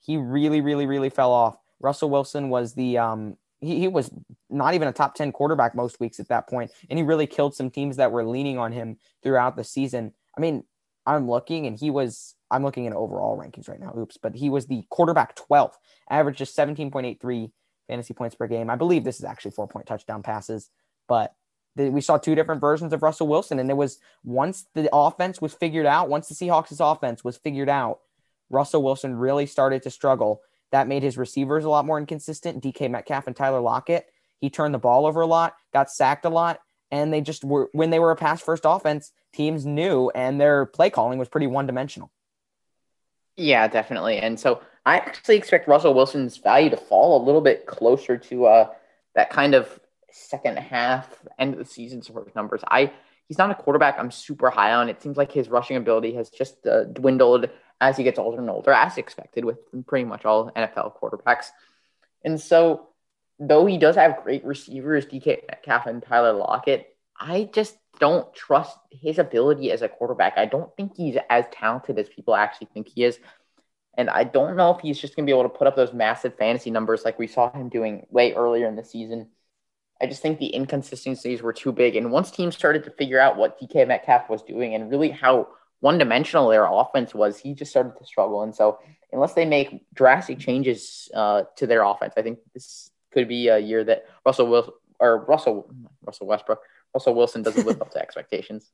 he 0.00 0.16
really, 0.16 0.62
really, 0.62 0.86
really 0.86 1.10
fell 1.10 1.32
off. 1.32 1.58
Russell 1.80 2.08
Wilson 2.08 2.48
was 2.48 2.72
the 2.72 2.96
um 2.96 3.36
he, 3.60 3.80
he 3.80 3.88
was 3.88 4.10
not 4.50 4.74
even 4.74 4.88
a 4.88 4.92
top 4.92 5.14
10 5.14 5.32
quarterback 5.32 5.74
most 5.74 6.00
weeks 6.00 6.20
at 6.20 6.28
that 6.28 6.48
point, 6.48 6.70
and 6.88 6.98
he 6.98 7.02
really 7.02 7.26
killed 7.26 7.54
some 7.54 7.70
teams 7.70 7.96
that 7.96 8.12
were 8.12 8.24
leaning 8.24 8.58
on 8.58 8.72
him 8.72 8.98
throughout 9.22 9.56
the 9.56 9.64
season. 9.64 10.12
I 10.36 10.40
mean, 10.40 10.64
I'm 11.06 11.28
looking 11.28 11.66
and 11.66 11.78
he 11.78 11.90
was 11.90 12.34
I'm 12.50 12.62
looking 12.62 12.86
at 12.86 12.92
overall 12.92 13.38
rankings 13.38 13.68
right 13.68 13.80
now. 13.80 13.94
Oops, 13.96 14.16
but 14.18 14.34
he 14.34 14.50
was 14.50 14.66
the 14.66 14.84
quarterback 14.90 15.36
12th, 15.36 15.74
averaged 16.08 16.38
just 16.38 16.56
17.83 16.56 17.50
fantasy 17.88 18.14
points 18.14 18.36
per 18.36 18.46
game. 18.46 18.70
I 18.70 18.76
believe 18.76 19.04
this 19.04 19.18
is 19.18 19.24
actually 19.24 19.52
four 19.52 19.68
point 19.68 19.86
touchdown 19.86 20.22
passes, 20.22 20.70
but 21.08 21.34
we 21.76 22.00
saw 22.00 22.18
two 22.18 22.34
different 22.34 22.60
versions 22.60 22.92
of 22.92 23.02
Russell 23.02 23.28
Wilson, 23.28 23.58
and 23.58 23.70
it 23.70 23.76
was 23.76 23.98
once 24.24 24.66
the 24.74 24.88
offense 24.92 25.40
was 25.40 25.54
figured 25.54 25.86
out, 25.86 26.08
once 26.08 26.28
the 26.28 26.34
Seahawks' 26.34 26.80
offense 26.80 27.22
was 27.22 27.36
figured 27.36 27.68
out, 27.68 28.00
Russell 28.50 28.82
Wilson 28.82 29.16
really 29.16 29.46
started 29.46 29.82
to 29.82 29.90
struggle. 29.90 30.42
That 30.72 30.88
made 30.88 31.02
his 31.02 31.16
receivers 31.16 31.64
a 31.64 31.70
lot 31.70 31.86
more 31.86 31.98
inconsistent. 31.98 32.62
DK 32.62 32.90
Metcalf 32.90 33.26
and 33.26 33.36
Tyler 33.36 33.60
Lockett. 33.60 34.06
He 34.40 34.50
turned 34.50 34.74
the 34.74 34.78
ball 34.78 35.06
over 35.06 35.20
a 35.20 35.26
lot, 35.26 35.56
got 35.72 35.90
sacked 35.90 36.24
a 36.24 36.28
lot, 36.28 36.60
and 36.90 37.12
they 37.12 37.20
just 37.20 37.44
were 37.44 37.68
when 37.72 37.90
they 37.90 37.98
were 37.98 38.10
a 38.10 38.16
pass 38.16 38.40
first 38.40 38.62
offense, 38.64 39.12
teams 39.32 39.66
knew 39.66 40.10
and 40.14 40.40
their 40.40 40.66
play 40.66 40.90
calling 40.90 41.18
was 41.18 41.28
pretty 41.28 41.46
one 41.46 41.66
dimensional. 41.66 42.10
Yeah, 43.36 43.68
definitely. 43.68 44.18
And 44.18 44.38
so 44.38 44.62
I 44.84 44.96
actually 44.96 45.36
expect 45.36 45.68
Russell 45.68 45.94
Wilson's 45.94 46.36
value 46.38 46.70
to 46.70 46.76
fall 46.76 47.22
a 47.22 47.24
little 47.24 47.40
bit 47.40 47.66
closer 47.66 48.16
to 48.16 48.46
uh, 48.46 48.70
that 49.14 49.30
kind 49.30 49.54
of 49.54 49.78
second 50.10 50.58
half, 50.58 51.08
end 51.38 51.52
of 51.52 51.58
the 51.58 51.64
season 51.64 52.02
sort 52.02 52.26
of 52.26 52.34
numbers. 52.34 52.62
I 52.68 52.92
he's 53.28 53.38
not 53.38 53.50
a 53.50 53.54
quarterback 53.54 53.98
I'm 53.98 54.10
super 54.10 54.50
high 54.50 54.72
on. 54.72 54.88
It 54.88 55.02
seems 55.02 55.16
like 55.16 55.30
his 55.30 55.48
rushing 55.48 55.76
ability 55.76 56.14
has 56.14 56.30
just 56.30 56.66
uh, 56.66 56.84
dwindled 56.84 57.48
as 57.80 57.96
he 57.96 58.04
gets 58.04 58.18
older 58.18 58.38
and 58.38 58.50
older, 58.50 58.72
as 58.72 58.98
expected 58.98 59.44
with 59.44 59.58
pretty 59.86 60.04
much 60.04 60.24
all 60.24 60.50
NFL 60.50 60.98
quarterbacks. 61.00 61.46
And 62.24 62.40
so, 62.40 62.88
though 63.38 63.66
he 63.66 63.78
does 63.78 63.96
have 63.96 64.22
great 64.22 64.44
receivers, 64.44 65.06
DK 65.06 65.46
Metcalf 65.48 65.86
and 65.86 66.02
Tyler 66.02 66.32
Lockett, 66.32 66.96
I 67.18 67.48
just 67.52 67.76
don't 68.00 68.32
trust 68.34 68.76
his 68.90 69.18
ability 69.18 69.70
as 69.70 69.82
a 69.82 69.88
quarterback. 69.88 70.34
I 70.36 70.46
don't 70.46 70.74
think 70.76 70.96
he's 70.96 71.16
as 71.30 71.44
talented 71.52 71.98
as 71.98 72.08
people 72.08 72.34
actually 72.34 72.68
think 72.72 72.88
he 72.88 73.04
is. 73.04 73.18
And 73.96 74.08
I 74.08 74.24
don't 74.24 74.56
know 74.56 74.74
if 74.74 74.80
he's 74.80 75.00
just 75.00 75.16
going 75.16 75.26
to 75.26 75.30
be 75.30 75.36
able 75.36 75.48
to 75.48 75.56
put 75.56 75.66
up 75.66 75.74
those 75.74 75.92
massive 75.92 76.36
fantasy 76.36 76.70
numbers 76.70 77.04
like 77.04 77.18
we 77.18 77.26
saw 77.26 77.50
him 77.50 77.68
doing 77.68 78.06
way 78.10 78.32
earlier 78.32 78.68
in 78.68 78.76
the 78.76 78.84
season. 78.84 79.28
I 80.00 80.06
just 80.06 80.22
think 80.22 80.38
the 80.38 80.54
inconsistencies 80.54 81.42
were 81.42 81.52
too 81.52 81.72
big. 81.72 81.96
And 81.96 82.12
once 82.12 82.30
teams 82.30 82.54
started 82.54 82.84
to 82.84 82.92
figure 82.92 83.18
out 83.18 83.36
what 83.36 83.60
DK 83.60 83.88
Metcalf 83.88 84.30
was 84.30 84.42
doing 84.42 84.76
and 84.76 84.90
really 84.90 85.10
how 85.10 85.48
one 85.80 85.98
dimensional 85.98 86.48
their 86.48 86.66
offense 86.66 87.14
was, 87.14 87.38
he 87.38 87.54
just 87.54 87.70
started 87.70 87.96
to 87.98 88.04
struggle. 88.04 88.42
And 88.42 88.54
so, 88.54 88.78
unless 89.12 89.34
they 89.34 89.44
make 89.44 89.84
drastic 89.94 90.38
changes 90.38 91.08
uh, 91.14 91.44
to 91.56 91.66
their 91.66 91.82
offense, 91.82 92.14
I 92.16 92.22
think 92.22 92.38
this 92.54 92.90
could 93.12 93.28
be 93.28 93.48
a 93.48 93.58
year 93.58 93.84
that 93.84 94.06
Russell 94.24 94.48
Wilson 94.48 94.74
or 95.00 95.24
Russell 95.24 95.70
Russell 96.04 96.26
Westbrook 96.26 96.60
Russell 96.94 97.14
Wilson 97.14 97.42
doesn't 97.42 97.66
live 97.66 97.80
up 97.80 97.90
to 97.92 97.98
expectations. 98.02 98.70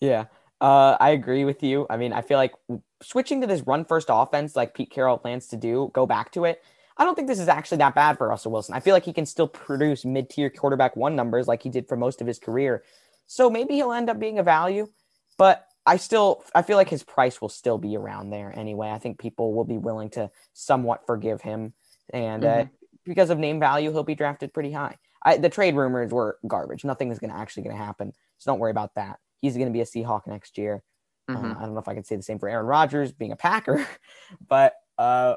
Yeah, 0.00 0.26
uh, 0.60 0.96
I 1.00 1.10
agree 1.10 1.44
with 1.44 1.62
you. 1.62 1.86
I 1.88 1.96
mean, 1.96 2.12
I 2.12 2.22
feel 2.22 2.38
like 2.38 2.54
switching 3.02 3.40
to 3.40 3.46
this 3.46 3.62
run 3.66 3.84
first 3.84 4.08
offense, 4.10 4.54
like 4.54 4.74
Pete 4.74 4.90
Carroll 4.90 5.18
plans 5.18 5.48
to 5.48 5.56
do, 5.56 5.90
go 5.92 6.06
back 6.06 6.32
to 6.32 6.44
it. 6.44 6.62
I 6.96 7.04
don't 7.04 7.14
think 7.14 7.26
this 7.26 7.40
is 7.40 7.48
actually 7.48 7.78
that 7.78 7.94
bad 7.94 8.18
for 8.18 8.28
Russell 8.28 8.52
Wilson. 8.52 8.74
I 8.74 8.80
feel 8.80 8.94
like 8.94 9.04
he 9.04 9.12
can 9.12 9.26
still 9.26 9.48
produce 9.48 10.04
mid 10.04 10.28
tier 10.28 10.50
quarterback 10.50 10.94
one 10.94 11.16
numbers 11.16 11.48
like 11.48 11.62
he 11.62 11.70
did 11.70 11.88
for 11.88 11.96
most 11.96 12.20
of 12.20 12.26
his 12.26 12.38
career. 12.38 12.84
So 13.26 13.48
maybe 13.48 13.74
he'll 13.74 13.92
end 13.92 14.10
up 14.10 14.18
being 14.18 14.38
a 14.38 14.42
value, 14.42 14.88
but 15.38 15.66
I 15.84 15.96
still 15.96 16.44
I 16.54 16.62
feel 16.62 16.76
like 16.76 16.88
his 16.88 17.02
price 17.02 17.40
will 17.40 17.48
still 17.48 17.78
be 17.78 17.96
around 17.96 18.30
there 18.30 18.52
anyway. 18.56 18.90
I 18.90 18.98
think 18.98 19.18
people 19.18 19.52
will 19.52 19.64
be 19.64 19.78
willing 19.78 20.10
to 20.10 20.30
somewhat 20.52 21.06
forgive 21.06 21.40
him, 21.40 21.72
and 22.12 22.44
uh, 22.44 22.48
mm-hmm. 22.48 22.68
uh, 22.68 22.88
because 23.04 23.30
of 23.30 23.38
name 23.38 23.58
value, 23.58 23.90
he'll 23.90 24.04
be 24.04 24.14
drafted 24.14 24.52
pretty 24.54 24.72
high. 24.72 24.96
I, 25.24 25.36
the 25.36 25.48
trade 25.48 25.74
rumors 25.76 26.12
were 26.12 26.38
garbage. 26.46 26.84
Nothing 26.84 27.10
is 27.10 27.18
going 27.18 27.30
to 27.30 27.36
actually 27.36 27.64
going 27.64 27.76
to 27.76 27.82
happen. 27.82 28.12
So 28.38 28.50
don't 28.50 28.58
worry 28.58 28.70
about 28.70 28.94
that. 28.96 29.18
He's 29.40 29.54
going 29.54 29.68
to 29.68 29.72
be 29.72 29.80
a 29.80 29.84
Seahawk 29.84 30.26
next 30.26 30.58
year. 30.58 30.82
Uh, 31.28 31.34
mm-hmm. 31.34 31.52
Uh, 31.52 31.54
I 31.58 31.60
don't 31.62 31.74
know 31.74 31.80
if 31.80 31.88
I 31.88 31.94
can 31.94 32.04
say 32.04 32.16
the 32.16 32.22
same 32.22 32.38
for 32.38 32.48
Aaron 32.48 32.66
Rodgers 32.66 33.12
being 33.12 33.32
a 33.32 33.36
Packer, 33.36 33.86
but 34.48 34.74
uh, 34.98 35.36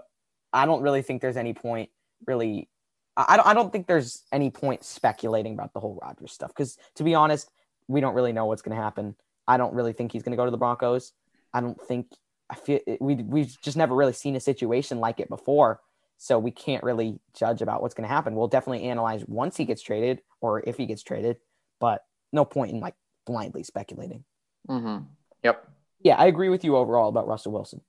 I 0.53 0.65
don't 0.65 0.81
really 0.81 1.01
think 1.01 1.21
there's 1.21 1.37
any 1.37 1.53
point 1.53 1.89
really. 2.25 2.69
I 3.17 3.37
don't, 3.37 3.47
I 3.47 3.53
don't 3.53 3.71
think 3.71 3.87
there's 3.87 4.23
any 4.33 4.49
point 4.49 4.83
speculating 4.83 5.53
about 5.53 5.73
the 5.73 5.79
whole 5.79 5.97
Rodgers 6.01 6.33
stuff 6.33 6.49
because 6.49 6.77
to 6.95 7.03
be 7.03 7.15
honest, 7.15 7.49
we 7.87 8.01
don't 8.01 8.13
really 8.13 8.33
know 8.33 8.45
what's 8.45 8.61
going 8.61 8.75
to 8.75 8.83
happen. 8.83 9.15
I 9.47 9.57
don't 9.57 9.73
really 9.73 9.93
think 9.93 10.11
he's 10.11 10.23
going 10.23 10.31
to 10.31 10.37
go 10.37 10.45
to 10.45 10.51
the 10.51 10.57
Broncos. 10.57 11.13
I 11.53 11.61
don't 11.61 11.79
think 11.81 12.07
I 12.49 12.55
feel 12.55 12.79
we 12.99 13.15
we've 13.15 13.59
just 13.61 13.77
never 13.77 13.95
really 13.95 14.13
seen 14.13 14.35
a 14.35 14.39
situation 14.39 14.99
like 14.99 15.19
it 15.19 15.29
before. 15.29 15.81
So 16.17 16.39
we 16.39 16.51
can't 16.51 16.83
really 16.83 17.19
judge 17.37 17.61
about 17.61 17.81
what's 17.81 17.93
going 17.93 18.07
to 18.07 18.13
happen. 18.13 18.35
We'll 18.35 18.47
definitely 18.47 18.87
analyze 18.87 19.25
once 19.27 19.57
he 19.57 19.65
gets 19.65 19.81
traded 19.81 20.21
or 20.39 20.63
if 20.65 20.77
he 20.77 20.85
gets 20.85 21.03
traded, 21.03 21.37
but 21.79 22.05
no 22.31 22.45
point 22.45 22.71
in 22.71 22.79
like 22.79 22.95
blindly 23.25 23.63
speculating. 23.63 24.23
Mm-hmm. 24.69 25.05
Yep. 25.43 25.69
Yeah, 26.01 26.15
I 26.15 26.25
agree 26.27 26.49
with 26.49 26.63
you 26.63 26.77
overall 26.77 27.09
about 27.09 27.27
Russell 27.27 27.51
Wilson. 27.51 27.81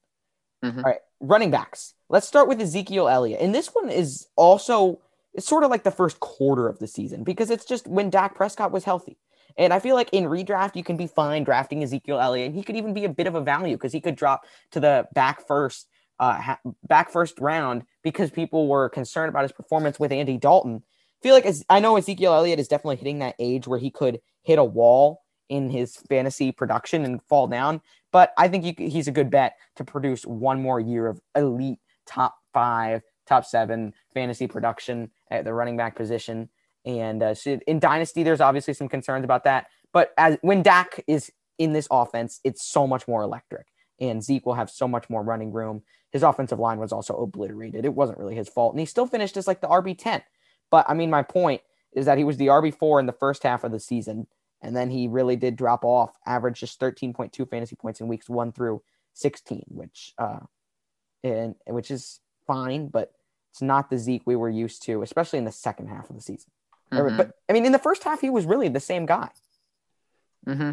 Mm-hmm. 0.64 0.78
All 0.78 0.84
right, 0.84 1.00
running 1.20 1.50
backs. 1.50 1.94
Let's 2.08 2.26
start 2.26 2.48
with 2.48 2.60
Ezekiel 2.60 3.08
Elliott. 3.08 3.40
And 3.40 3.54
this 3.54 3.68
one 3.68 3.90
is 3.90 4.26
also 4.36 5.00
it's 5.34 5.46
sort 5.46 5.64
of 5.64 5.70
like 5.70 5.84
the 5.84 5.90
first 5.90 6.18
quarter 6.18 6.66
of 6.66 6.78
the 6.78 6.86
season 6.86 7.22
because 7.22 7.50
it's 7.50 7.66
just 7.66 7.86
when 7.86 8.10
Dak 8.10 8.34
Prescott 8.34 8.72
was 8.72 8.84
healthy. 8.84 9.18
And 9.58 9.72
I 9.72 9.78
feel 9.78 9.94
like 9.94 10.10
in 10.12 10.24
redraft, 10.24 10.76
you 10.76 10.84
can 10.84 10.96
be 10.96 11.06
fine 11.06 11.44
drafting 11.44 11.82
Ezekiel 11.82 12.20
Elliott. 12.20 12.52
He 12.52 12.62
could 12.62 12.76
even 12.76 12.92
be 12.92 13.04
a 13.04 13.08
bit 13.08 13.26
of 13.26 13.34
a 13.34 13.40
value 13.40 13.76
because 13.76 13.92
he 13.92 14.00
could 14.00 14.16
drop 14.16 14.44
to 14.72 14.80
the 14.80 15.06
back 15.14 15.46
first 15.46 15.88
uh, 16.18 16.40
ha- 16.40 16.60
back 16.86 17.10
first 17.10 17.38
round 17.40 17.84
because 18.02 18.30
people 18.30 18.68
were 18.68 18.88
concerned 18.88 19.28
about 19.28 19.42
his 19.42 19.52
performance 19.52 19.98
with 19.98 20.12
Andy 20.12 20.38
Dalton. 20.38 20.82
I 20.84 21.22
feel 21.22 21.34
like 21.34 21.46
as, 21.46 21.64
I 21.68 21.80
know 21.80 21.96
Ezekiel 21.96 22.34
Elliott 22.34 22.60
is 22.60 22.68
definitely 22.68 22.96
hitting 22.96 23.18
that 23.20 23.34
age 23.38 23.66
where 23.66 23.78
he 23.78 23.90
could 23.90 24.20
hit 24.42 24.58
a 24.58 24.64
wall 24.64 25.22
in 25.48 25.70
his 25.70 25.96
fantasy 26.08 26.52
production 26.52 27.04
and 27.04 27.22
fall 27.24 27.46
down, 27.46 27.80
but 28.12 28.32
I 28.36 28.48
think 28.48 28.64
you, 28.64 28.88
he's 28.88 29.08
a 29.08 29.12
good 29.12 29.30
bet 29.30 29.56
to 29.76 29.84
produce 29.84 30.24
one 30.24 30.60
more 30.60 30.80
year 30.80 31.06
of 31.06 31.20
elite 31.36 31.78
top 32.06 32.36
five, 32.52 33.02
top 33.26 33.44
seven 33.44 33.92
fantasy 34.12 34.46
production 34.46 35.10
at 35.30 35.44
the 35.44 35.54
running 35.54 35.76
back 35.76 35.94
position. 35.94 36.48
And 36.86 37.22
uh, 37.22 37.34
in 37.66 37.80
Dynasty, 37.80 38.22
there's 38.22 38.40
obviously 38.40 38.72
some 38.72 38.88
concerns 38.88 39.24
about 39.24 39.44
that. 39.44 39.66
But 39.92 40.12
as 40.16 40.38
when 40.40 40.62
Dak 40.62 41.02
is 41.06 41.32
in 41.58 41.72
this 41.72 41.88
offense, 41.90 42.40
it's 42.44 42.64
so 42.64 42.86
much 42.86 43.08
more 43.08 43.22
electric 43.22 43.66
and 44.00 44.22
Zeke 44.22 44.46
will 44.46 44.54
have 44.54 44.70
so 44.70 44.86
much 44.86 45.08
more 45.08 45.22
running 45.22 45.52
room. 45.52 45.82
His 46.10 46.22
offensive 46.22 46.58
line 46.58 46.78
was 46.78 46.92
also 46.92 47.14
obliterated. 47.14 47.84
It 47.84 47.94
wasn't 47.94 48.18
really 48.18 48.34
his 48.34 48.48
fault. 48.48 48.72
And 48.72 48.80
he 48.80 48.86
still 48.86 49.06
finished 49.06 49.36
as 49.36 49.46
like 49.46 49.60
the 49.60 49.68
RB10. 49.68 50.22
But 50.70 50.86
I 50.88 50.94
mean, 50.94 51.10
my 51.10 51.22
point 51.22 51.62
is 51.92 52.06
that 52.06 52.18
he 52.18 52.24
was 52.24 52.36
the 52.36 52.48
RB4 52.48 53.00
in 53.00 53.06
the 53.06 53.12
first 53.12 53.42
half 53.42 53.64
of 53.64 53.72
the 53.72 53.80
season. 53.80 54.26
And 54.62 54.76
then 54.76 54.90
he 54.90 55.08
really 55.08 55.36
did 55.36 55.56
drop 55.56 55.84
off, 55.84 56.16
averaged 56.26 56.60
just 56.60 56.80
13.2 56.80 57.48
fantasy 57.48 57.76
points 57.76 58.00
in 58.00 58.08
weeks 58.08 58.28
one 58.28 58.52
through 58.52 58.82
16, 59.14 59.64
which, 59.68 60.12
uh, 60.18 60.40
and 61.22 61.54
which 61.66 61.90
is 61.90 62.20
fine, 62.46 62.88
but 62.88 63.12
it's 63.52 63.62
not 63.62 63.90
the 63.90 63.98
Zeke 63.98 64.22
we 64.26 64.36
were 64.36 64.50
used 64.50 64.82
to, 64.84 65.02
especially 65.02 65.38
in 65.38 65.44
the 65.44 65.52
second 65.52 65.88
half 65.88 66.10
of 66.10 66.16
the 66.16 66.22
season. 66.22 66.50
Mm-hmm. 66.92 67.16
But 67.16 67.32
I 67.48 67.52
mean, 67.52 67.66
in 67.66 67.72
the 67.72 67.78
first 67.78 68.04
half, 68.04 68.20
he 68.20 68.30
was 68.30 68.44
really 68.44 68.68
the 68.68 68.80
same 68.80 69.06
guy. 69.06 69.28
Mm-hmm. 70.46 70.72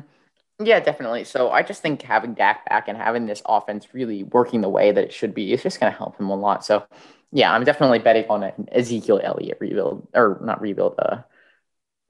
Yeah, 0.66 0.80
definitely. 0.80 1.24
So 1.24 1.50
I 1.50 1.64
just 1.64 1.82
think 1.82 2.02
having 2.04 2.36
Dak 2.36 2.70
back 2.70 2.88
and 2.88 2.98
having 2.98 3.26
this 3.26 3.42
offense 3.46 3.88
really 3.94 4.24
working 4.24 4.62
the 4.62 4.70
way 4.70 4.92
that 4.92 5.04
it 5.04 5.14
should 5.14 5.34
be 5.34 5.52
is 5.52 5.64
just 5.64 5.80
going 5.80 5.92
to 5.92 5.98
help 5.98 6.20
him 6.20 6.30
a 6.30 6.36
lot. 6.36 6.64
So 6.64 6.86
yeah, 7.32 7.52
I'm 7.52 7.64
definitely 7.64 8.00
betting 8.00 8.26
on 8.30 8.44
an 8.44 8.70
Ezekiel 8.72 9.20
Elliott 9.24 9.58
rebuild 9.60 10.08
or 10.14 10.40
not 10.44 10.62
rebuild. 10.62 10.96
Uh, 11.00 11.18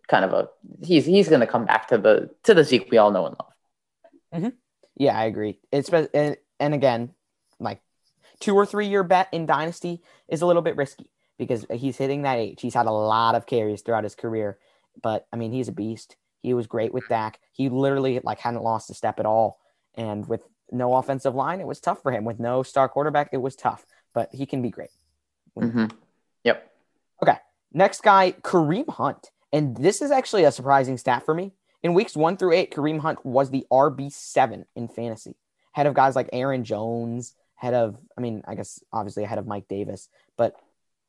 kind 0.09 0.25
of 0.25 0.33
a 0.33 0.49
he's 0.85 1.05
he's 1.05 1.29
going 1.29 1.39
to 1.39 1.47
come 1.47 1.65
back 1.65 1.87
to 1.87 1.97
the 1.97 2.29
to 2.43 2.53
the 2.53 2.63
Zeke 2.63 2.91
we 2.91 2.97
all 2.97 3.11
know 3.11 3.27
and 3.27 3.35
love. 3.39 3.53
Mm-hmm. 4.35 4.57
Yeah, 4.97 5.17
I 5.17 5.25
agree. 5.25 5.59
It's 5.71 5.89
and, 5.89 6.35
and 6.59 6.73
again, 6.73 7.11
like 7.59 7.79
two 8.41 8.55
or 8.55 8.65
three 8.65 8.87
year 8.87 9.03
bet 9.03 9.29
in 9.31 9.45
Dynasty 9.45 10.01
is 10.27 10.41
a 10.41 10.45
little 10.45 10.61
bit 10.61 10.75
risky 10.75 11.09
because 11.37 11.65
he's 11.71 11.97
hitting 11.97 12.23
that 12.23 12.37
age. 12.37 12.61
He's 12.61 12.73
had 12.73 12.85
a 12.85 12.91
lot 12.91 13.35
of 13.35 13.45
carries 13.45 13.81
throughout 13.81 14.03
his 14.03 14.15
career, 14.15 14.57
but 15.01 15.27
I 15.31 15.35
mean, 15.35 15.51
he's 15.51 15.67
a 15.67 15.73
beast. 15.73 16.15
He 16.41 16.53
was 16.53 16.67
great 16.67 16.93
with 16.93 17.07
Dak. 17.07 17.39
He 17.51 17.69
literally 17.69 18.19
like 18.23 18.39
hadn't 18.39 18.63
lost 18.63 18.89
a 18.89 18.93
step 18.93 19.19
at 19.19 19.25
all. 19.25 19.59
And 19.95 20.27
with 20.27 20.41
no 20.71 20.95
offensive 20.95 21.33
line, 21.35 21.61
it 21.61 21.67
was 21.67 21.79
tough 21.79 22.01
for 22.01 22.11
him. 22.11 22.25
With 22.25 22.39
no 22.39 22.63
star 22.63 22.89
quarterback, 22.89 23.29
it 23.31 23.37
was 23.37 23.55
tough. 23.55 23.85
But 24.13 24.29
he 24.33 24.45
can 24.45 24.61
be 24.61 24.69
great. 24.69 24.89
Mm-hmm. 25.57 25.85
Yep. 26.43 26.71
Okay. 27.21 27.37
Next 27.71 28.01
guy, 28.03 28.33
Kareem 28.41 28.89
Hunt. 28.89 29.31
And 29.53 29.77
this 29.77 30.01
is 30.01 30.11
actually 30.11 30.43
a 30.43 30.51
surprising 30.51 30.97
stat 30.97 31.23
for 31.25 31.33
me. 31.33 31.53
In 31.83 31.93
weeks 31.93 32.15
one 32.15 32.37
through 32.37 32.53
eight, 32.53 32.71
Kareem 32.71 32.99
Hunt 32.99 33.25
was 33.25 33.49
the 33.49 33.65
RB7 33.71 34.65
in 34.75 34.87
fantasy, 34.87 35.35
head 35.73 35.85
of 35.85 35.93
guys 35.93 36.15
like 36.15 36.29
Aaron 36.31 36.63
Jones, 36.63 37.35
head 37.55 37.73
of, 37.73 37.97
I 38.17 38.21
mean, 38.21 38.41
I 38.47 38.55
guess 38.55 38.81
obviously 38.91 39.23
ahead 39.23 39.37
of 39.37 39.47
Mike 39.47 39.67
Davis, 39.67 40.09
but 40.37 40.55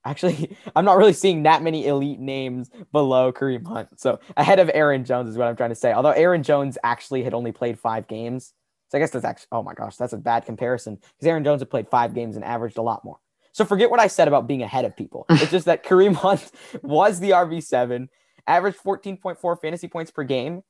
Actually, 0.05 0.57
I'm 0.77 0.85
not 0.85 0.97
really 0.97 1.13
seeing 1.13 1.43
that 1.45 1.63
many 1.63 1.87
elite 1.87 2.21
names 2.21 2.71
below 2.93 3.33
Kareem 3.33 3.67
Hunt. 3.67 3.89
So 3.99 4.21
ahead 4.37 4.59
of 4.59 4.71
Aaron 4.75 5.05
Jones 5.05 5.29
is 5.29 5.37
what 5.39 5.49
I'm 5.49 5.57
trying 5.57 5.71
to 5.71 5.77
say. 5.77 5.93
Although 5.93 6.11
Aaron 6.11 6.43
Jones 6.43 6.79
actually 6.85 7.23
had 7.23 7.35
only 7.35 7.53
played 7.53 7.79
five 7.79 8.07
games. 8.07 8.53
So 8.89 8.99
I 8.99 9.01
guess 9.01 9.11
that's 9.11 9.25
actually, 9.25 9.49
oh 9.53 9.63
my 9.63 9.75
gosh, 9.75 9.97
that's 9.97 10.13
a 10.13 10.19
bad 10.19 10.45
comparison 10.45 10.97
because 10.97 11.27
Aaron 11.27 11.45
Jones 11.45 11.61
had 11.61 11.71
played 11.71 11.89
five 11.89 12.15
games 12.15 12.37
and 12.37 12.45
averaged 12.45 12.79
a 12.79 12.83
lot 12.83 13.05
more. 13.05 13.19
So 13.53 13.65
forget 13.65 13.91
what 13.91 14.01
I 14.01 14.09
said 14.09 14.29
about 14.29 14.47
being 14.47 14.63
ahead 14.63 14.85
of 14.85 14.97
people. 14.97 15.27
It's 15.31 15.51
just 15.51 15.67
that 15.67 15.85
Kareem 15.85 16.15
Hunt 16.15 16.51
was 16.83 17.21
the 17.21 17.31
RB7, 17.31 18.09
averaged 18.47 18.79
14.4 18.79 19.61
fantasy 19.61 19.89
points 19.89 20.11
per 20.11 20.25
game. 20.25 20.63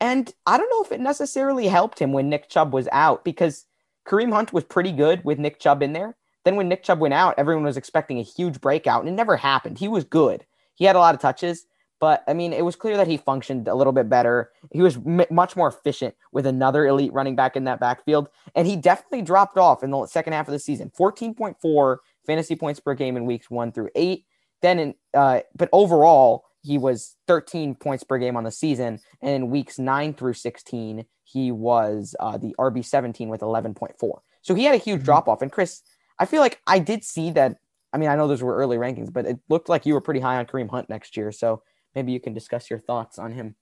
And 0.00 0.32
I 0.44 0.58
don't 0.58 0.70
know 0.70 0.82
if 0.82 0.92
it 0.92 1.00
necessarily 1.00 1.68
helped 1.68 1.98
him 1.98 2.12
when 2.12 2.28
Nick 2.28 2.48
Chubb 2.48 2.72
was 2.72 2.88
out 2.92 3.24
because 3.24 3.66
Kareem 4.06 4.32
Hunt 4.32 4.52
was 4.52 4.64
pretty 4.64 4.92
good 4.92 5.24
with 5.24 5.38
Nick 5.38 5.60
Chubb 5.60 5.82
in 5.82 5.92
there. 5.92 6.16
Then 6.44 6.56
when 6.56 6.68
Nick 6.68 6.82
Chubb 6.82 7.00
went 7.00 7.14
out, 7.14 7.34
everyone 7.38 7.64
was 7.64 7.76
expecting 7.76 8.18
a 8.18 8.22
huge 8.22 8.60
breakout, 8.60 9.00
and 9.00 9.08
it 9.08 9.12
never 9.12 9.36
happened. 9.36 9.78
He 9.78 9.88
was 9.88 10.04
good. 10.04 10.44
He 10.74 10.84
had 10.84 10.96
a 10.96 10.98
lot 10.98 11.14
of 11.14 11.20
touches, 11.20 11.66
but 12.00 12.22
I 12.28 12.34
mean, 12.34 12.52
it 12.52 12.64
was 12.64 12.76
clear 12.76 12.96
that 12.96 13.06
he 13.06 13.16
functioned 13.16 13.66
a 13.66 13.74
little 13.74 13.92
bit 13.92 14.08
better. 14.08 14.50
He 14.72 14.82
was 14.82 14.96
m- 14.96 15.24
much 15.30 15.56
more 15.56 15.68
efficient 15.68 16.14
with 16.32 16.46
another 16.46 16.86
elite 16.86 17.12
running 17.12 17.36
back 17.36 17.56
in 17.56 17.64
that 17.64 17.80
backfield, 17.80 18.28
and 18.54 18.66
he 18.66 18.76
definitely 18.76 19.22
dropped 19.22 19.56
off 19.56 19.82
in 19.82 19.90
the 19.90 20.06
second 20.06 20.32
half 20.34 20.48
of 20.48 20.52
the 20.52 20.58
season. 20.58 20.90
14.4 20.98 21.96
fantasy 22.26 22.56
points 22.56 22.80
per 22.80 22.94
game 22.94 23.16
in 23.16 23.24
weeks 23.24 23.50
one 23.50 23.72
through 23.72 23.90
eight. 23.94 24.26
Then, 24.60 24.78
in, 24.78 24.94
uh, 25.14 25.40
but 25.56 25.68
overall, 25.72 26.44
he 26.62 26.78
was 26.78 27.16
13 27.26 27.74
points 27.74 28.04
per 28.04 28.18
game 28.18 28.36
on 28.36 28.44
the 28.44 28.50
season, 28.50 28.98
and 29.22 29.30
in 29.30 29.50
weeks 29.50 29.78
nine 29.78 30.14
through 30.14 30.34
16, 30.34 31.04
he 31.24 31.52
was 31.52 32.14
uh, 32.20 32.38
the 32.38 32.54
RB 32.58 32.84
17 32.84 33.28
with 33.28 33.40
11.4. 33.40 33.94
So 34.42 34.54
he 34.54 34.64
had 34.64 34.74
a 34.74 34.78
huge 34.78 34.98
mm-hmm. 34.98 35.04
drop 35.04 35.28
off. 35.28 35.42
And 35.42 35.50
Chris, 35.50 35.82
I 36.18 36.26
feel 36.26 36.40
like 36.40 36.60
I 36.66 36.78
did 36.78 37.04
see 37.04 37.30
that. 37.32 37.58
I 37.92 37.98
mean, 37.98 38.08
I 38.08 38.16
know 38.16 38.26
those 38.26 38.42
were 38.42 38.56
early 38.56 38.76
rankings, 38.76 39.12
but 39.12 39.26
it 39.26 39.38
looked 39.48 39.68
like 39.68 39.86
you 39.86 39.94
were 39.94 40.00
pretty 40.00 40.20
high 40.20 40.36
on 40.36 40.46
Kareem 40.46 40.70
Hunt 40.70 40.88
next 40.88 41.16
year. 41.16 41.30
So 41.30 41.62
maybe 41.94 42.12
you 42.12 42.20
can 42.20 42.34
discuss 42.34 42.70
your 42.70 42.80
thoughts 42.80 43.18
on 43.18 43.32
him. 43.32 43.54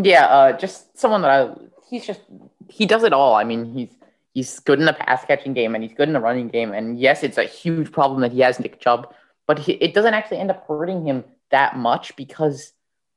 Yeah, 0.00 0.26
uh, 0.26 0.52
just 0.52 0.96
someone 0.96 1.22
that 1.22 1.30
I 1.30 1.54
he's 1.88 2.06
just 2.06 2.20
he 2.68 2.86
does 2.86 3.02
it 3.02 3.12
all. 3.12 3.34
I 3.34 3.44
mean, 3.44 3.64
he's 3.64 3.90
he's 4.32 4.60
good 4.60 4.78
in 4.78 4.86
the 4.86 4.92
pass 4.92 5.24
catching 5.24 5.52
game 5.52 5.74
and 5.74 5.82
he's 5.82 5.92
good 5.92 6.08
in 6.08 6.14
the 6.14 6.20
running 6.20 6.48
game. 6.48 6.72
And 6.72 6.98
yes, 6.98 7.22
it's 7.22 7.38
a 7.38 7.44
huge 7.44 7.90
problem 7.90 8.20
that 8.20 8.32
he 8.32 8.40
has 8.40 8.60
Nick 8.60 8.80
Chubb, 8.80 9.12
but 9.46 9.58
he, 9.58 9.72
it 9.72 9.92
doesn't 9.92 10.14
actually 10.14 10.38
end 10.38 10.50
up 10.50 10.66
hurting 10.68 11.04
him 11.04 11.24
that 11.50 11.76
much 11.76 12.14
because 12.16 12.72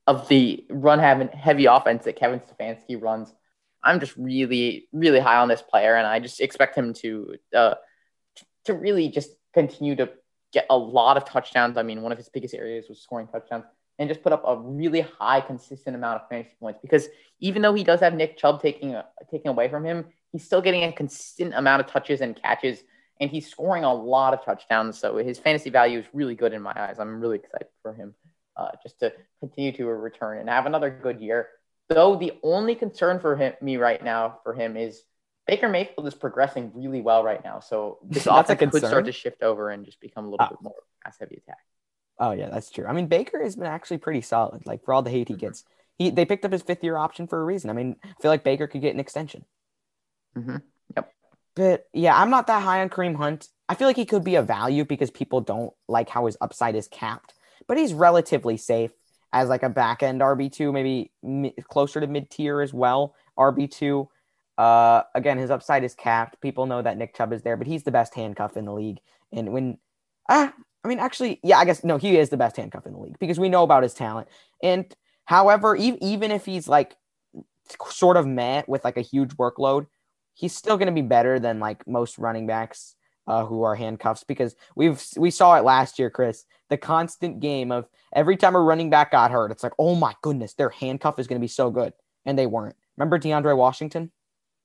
of 0.06 0.28
the 0.28 0.64
run 0.68 0.98
having 0.98 1.28
heavy 1.28 1.66
offense 1.66 2.04
that 2.04 2.16
Kevin 2.16 2.40
Stefanski 2.40 3.00
runs. 3.00 3.32
I'm 3.82 4.00
just 4.00 4.16
really, 4.16 4.88
really 4.92 5.20
high 5.20 5.36
on 5.36 5.48
this 5.48 5.62
player, 5.62 5.94
and 5.94 6.06
I 6.06 6.18
just 6.18 6.40
expect 6.40 6.76
him 6.76 6.94
to 6.94 7.36
uh, 7.54 7.74
to 8.64 8.74
really 8.74 9.08
just 9.08 9.30
continue 9.52 9.96
to 9.96 10.10
get 10.52 10.66
a 10.70 10.76
lot 10.76 11.16
of 11.16 11.24
touchdowns. 11.24 11.76
I 11.76 11.82
mean, 11.82 12.02
one 12.02 12.12
of 12.12 12.18
his 12.18 12.28
biggest 12.28 12.54
areas 12.54 12.86
was 12.88 13.00
scoring 13.00 13.26
touchdowns, 13.26 13.64
and 13.98 14.08
just 14.08 14.22
put 14.22 14.32
up 14.32 14.42
a 14.46 14.56
really 14.56 15.00
high, 15.00 15.40
consistent 15.40 15.96
amount 15.96 16.22
of 16.22 16.28
fantasy 16.28 16.54
points. 16.60 16.78
Because 16.82 17.08
even 17.40 17.62
though 17.62 17.74
he 17.74 17.84
does 17.84 18.00
have 18.00 18.14
Nick 18.14 18.36
Chubb 18.36 18.62
taking 18.62 18.96
taking 19.30 19.48
away 19.48 19.68
from 19.68 19.84
him, 19.84 20.06
he's 20.32 20.44
still 20.44 20.60
getting 20.60 20.84
a 20.84 20.92
consistent 20.92 21.54
amount 21.54 21.80
of 21.80 21.86
touches 21.86 22.20
and 22.20 22.40
catches, 22.40 22.82
and 23.20 23.30
he's 23.30 23.48
scoring 23.48 23.84
a 23.84 23.94
lot 23.94 24.34
of 24.34 24.44
touchdowns. 24.44 24.98
So 24.98 25.16
his 25.16 25.38
fantasy 25.38 25.70
value 25.70 25.98
is 25.98 26.06
really 26.12 26.34
good 26.34 26.52
in 26.52 26.62
my 26.62 26.72
eyes. 26.76 26.96
I'm 26.98 27.20
really 27.20 27.36
excited 27.36 27.68
for 27.82 27.92
him 27.92 28.14
uh, 28.56 28.70
just 28.82 28.98
to 29.00 29.12
continue 29.40 29.72
to 29.72 29.86
return 29.86 30.38
and 30.38 30.48
have 30.48 30.66
another 30.66 30.90
good 30.90 31.20
year. 31.20 31.48
Though 31.88 32.16
the 32.16 32.32
only 32.42 32.74
concern 32.74 33.20
for 33.20 33.36
him, 33.36 33.52
me 33.60 33.76
right 33.76 34.02
now 34.02 34.38
for 34.42 34.54
him 34.54 34.76
is 34.76 35.02
Baker 35.46 35.68
Mayfield 35.68 36.06
is 36.06 36.14
progressing 36.14 36.72
really 36.74 37.00
well 37.00 37.22
right 37.22 37.42
now. 37.44 37.60
So 37.60 37.98
this 38.02 38.26
offense 38.26 38.58
could 38.58 38.74
start 38.74 39.04
to 39.04 39.12
shift 39.12 39.42
over 39.42 39.70
and 39.70 39.84
just 39.84 40.00
become 40.00 40.24
a 40.24 40.30
little 40.30 40.46
uh, 40.46 40.50
bit 40.50 40.62
more 40.62 40.74
pass 41.04 41.16
heavy 41.18 41.36
attack. 41.36 41.58
Oh 42.18 42.32
yeah, 42.32 42.48
that's 42.48 42.70
true. 42.70 42.86
I 42.86 42.92
mean, 42.92 43.08
Baker 43.08 43.42
has 43.42 43.56
been 43.56 43.66
actually 43.66 43.98
pretty 43.98 44.20
solid. 44.20 44.66
Like 44.66 44.84
for 44.84 44.94
all 44.94 45.02
the 45.02 45.10
hate 45.10 45.28
he 45.28 45.34
mm-hmm. 45.34 45.40
gets, 45.40 45.64
he 45.98 46.10
they 46.10 46.24
picked 46.24 46.44
up 46.44 46.52
his 46.52 46.62
fifth 46.62 46.82
year 46.82 46.96
option 46.96 47.26
for 47.26 47.40
a 47.40 47.44
reason. 47.44 47.70
I 47.70 47.72
mean, 47.72 47.96
I 48.02 48.14
feel 48.22 48.30
like 48.30 48.44
Baker 48.44 48.66
could 48.66 48.80
get 48.80 48.94
an 48.94 49.00
extension. 49.00 49.44
Mm-hmm. 50.36 50.56
Yep. 50.96 51.12
But 51.56 51.86
yeah, 51.92 52.18
I'm 52.18 52.30
not 52.30 52.46
that 52.46 52.62
high 52.62 52.80
on 52.80 52.88
Kareem 52.88 53.16
Hunt. 53.16 53.48
I 53.68 53.74
feel 53.74 53.88
like 53.88 53.96
he 53.96 54.06
could 54.06 54.24
be 54.24 54.36
a 54.36 54.42
value 54.42 54.84
because 54.84 55.10
people 55.10 55.40
don't 55.40 55.72
like 55.88 56.08
how 56.08 56.26
his 56.26 56.36
upside 56.40 56.76
is 56.76 56.88
capped, 56.88 57.34
but 57.66 57.78
he's 57.78 57.92
relatively 57.92 58.56
safe 58.56 58.92
as 59.32 59.48
like 59.48 59.62
a 59.62 59.68
back 59.68 60.02
end 60.02 60.20
RB 60.20 60.50
two, 60.50 60.72
maybe 60.72 61.10
mi- 61.22 61.54
closer 61.68 62.00
to 62.00 62.06
mid 62.06 62.30
tier 62.30 62.60
as 62.60 62.72
well. 62.72 63.14
RB 63.38 63.70
two. 63.70 64.08
Uh, 64.56 65.02
again, 65.14 65.38
his 65.38 65.50
upside 65.50 65.84
is 65.84 65.94
capped. 65.94 66.40
People 66.40 66.66
know 66.66 66.82
that 66.82 66.96
Nick 66.96 67.16
Chubb 67.16 67.32
is 67.32 67.42
there, 67.42 67.56
but 67.56 67.66
he's 67.66 67.82
the 67.82 67.90
best 67.90 68.14
handcuff 68.14 68.56
in 68.56 68.64
the 68.64 68.72
league. 68.72 68.98
And 69.32 69.52
when, 69.52 69.78
ah, 70.28 70.52
I 70.84 70.88
mean, 70.88 70.98
actually, 70.98 71.40
yeah, 71.42 71.58
I 71.58 71.64
guess 71.64 71.82
no, 71.82 71.96
he 71.96 72.16
is 72.16 72.28
the 72.28 72.36
best 72.36 72.56
handcuff 72.56 72.86
in 72.86 72.92
the 72.92 73.00
league 73.00 73.18
because 73.18 73.38
we 73.38 73.48
know 73.48 73.62
about 73.62 73.82
his 73.82 73.94
talent. 73.94 74.28
And 74.62 74.94
however, 75.24 75.74
e- 75.76 75.98
even 76.00 76.30
if 76.30 76.44
he's 76.44 76.68
like 76.68 76.94
sort 77.88 78.16
of 78.16 78.26
met 78.26 78.68
with 78.68 78.84
like 78.84 78.96
a 78.96 79.02
huge 79.02 79.30
workload, 79.36 79.86
he's 80.34 80.54
still 80.54 80.76
going 80.76 80.86
to 80.86 80.92
be 80.92 81.02
better 81.02 81.40
than 81.40 81.58
like 81.58 81.86
most 81.88 82.18
running 82.18 82.46
backs 82.46 82.94
uh, 83.26 83.44
who 83.44 83.62
are 83.62 83.74
handcuffs 83.74 84.24
because 84.24 84.54
we've 84.76 85.02
we 85.16 85.30
saw 85.30 85.56
it 85.56 85.64
last 85.64 85.98
year, 85.98 86.10
Chris. 86.10 86.44
The 86.70 86.76
constant 86.76 87.40
game 87.40 87.72
of 87.72 87.86
every 88.14 88.36
time 88.36 88.54
a 88.54 88.60
running 88.60 88.90
back 88.90 89.12
got 89.12 89.30
hurt, 89.30 89.50
it's 89.50 89.62
like, 89.62 89.72
oh 89.78 89.94
my 89.94 90.14
goodness, 90.22 90.54
their 90.54 90.70
handcuff 90.70 91.18
is 91.18 91.26
going 91.26 91.40
to 91.40 91.44
be 91.44 91.48
so 91.48 91.70
good, 91.70 91.92
and 92.26 92.38
they 92.38 92.46
weren't. 92.46 92.76
Remember 92.96 93.18
DeAndre 93.18 93.56
Washington? 93.56 94.12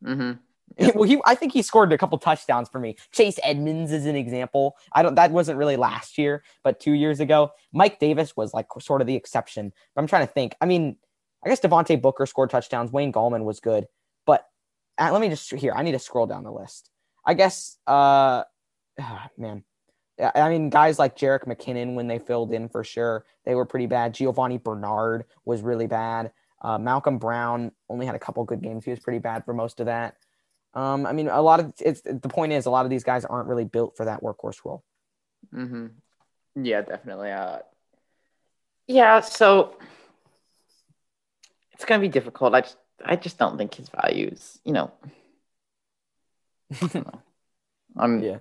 Mm-hmm. 0.04 0.88
well, 0.96 1.04
he 1.04 1.20
I 1.26 1.36
think 1.36 1.54
he 1.54 1.62
scored 1.62 1.92
a 1.92 1.98
couple 1.98 2.18
touchdowns 2.18 2.70
for 2.70 2.80
me. 2.80 2.96
Chase 3.12 3.40
Edmonds 3.44 3.92
is 3.92 4.06
an 4.06 4.16
example. 4.16 4.78
I 4.94 5.04
don't 5.04 5.16
that 5.16 5.32
wasn't 5.32 5.58
really 5.58 5.76
last 5.76 6.18
year, 6.18 6.44
but 6.64 6.80
two 6.80 6.94
years 6.94 7.20
ago, 7.20 7.52
Mike 7.74 8.00
Davis 8.00 8.36
was 8.38 8.54
like 8.54 8.68
sort 8.80 9.02
of 9.02 9.08
the 9.08 9.16
exception. 9.16 9.74
But 9.96 10.02
I'm 10.02 10.08
trying 10.08 10.28
to 10.28 10.34
think. 10.34 10.56
I 10.62 10.66
mean, 10.66 10.98
I 11.44 11.50
guess 11.50 11.60
Devontae 11.60 12.02
Booker 12.02 12.26
scored 12.26 12.50
touchdowns. 12.50 12.92
Wayne 12.92 13.12
Gallman 13.12 13.44
was 13.44 13.60
good, 13.60 13.88
but 14.26 14.46
uh, 14.98 15.12
let 15.12 15.22
me 15.22 15.30
just 15.30 15.54
here. 15.54 15.74
I 15.76 15.84
need 15.84 15.94
to 15.94 16.00
scroll 16.00 16.28
down 16.28 16.44
the 16.44 16.52
list. 16.52 16.90
I 17.26 17.34
guess, 17.34 17.78
uh, 17.86 18.44
oh, 19.00 19.22
man, 19.38 19.64
I 20.36 20.50
mean, 20.50 20.70
guys 20.70 21.00
like 21.00 21.18
Jerick 21.18 21.46
McKinnon 21.46 21.96
when 21.96 22.08
they 22.08 22.20
filled 22.20 22.52
in 22.54 22.70
for 22.70 22.84
sure, 22.84 23.26
they 23.46 23.56
were 23.56 23.66
pretty 23.66 23.86
bad. 23.86 24.14
Giovani 24.14 24.58
Bernard 24.58 25.26
was 25.46 25.62
really 25.62 25.88
bad. 25.88 26.32
Uh, 26.62 26.78
Malcolm 26.78 27.18
Brown 27.18 27.72
only 27.90 28.06
had 28.06 28.16
a 28.16 28.20
couple 28.20 28.44
good 28.44 28.62
games. 28.62 28.86
He 28.86 28.92
was 28.92 29.00
pretty 29.00 29.20
bad 29.20 29.46
for 29.46 29.54
most 29.54 29.80
of 29.80 29.86
that. 29.86 30.16
Um, 30.74 31.06
I 31.06 31.14
mean, 31.14 31.28
a 31.28 31.42
lot 31.42 31.60
of 31.60 31.74
it's 31.80 32.02
the 32.02 32.30
point 32.30 32.52
is 32.52 32.66
a 32.66 32.70
lot 32.70 32.86
of 32.86 32.90
these 32.90 33.04
guys 33.04 33.26
aren't 33.26 33.48
really 33.48 33.66
built 33.66 33.98
for 33.98 34.06
that 34.06 34.22
workhorse 34.22 34.64
role. 34.64 34.84
Mm-hmm. 35.54 35.88
Yeah, 36.64 36.82
definitely. 36.82 37.32
Uh, 37.32 37.60
yeah, 38.88 39.22
so 39.22 39.78
it's 41.74 41.86
gonna 41.86 42.02
be 42.02 42.08
difficult. 42.08 42.54
I 42.54 42.62
just, 42.62 42.78
I 43.04 43.16
just 43.16 43.38
don't 43.38 43.58
think 43.58 43.74
his 43.76 43.90
values, 43.90 44.60
you 44.64 44.74
know. 44.74 44.92
I'm 47.98 48.22
yeah, 48.22 48.38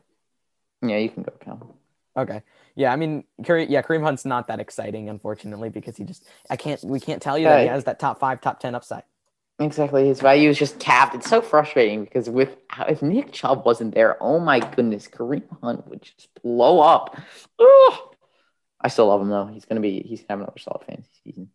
yeah. 0.83 0.99
You 0.99 1.09
can 1.09 1.23
go, 1.23 1.33
Cal. 1.41 1.78
Okay. 2.19 2.43
Yeah, 2.75 2.93
I 2.93 2.97
mean, 2.97 3.25
yeah, 3.39 3.83
Kareem 3.83 4.03
Hunt's 4.03 4.25
not 4.25 4.49
that 4.49 4.61
exciting, 4.61 5.09
unfortunately, 5.09 5.69
because 5.69 5.97
he 5.97 6.05
just 6.05 6.25
I 6.51 6.57
can't 6.57 6.83
we 6.85 7.01
can't 7.01 7.23
tell 7.23 7.39
you 7.39 7.45
that 7.47 7.63
he 7.63 7.69
has 7.69 7.85
that 7.85 7.99
top 7.99 8.21
five, 8.21 8.41
top 8.41 8.61
ten 8.61 8.75
upside. 8.75 9.05
Exactly. 9.61 10.07
His 10.07 10.21
value 10.21 10.51
is 10.51 10.59
just 10.59 10.79
capped. 10.79 11.15
It's 11.15 11.29
so 11.29 11.41
frustrating 11.41 12.05
because 12.05 12.31
with 12.31 12.57
if 12.89 13.03
Nick 13.03 13.33
Chubb 13.33 13.65
wasn't 13.65 13.95
there, 13.95 14.21
oh 14.23 14.39
my 14.39 14.61
goodness, 14.61 15.09
Kareem 15.09 15.45
Hunt 15.63 15.87
would 15.89 16.03
just 16.03 16.29
blow 16.43 16.81
up. 16.81 17.21
Ugh. 17.59 17.99
I 18.81 18.89
still 18.89 19.09
love 19.09 19.21
him 19.21 19.29
though. 19.29 19.47
He's 19.47 19.65
gonna 19.65 19.81
be 19.81 20.01
he's 20.07 20.21
gonna 20.21 20.39
have 20.39 20.41
another 20.41 20.59
solid 20.59 20.85
fantasy 20.85 21.11
season. 21.25 21.51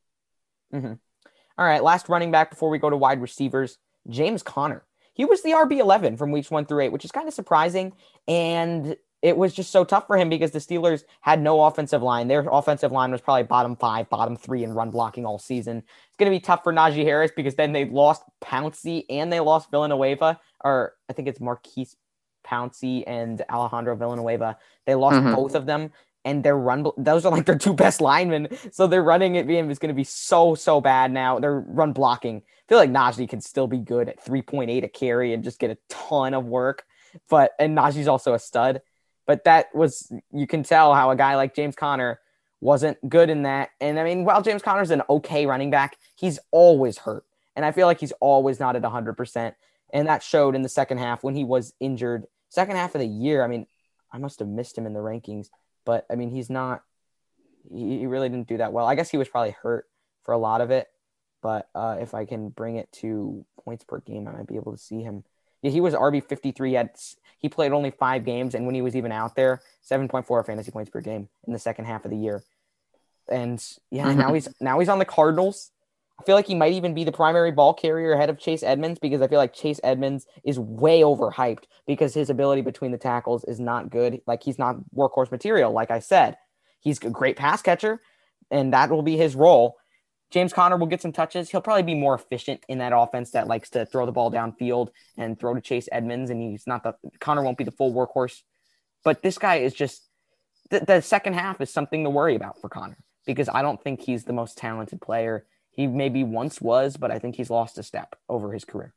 Mm-hmm. 0.74 0.93
All 1.57 1.66
right, 1.66 1.84
last 1.84 2.09
running 2.09 2.32
back 2.32 2.49
before 2.49 2.70
we 2.70 2.80
go 2.80 2.89
to 2.89 2.97
wide 2.97 3.22
receivers, 3.22 3.78
James 4.09 4.43
Conner. 4.43 4.84
He 5.14 5.24
was 5.24 5.41
the 5.41 5.51
RB 5.51 5.80
eleven 5.80 6.18
from 6.18 6.32
weeks 6.32 6.51
one 6.51 6.66
through 6.66 6.82
eight, 6.82 6.91
which 6.91 7.05
is 7.05 7.11
kind 7.11 7.28
of 7.28 7.34
surprising. 7.34 7.93
And 8.28 8.97
it 9.24 9.38
was 9.38 9.53
just 9.53 9.71
so 9.71 9.86
tough 9.86 10.05
for 10.05 10.17
him 10.17 10.28
because 10.28 10.51
the 10.51 10.59
Steelers 10.59 11.05
had 11.21 11.41
no 11.41 11.63
offensive 11.63 12.03
line. 12.03 12.28
Their 12.28 12.45
offensive 12.51 12.91
line 12.91 13.09
was 13.09 13.21
probably 13.21 13.43
bottom 13.43 13.78
five, 13.78 14.09
bottom 14.09 14.36
three 14.36 14.65
in 14.65 14.74
run 14.74 14.91
blocking 14.91 15.26
all 15.26 15.39
season. 15.39 15.78
It's 15.78 16.17
going 16.17 16.30
to 16.30 16.36
be 16.36 16.41
tough 16.41 16.61
for 16.61 16.74
Najee 16.74 17.05
Harris 17.05 17.32
because 17.34 17.55
then 17.55 17.71
they 17.71 17.86
lost 17.86 18.24
Pouncey 18.43 19.05
and 19.09 19.32
they 19.32 19.39
lost 19.39 19.71
Villanueva, 19.71 20.41
or 20.61 20.95
I 21.09 21.13
think 21.13 21.30
it's 21.30 21.39
Maurkice 21.39 21.95
Pouncey 22.45 23.05
and 23.07 23.41
Alejandro 23.49 23.95
Villanueva. 23.95 24.57
They 24.86 24.93
lost 24.93 25.15
mm-hmm. 25.15 25.34
both 25.34 25.55
of 25.55 25.65
them, 25.65 25.93
and 26.26 26.43
their 26.43 26.57
run 26.57 26.86
those 26.97 27.26
are 27.26 27.32
like 27.32 27.45
their 27.45 27.57
two 27.57 27.74
best 27.74 28.01
linemen. 28.01 28.49
So 28.74 28.88
their 28.88 29.03
running 29.03 29.38
at 29.38 29.47
VM 29.47 29.71
is 29.71 29.80
going 29.80 29.88
to 29.88 29.95
be 29.95 30.03
so 30.03 30.53
so 30.53 30.82
bad 30.82 31.13
now. 31.13 31.39
Their 31.39 31.61
run 31.61 31.93
blocking. 31.93 32.38
I 32.38 32.63
feel 32.67 32.78
like 32.78 32.91
Najee 32.91 33.30
can 33.30 33.39
still 33.39 33.67
be 33.67 33.78
good 33.78 34.09
at 34.09 34.24
3.8 34.26 34.84
a 34.84 34.89
carry 34.89 35.34
and 35.34 35.45
just 35.45 35.59
get 35.59 35.71
a 35.71 35.78
ton 35.88 36.34
of 36.34 36.43
work. 36.45 36.84
But 37.30 37.51
and 37.57 37.78
Najee's 37.78 38.09
also 38.09 38.34
a 38.34 38.39
stud. 38.39 38.82
But 39.26 39.45
that 39.45 39.74
was 39.74 40.11
you 40.32 40.47
can 40.47 40.63
tell 40.63 40.93
how 40.93 41.11
a 41.11 41.15
guy 41.15 41.36
like 41.36 41.55
James 41.55 41.76
Conner 41.76 42.19
wasn't 42.63 42.97
good 43.09 43.30
in 43.30 43.43
that. 43.43 43.69
And 43.82 43.99
I 43.99 44.03
mean, 44.03 44.26
while 44.26 44.41
James 44.41 44.61
Conner's 44.61 44.91
an 44.91 45.03
okay 45.09 45.45
running 45.45 45.69
back, 45.69 45.97
he's 46.15 46.39
always 46.51 46.97
hurt. 46.97 47.26
And 47.55 47.65
I 47.65 47.71
feel 47.71 47.88
like 47.88 47.99
he's 47.99 48.13
always 48.13 48.59
not 48.59 48.76
at 48.76 48.82
100%. 48.82 49.53
And 49.93 50.07
that 50.07 50.24
showed 50.24 50.55
in 50.55 50.61
the 50.61 50.69
second 50.69 50.97
half 50.97 51.24
when 51.24 51.36
he 51.36 51.43
was 51.43 51.74
injured. 51.80 52.26
Second 52.49 52.78
half 52.78 52.95
of 52.95 52.99
the 52.99 53.07
year, 53.07 53.43
I 53.43 53.47
mean, 53.47 53.67
I 54.11 54.17
must 54.17 54.39
have 54.39 54.47
missed 54.47 54.78
him 54.78 54.86
in 54.86 54.93
the 54.93 54.99
rankings, 54.99 55.47
but 55.86 56.05
I 56.09 56.15
mean, 56.15 56.30
he's 56.30 56.49
not, 56.49 56.84
he, 57.71 58.05
really 58.05 58.30
didn't 58.30 58.47
do 58.47 58.57
that 58.57 58.74
well. 58.74 58.86
I 58.86 58.95
guess 58.95 59.09
he 59.09 59.17
was 59.17 59.28
probably 59.28 59.55
hurt 59.61 59.88
for 60.24 60.34
a 60.34 60.38
lot 60.38 60.61
of 60.61 60.71
it. 60.71 60.88
But 61.41 61.67
uh, 61.76 61.97
if 61.99 62.13
I 62.13 62.26
can 62.26 62.49
bring 62.49 62.78
it 62.78 62.91
to 62.93 63.45
points 63.63 63.84
per 63.84 63.99
game, 63.99 64.28
I 64.28 64.32
might 64.32 64.47
be 64.47 64.55
able 64.55 64.71
to 64.71 64.78
see 64.78 65.01
him. 65.01 65.26
Yeah, 65.64 65.72
he 65.72 65.82
was 65.82 65.95
RB 65.95 66.24
53. 66.24 66.70
He 66.70 66.76
had 66.76 66.91
he 67.39 67.49
played 67.49 67.72
only 67.72 67.89
five 67.89 68.24
games, 68.24 68.53
and 68.53 68.66
when 68.66 68.76
he 68.76 68.82
was 68.82 68.95
even 68.95 69.11
out 69.11 69.36
there, 69.36 69.61
7.4 69.89 70.45
fantasy 70.45 70.72
points 70.72 70.91
per 70.91 71.01
game 71.01 71.28
in 71.47 71.53
the 71.53 71.59
second 71.59 71.86
half 71.86 72.05
of 72.05 72.11
the 72.11 72.18
year. 72.18 72.43
And 73.30 73.64
yeah, 73.89 74.05
mm-hmm. 74.07 74.20
now 74.20 74.34
he's 74.34 74.49
now 74.59 74.80
he's 74.80 74.89
on 74.89 74.99
the 74.99 75.05
Cardinals. 75.05 75.72
I 76.20 76.24
feel 76.24 76.36
like 76.36 76.45
he 76.45 76.55
might 76.55 76.74
even 76.74 76.93
be 76.93 77.03
the 77.03 77.11
primary 77.11 77.51
ball 77.51 77.74
carrier 77.74 78.14
ahead 78.14 78.30
of 78.30 78.38
Chase 78.38 78.61
Edmonds 78.61 78.99
because 78.99 79.22
I 79.22 79.28
feel 79.28 79.39
like 79.39 79.53
Chase 79.53 79.80
Edmonds 79.84 80.28
is 80.43 80.59
way 80.59 81.01
overhyped 81.01 81.64
because 81.88 82.14
his 82.14 82.30
ability 82.30 82.61
between 82.61 82.91
the 82.91 82.97
tackles 82.97 83.43
is 83.45 83.59
not 83.59 83.89
good. 83.89 84.22
Like 84.28 84.43
he's 84.43 84.59
not 84.59 84.78
workhorse 84.95 85.32
material. 85.32 85.72
Like 85.72 85.91
I 85.91 85.99
said, 85.99 86.38
he's 86.82 87.01
a 87.03 87.09
great 87.09 87.36
pass 87.36 87.61
catcher, 87.61 87.99
and 88.51 88.74
that 88.74 88.91
will 88.91 89.01
be 89.01 89.18
his 89.18 89.36
role. 89.36 89.78
James 90.34 90.51
Conner 90.51 90.77
will 90.77 90.88
get 90.88 90.99
some 90.99 91.11
touches. 91.11 91.51
He'll 91.51 91.61
probably 91.61 91.84
be 91.84 91.93
more 91.93 92.15
efficient 92.15 92.63
in 92.67 92.79
that 92.79 92.91
offense 92.91 93.29
that 93.31 93.47
likes 93.47 93.69
to 93.71 93.86
throw 93.86 94.07
the 94.07 94.11
ball 94.11 94.31
downfield 94.31 94.89
and 95.15 95.39
throw 95.39 95.53
to 95.53 95.61
Chase 95.61 95.88
Edmonds. 95.91 96.31
And 96.31 96.41
he's 96.41 96.65
not 96.65 96.81
the 96.81 96.95
Conner 97.19 97.43
won't 97.43 97.57
be 97.57 97.63
the 97.63 97.71
full 97.71 97.93
workhorse, 97.93 98.41
but 99.03 99.21
this 99.21 99.38
guy 99.38 99.57
is 99.57 99.75
just 99.75 100.09
the, 100.71 100.79
the 100.79 101.01
second 101.01 101.36
half 101.36 101.61
is 101.61 101.71
something 101.71 102.03
to 102.03 102.09
worry 102.09 102.34
about 102.34 102.59
for 102.59 102.67
Conner 102.67 102.97
because 103.27 103.47
I 103.47 103.61
don't 103.61 103.81
think 103.81 104.01
he's 104.01 104.23
the 104.23 104.34
most 104.34 104.57
talented 104.57 105.01
player. 105.01 105.45
He 105.69 105.86
maybe 105.86 106.23
once 106.23 106.59
was, 106.59 106.97
but 106.97 107.11
I 107.11 107.19
think 107.19 107.36
he's 107.36 107.51
lost 107.51 107.77
a 107.77 107.84
step 107.84 108.15
over 108.27 108.51
his 108.51 108.65
career. 108.65 108.95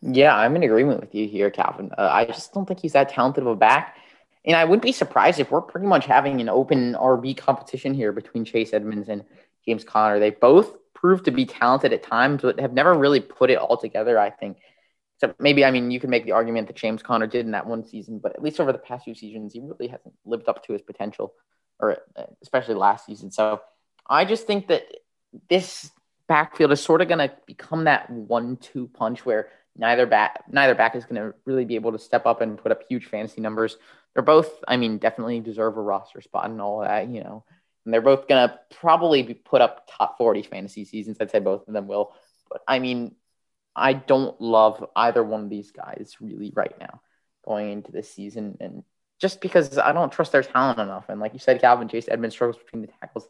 Yeah, 0.00 0.34
I'm 0.34 0.56
in 0.56 0.62
agreement 0.62 1.00
with 1.00 1.14
you 1.14 1.28
here, 1.28 1.50
Calvin. 1.50 1.90
Uh, 1.96 2.08
I 2.10 2.24
just 2.24 2.54
don't 2.54 2.66
think 2.66 2.80
he's 2.80 2.94
that 2.94 3.10
talented 3.10 3.42
of 3.42 3.48
a 3.48 3.56
back. 3.56 3.96
And 4.46 4.56
I 4.56 4.64
wouldn't 4.64 4.82
be 4.82 4.92
surprised 4.92 5.38
if 5.40 5.50
we're 5.50 5.60
pretty 5.60 5.86
much 5.86 6.06
having 6.06 6.40
an 6.40 6.48
open 6.48 6.94
RB 6.94 7.36
competition 7.36 7.92
here 7.92 8.12
between 8.12 8.46
Chase 8.46 8.72
Edmonds 8.72 9.10
and 9.10 9.24
James 9.66 9.84
Conner. 9.84 10.18
They 10.18 10.30
both 10.30 10.76
proved 10.94 11.24
to 11.26 11.30
be 11.30 11.46
talented 11.46 11.92
at 11.92 12.02
times, 12.02 12.42
but 12.42 12.60
have 12.60 12.72
never 12.72 12.94
really 12.94 13.20
put 13.20 13.50
it 13.50 13.58
all 13.58 13.76
together, 13.76 14.18
I 14.18 14.30
think. 14.30 14.58
So 15.18 15.34
maybe, 15.38 15.64
I 15.64 15.70
mean, 15.70 15.90
you 15.90 16.00
can 16.00 16.10
make 16.10 16.24
the 16.24 16.32
argument 16.32 16.66
that 16.68 16.76
James 16.76 17.02
Conner 17.02 17.26
did 17.26 17.44
in 17.44 17.52
that 17.52 17.66
one 17.66 17.84
season, 17.84 18.18
but 18.18 18.34
at 18.34 18.42
least 18.42 18.60
over 18.60 18.72
the 18.72 18.78
past 18.78 19.04
few 19.04 19.14
seasons, 19.14 19.52
he 19.52 19.60
really 19.60 19.88
hasn't 19.88 20.14
lived 20.24 20.48
up 20.48 20.64
to 20.64 20.72
his 20.72 20.82
potential, 20.82 21.34
or 21.78 21.98
uh, 22.16 22.24
especially 22.42 22.74
last 22.74 23.06
season. 23.06 23.30
So 23.30 23.60
I 24.08 24.24
just 24.24 24.46
think 24.46 24.68
that 24.68 24.84
this 25.48 25.90
backfield 26.26 26.72
is 26.72 26.82
sort 26.82 27.02
of 27.02 27.08
going 27.08 27.18
to 27.18 27.32
become 27.46 27.84
that 27.84 28.08
one-two 28.08 28.88
punch 28.94 29.26
where 29.26 29.48
neither 29.76 30.06
back 30.06 30.44
neither 30.50 30.74
back 30.74 30.96
is 30.96 31.04
going 31.04 31.16
to 31.16 31.34
really 31.44 31.64
be 31.64 31.74
able 31.74 31.92
to 31.92 31.98
step 31.98 32.26
up 32.26 32.40
and 32.40 32.58
put 32.58 32.72
up 32.72 32.82
huge 32.88 33.06
fantasy 33.06 33.40
numbers. 33.40 33.76
They're 34.14 34.22
both, 34.22 34.50
I 34.66 34.76
mean, 34.76 34.98
definitely 34.98 35.40
deserve 35.40 35.76
a 35.76 35.82
roster 35.82 36.20
spot 36.20 36.50
and 36.50 36.60
all 36.60 36.80
that, 36.80 37.08
you 37.08 37.22
know. 37.22 37.44
And 37.84 37.94
they're 37.94 38.00
both 38.00 38.26
to 38.28 38.58
probably 38.78 39.22
be 39.22 39.34
put 39.34 39.60
up 39.60 39.88
top 39.90 40.18
40 40.18 40.42
fantasy 40.42 40.84
seasons. 40.84 41.16
I'd 41.20 41.30
say 41.30 41.38
both 41.40 41.66
of 41.66 41.74
them 41.74 41.86
will. 41.86 42.14
But 42.50 42.62
I 42.68 42.78
mean, 42.78 43.14
I 43.74 43.92
don't 43.94 44.40
love 44.40 44.84
either 44.94 45.22
one 45.22 45.44
of 45.44 45.50
these 45.50 45.70
guys 45.70 46.16
really 46.20 46.52
right 46.54 46.74
now 46.78 47.00
going 47.44 47.70
into 47.70 47.92
this 47.92 48.12
season. 48.12 48.58
And 48.60 48.84
just 49.20 49.40
because 49.40 49.78
I 49.78 49.92
don't 49.92 50.12
trust 50.12 50.32
their 50.32 50.42
talent 50.42 50.78
enough. 50.78 51.08
And 51.08 51.20
like 51.20 51.32
you 51.32 51.38
said, 51.38 51.60
Calvin 51.60 51.88
Chase 51.88 52.08
Edmonds 52.08 52.34
struggles 52.34 52.62
between 52.62 52.82
the 52.82 52.88
tackles. 53.00 53.28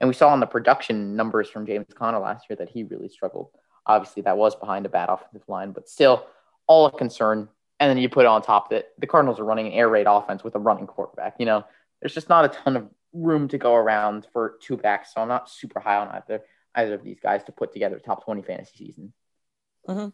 And 0.00 0.08
we 0.08 0.14
saw 0.14 0.28
on 0.28 0.40
the 0.40 0.46
production 0.46 1.16
numbers 1.16 1.48
from 1.48 1.66
James 1.66 1.86
Conner 1.94 2.18
last 2.18 2.46
year 2.48 2.56
that 2.56 2.68
he 2.68 2.84
really 2.84 3.08
struggled. 3.08 3.50
Obviously, 3.86 4.22
that 4.22 4.36
was 4.36 4.54
behind 4.54 4.86
a 4.86 4.90
bad 4.90 5.08
offensive 5.08 5.48
line, 5.48 5.72
but 5.72 5.88
still 5.88 6.26
all 6.66 6.86
a 6.86 6.92
concern. 6.92 7.48
And 7.80 7.90
then 7.90 7.98
you 7.98 8.08
put 8.08 8.24
it 8.24 8.28
on 8.28 8.42
top 8.42 8.70
that 8.70 8.88
the 8.98 9.06
Cardinals 9.06 9.40
are 9.40 9.44
running 9.44 9.68
an 9.68 9.72
air 9.72 9.88
raid 9.88 10.06
offense 10.08 10.44
with 10.44 10.54
a 10.54 10.58
running 10.58 10.86
quarterback. 10.86 11.36
You 11.38 11.46
know, 11.46 11.64
there's 12.00 12.14
just 12.14 12.28
not 12.28 12.44
a 12.44 12.48
ton 12.48 12.76
of 12.76 12.88
room 13.22 13.48
to 13.48 13.58
go 13.58 13.74
around 13.74 14.26
for 14.32 14.58
two 14.60 14.76
backs. 14.76 15.14
So 15.14 15.20
I'm 15.20 15.28
not 15.28 15.50
super 15.50 15.80
high 15.80 15.96
on 15.96 16.08
either 16.08 16.42
either 16.74 16.94
of 16.94 17.02
these 17.02 17.18
guys 17.20 17.42
to 17.44 17.52
put 17.52 17.72
together 17.72 17.96
a 17.96 18.00
top 18.00 18.24
20 18.24 18.42
fantasy 18.42 18.86
season. 18.86 19.12
Mm-hmm. 19.88 20.08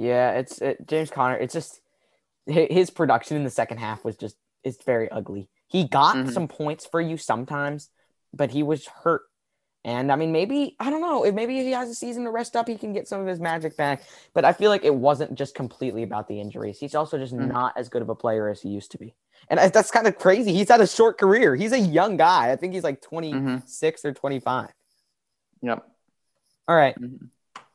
Yeah, 0.00 0.32
it's 0.32 0.58
it, 0.60 0.86
James 0.86 1.10
Conner. 1.10 1.36
It's 1.36 1.52
just 1.52 1.80
his 2.46 2.90
production 2.90 3.36
in 3.36 3.44
the 3.44 3.50
second 3.50 3.78
half 3.78 4.04
was 4.04 4.16
just 4.16 4.36
it's 4.64 4.82
very 4.84 5.10
ugly. 5.10 5.48
He 5.66 5.88
got 5.88 6.16
mm-hmm. 6.16 6.30
some 6.30 6.48
points 6.48 6.86
for 6.86 7.00
you 7.00 7.16
sometimes, 7.16 7.90
but 8.32 8.50
he 8.50 8.62
was 8.62 8.86
hurt. 8.86 9.22
And 9.84 10.12
I 10.12 10.16
mean, 10.16 10.30
maybe 10.30 10.76
I 10.78 10.90
don't 10.90 11.00
know. 11.00 11.24
If 11.24 11.34
maybe 11.34 11.54
he 11.54 11.72
has 11.72 11.90
a 11.90 11.94
season 11.94 12.24
to 12.24 12.30
rest 12.30 12.54
up, 12.54 12.68
he 12.68 12.76
can 12.76 12.92
get 12.92 13.08
some 13.08 13.20
of 13.20 13.26
his 13.26 13.40
magic 13.40 13.76
back. 13.76 14.02
But 14.32 14.44
I 14.44 14.52
feel 14.52 14.70
like 14.70 14.84
it 14.84 14.94
wasn't 14.94 15.34
just 15.34 15.54
completely 15.54 16.04
about 16.04 16.28
the 16.28 16.40
injuries. 16.40 16.78
He's 16.78 16.94
also 16.94 17.18
just 17.18 17.34
mm-hmm. 17.34 17.48
not 17.48 17.76
as 17.76 17.88
good 17.88 18.02
of 18.02 18.08
a 18.08 18.14
player 18.14 18.48
as 18.48 18.62
he 18.62 18.68
used 18.68 18.92
to 18.92 18.98
be. 18.98 19.14
And 19.48 19.58
that's 19.72 19.90
kind 19.90 20.06
of 20.06 20.16
crazy. 20.18 20.52
He's 20.52 20.68
had 20.68 20.80
a 20.80 20.86
short 20.86 21.18
career. 21.18 21.56
He's 21.56 21.72
a 21.72 21.78
young 21.78 22.16
guy. 22.16 22.52
I 22.52 22.56
think 22.56 22.74
he's 22.74 22.84
like 22.84 23.02
26 23.02 23.32
mm-hmm. 23.32 24.08
or 24.08 24.12
25. 24.12 24.70
Yep. 25.62 25.86
All 26.68 26.76
right. 26.76 26.94
mm-hmm. 27.00 27.26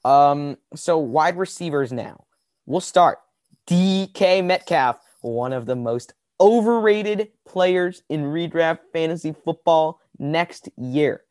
Um, 0.10 0.58
so 0.76 0.97
wide 0.97 1.38
receivers 1.38 1.91
now. 1.91 2.24
We'll 2.66 2.80
start. 2.80 3.20
DK 3.68 4.45
Metcalf, 4.45 4.97
one 5.20 5.51
of 5.51 5.66
the 5.66 5.76
most 5.76 6.14
overrated 6.39 7.30
players 7.45 8.03
in 8.08 8.24
redraft 8.24 8.80
fantasy 8.93 9.34
football 9.34 9.99
next 10.18 10.70
year. 10.78 11.24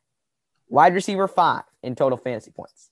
Wide 0.68 0.94
receiver 0.94 1.28
five 1.28 1.62
in 1.82 1.94
total 1.94 2.18
fantasy 2.18 2.50
points. 2.50 2.90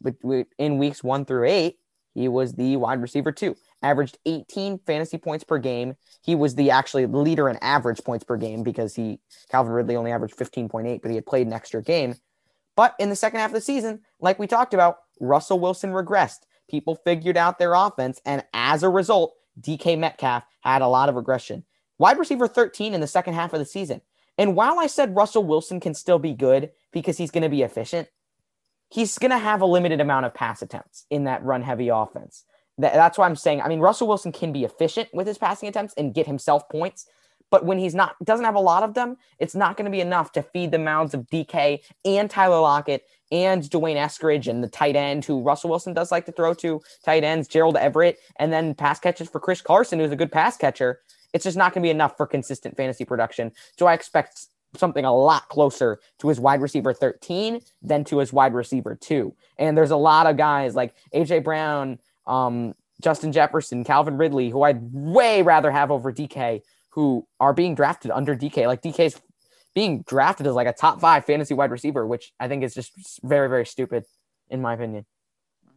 But 0.00 0.16
in 0.58 0.78
weeks 0.78 1.04
one 1.04 1.24
through 1.24 1.48
eight, 1.48 1.78
he 2.14 2.28
was 2.28 2.54
the 2.54 2.76
wide 2.76 3.00
receiver 3.00 3.32
two, 3.32 3.56
averaged 3.82 4.18
18 4.26 4.80
fantasy 4.86 5.18
points 5.18 5.44
per 5.44 5.58
game. 5.58 5.96
He 6.22 6.34
was 6.34 6.54
the 6.54 6.70
actually 6.70 7.06
leader 7.06 7.48
in 7.48 7.56
average 7.62 8.02
points 8.04 8.24
per 8.24 8.36
game 8.36 8.62
because 8.62 8.94
he 8.94 9.20
Calvin 9.50 9.72
Ridley 9.72 9.96
only 9.96 10.12
averaged 10.12 10.36
15.8, 10.36 11.00
but 11.02 11.10
he 11.10 11.14
had 11.14 11.26
played 11.26 11.46
an 11.46 11.52
extra 11.52 11.82
game. 11.82 12.16
But 12.76 12.94
in 12.98 13.10
the 13.10 13.16
second 13.16 13.40
half 13.40 13.50
of 13.50 13.54
the 13.54 13.60
season, 13.60 14.00
like 14.20 14.38
we 14.38 14.46
talked 14.46 14.74
about, 14.74 14.98
Russell 15.20 15.58
Wilson 15.60 15.92
regressed. 15.92 16.40
People 16.68 16.96
figured 16.96 17.36
out 17.36 17.58
their 17.58 17.74
offense, 17.74 18.20
and 18.24 18.44
as 18.54 18.82
a 18.82 18.88
result, 18.88 19.34
DK 19.60 19.98
Metcalf 19.98 20.44
had 20.60 20.80
a 20.80 20.88
lot 20.88 21.08
of 21.08 21.16
regression. 21.16 21.64
Wide 21.98 22.18
receiver 22.18 22.48
13 22.48 22.94
in 22.94 23.00
the 23.00 23.06
second 23.06 23.34
half 23.34 23.52
of 23.52 23.58
the 23.58 23.66
season. 23.66 24.00
And 24.38 24.56
while 24.56 24.78
I 24.78 24.86
said 24.86 25.16
Russell 25.16 25.44
Wilson 25.44 25.80
can 25.80 25.94
still 25.94 26.18
be 26.18 26.32
good 26.32 26.70
because 26.92 27.18
he's 27.18 27.30
going 27.30 27.42
to 27.42 27.48
be 27.48 27.62
efficient, 27.62 28.08
he's 28.90 29.18
going 29.18 29.30
to 29.30 29.38
have 29.38 29.60
a 29.60 29.66
limited 29.66 30.00
amount 30.00 30.26
of 30.26 30.34
pass 30.34 30.62
attempts 30.62 31.06
in 31.10 31.24
that 31.24 31.44
run 31.44 31.62
heavy 31.62 31.88
offense. 31.88 32.44
That, 32.78 32.94
that's 32.94 33.18
why 33.18 33.26
I'm 33.26 33.36
saying, 33.36 33.60
I 33.60 33.68
mean, 33.68 33.80
Russell 33.80 34.08
Wilson 34.08 34.32
can 34.32 34.52
be 34.52 34.64
efficient 34.64 35.08
with 35.12 35.26
his 35.26 35.38
passing 35.38 35.68
attempts 35.68 35.94
and 35.96 36.14
get 36.14 36.26
himself 36.26 36.68
points. 36.68 37.06
But 37.50 37.66
when 37.66 37.78
he's 37.78 37.94
not, 37.94 38.16
doesn't 38.24 38.46
have 38.46 38.54
a 38.54 38.60
lot 38.60 38.82
of 38.82 38.94
them, 38.94 39.18
it's 39.38 39.54
not 39.54 39.76
going 39.76 39.84
to 39.84 39.90
be 39.90 40.00
enough 40.00 40.32
to 40.32 40.42
feed 40.42 40.70
the 40.70 40.78
mouths 40.78 41.12
of 41.12 41.26
DK 41.26 41.80
and 42.04 42.30
Tyler 42.30 42.58
Lockett 42.60 43.04
and 43.30 43.68
D'Wayne 43.68 43.98
Eskridge 43.98 44.46
and 44.46 44.64
the 44.64 44.68
tight 44.68 44.96
end 44.96 45.26
who 45.26 45.42
Russell 45.42 45.68
Wilson 45.68 45.92
does 45.92 46.10
like 46.10 46.24
to 46.26 46.32
throw 46.32 46.54
to 46.54 46.80
tight 47.04 47.24
ends, 47.24 47.48
Gerald 47.48 47.76
Everett, 47.76 48.18
and 48.36 48.50
then 48.52 48.74
pass 48.74 48.98
catches 48.98 49.28
for 49.28 49.38
Chris 49.38 49.60
Carson, 49.60 49.98
who's 49.98 50.10
a 50.10 50.16
good 50.16 50.32
pass 50.32 50.56
catcher. 50.56 51.00
It's 51.32 51.44
just 51.44 51.56
not 51.56 51.72
going 51.72 51.82
to 51.82 51.86
be 51.86 51.90
enough 51.90 52.16
for 52.16 52.26
consistent 52.26 52.76
fantasy 52.76 53.04
production. 53.04 53.52
So 53.78 53.86
I 53.86 53.94
expect 53.94 54.46
something 54.76 55.04
a 55.04 55.14
lot 55.14 55.48
closer 55.48 56.00
to 56.18 56.28
his 56.28 56.40
wide 56.40 56.60
receiver 56.60 56.92
13 56.92 57.60
than 57.82 58.04
to 58.04 58.18
his 58.18 58.32
wide 58.32 58.54
receiver 58.54 58.94
2. 58.94 59.34
And 59.58 59.76
there's 59.76 59.90
a 59.90 59.96
lot 59.96 60.26
of 60.26 60.36
guys 60.36 60.74
like 60.74 60.94
AJ 61.14 61.44
Brown, 61.44 61.98
um, 62.26 62.74
Justin 63.02 63.32
Jefferson, 63.32 63.84
Calvin 63.84 64.16
Ridley, 64.16 64.50
who 64.50 64.62
I'd 64.62 64.80
way 64.92 65.42
rather 65.42 65.70
have 65.70 65.90
over 65.90 66.12
DK, 66.12 66.62
who 66.90 67.26
are 67.40 67.52
being 67.52 67.74
drafted 67.74 68.10
under 68.10 68.34
DK. 68.34 68.66
Like 68.66 68.82
DK's 68.82 69.20
being 69.74 70.02
drafted 70.02 70.46
as 70.46 70.54
like 70.54 70.66
a 70.66 70.72
top 70.72 71.00
five 71.00 71.24
fantasy 71.24 71.54
wide 71.54 71.70
receiver, 71.70 72.06
which 72.06 72.32
I 72.38 72.48
think 72.48 72.62
is 72.62 72.74
just 72.74 72.92
very, 73.22 73.48
very 73.48 73.66
stupid, 73.66 74.04
in 74.50 74.62
my 74.62 74.74
opinion. 74.74 75.06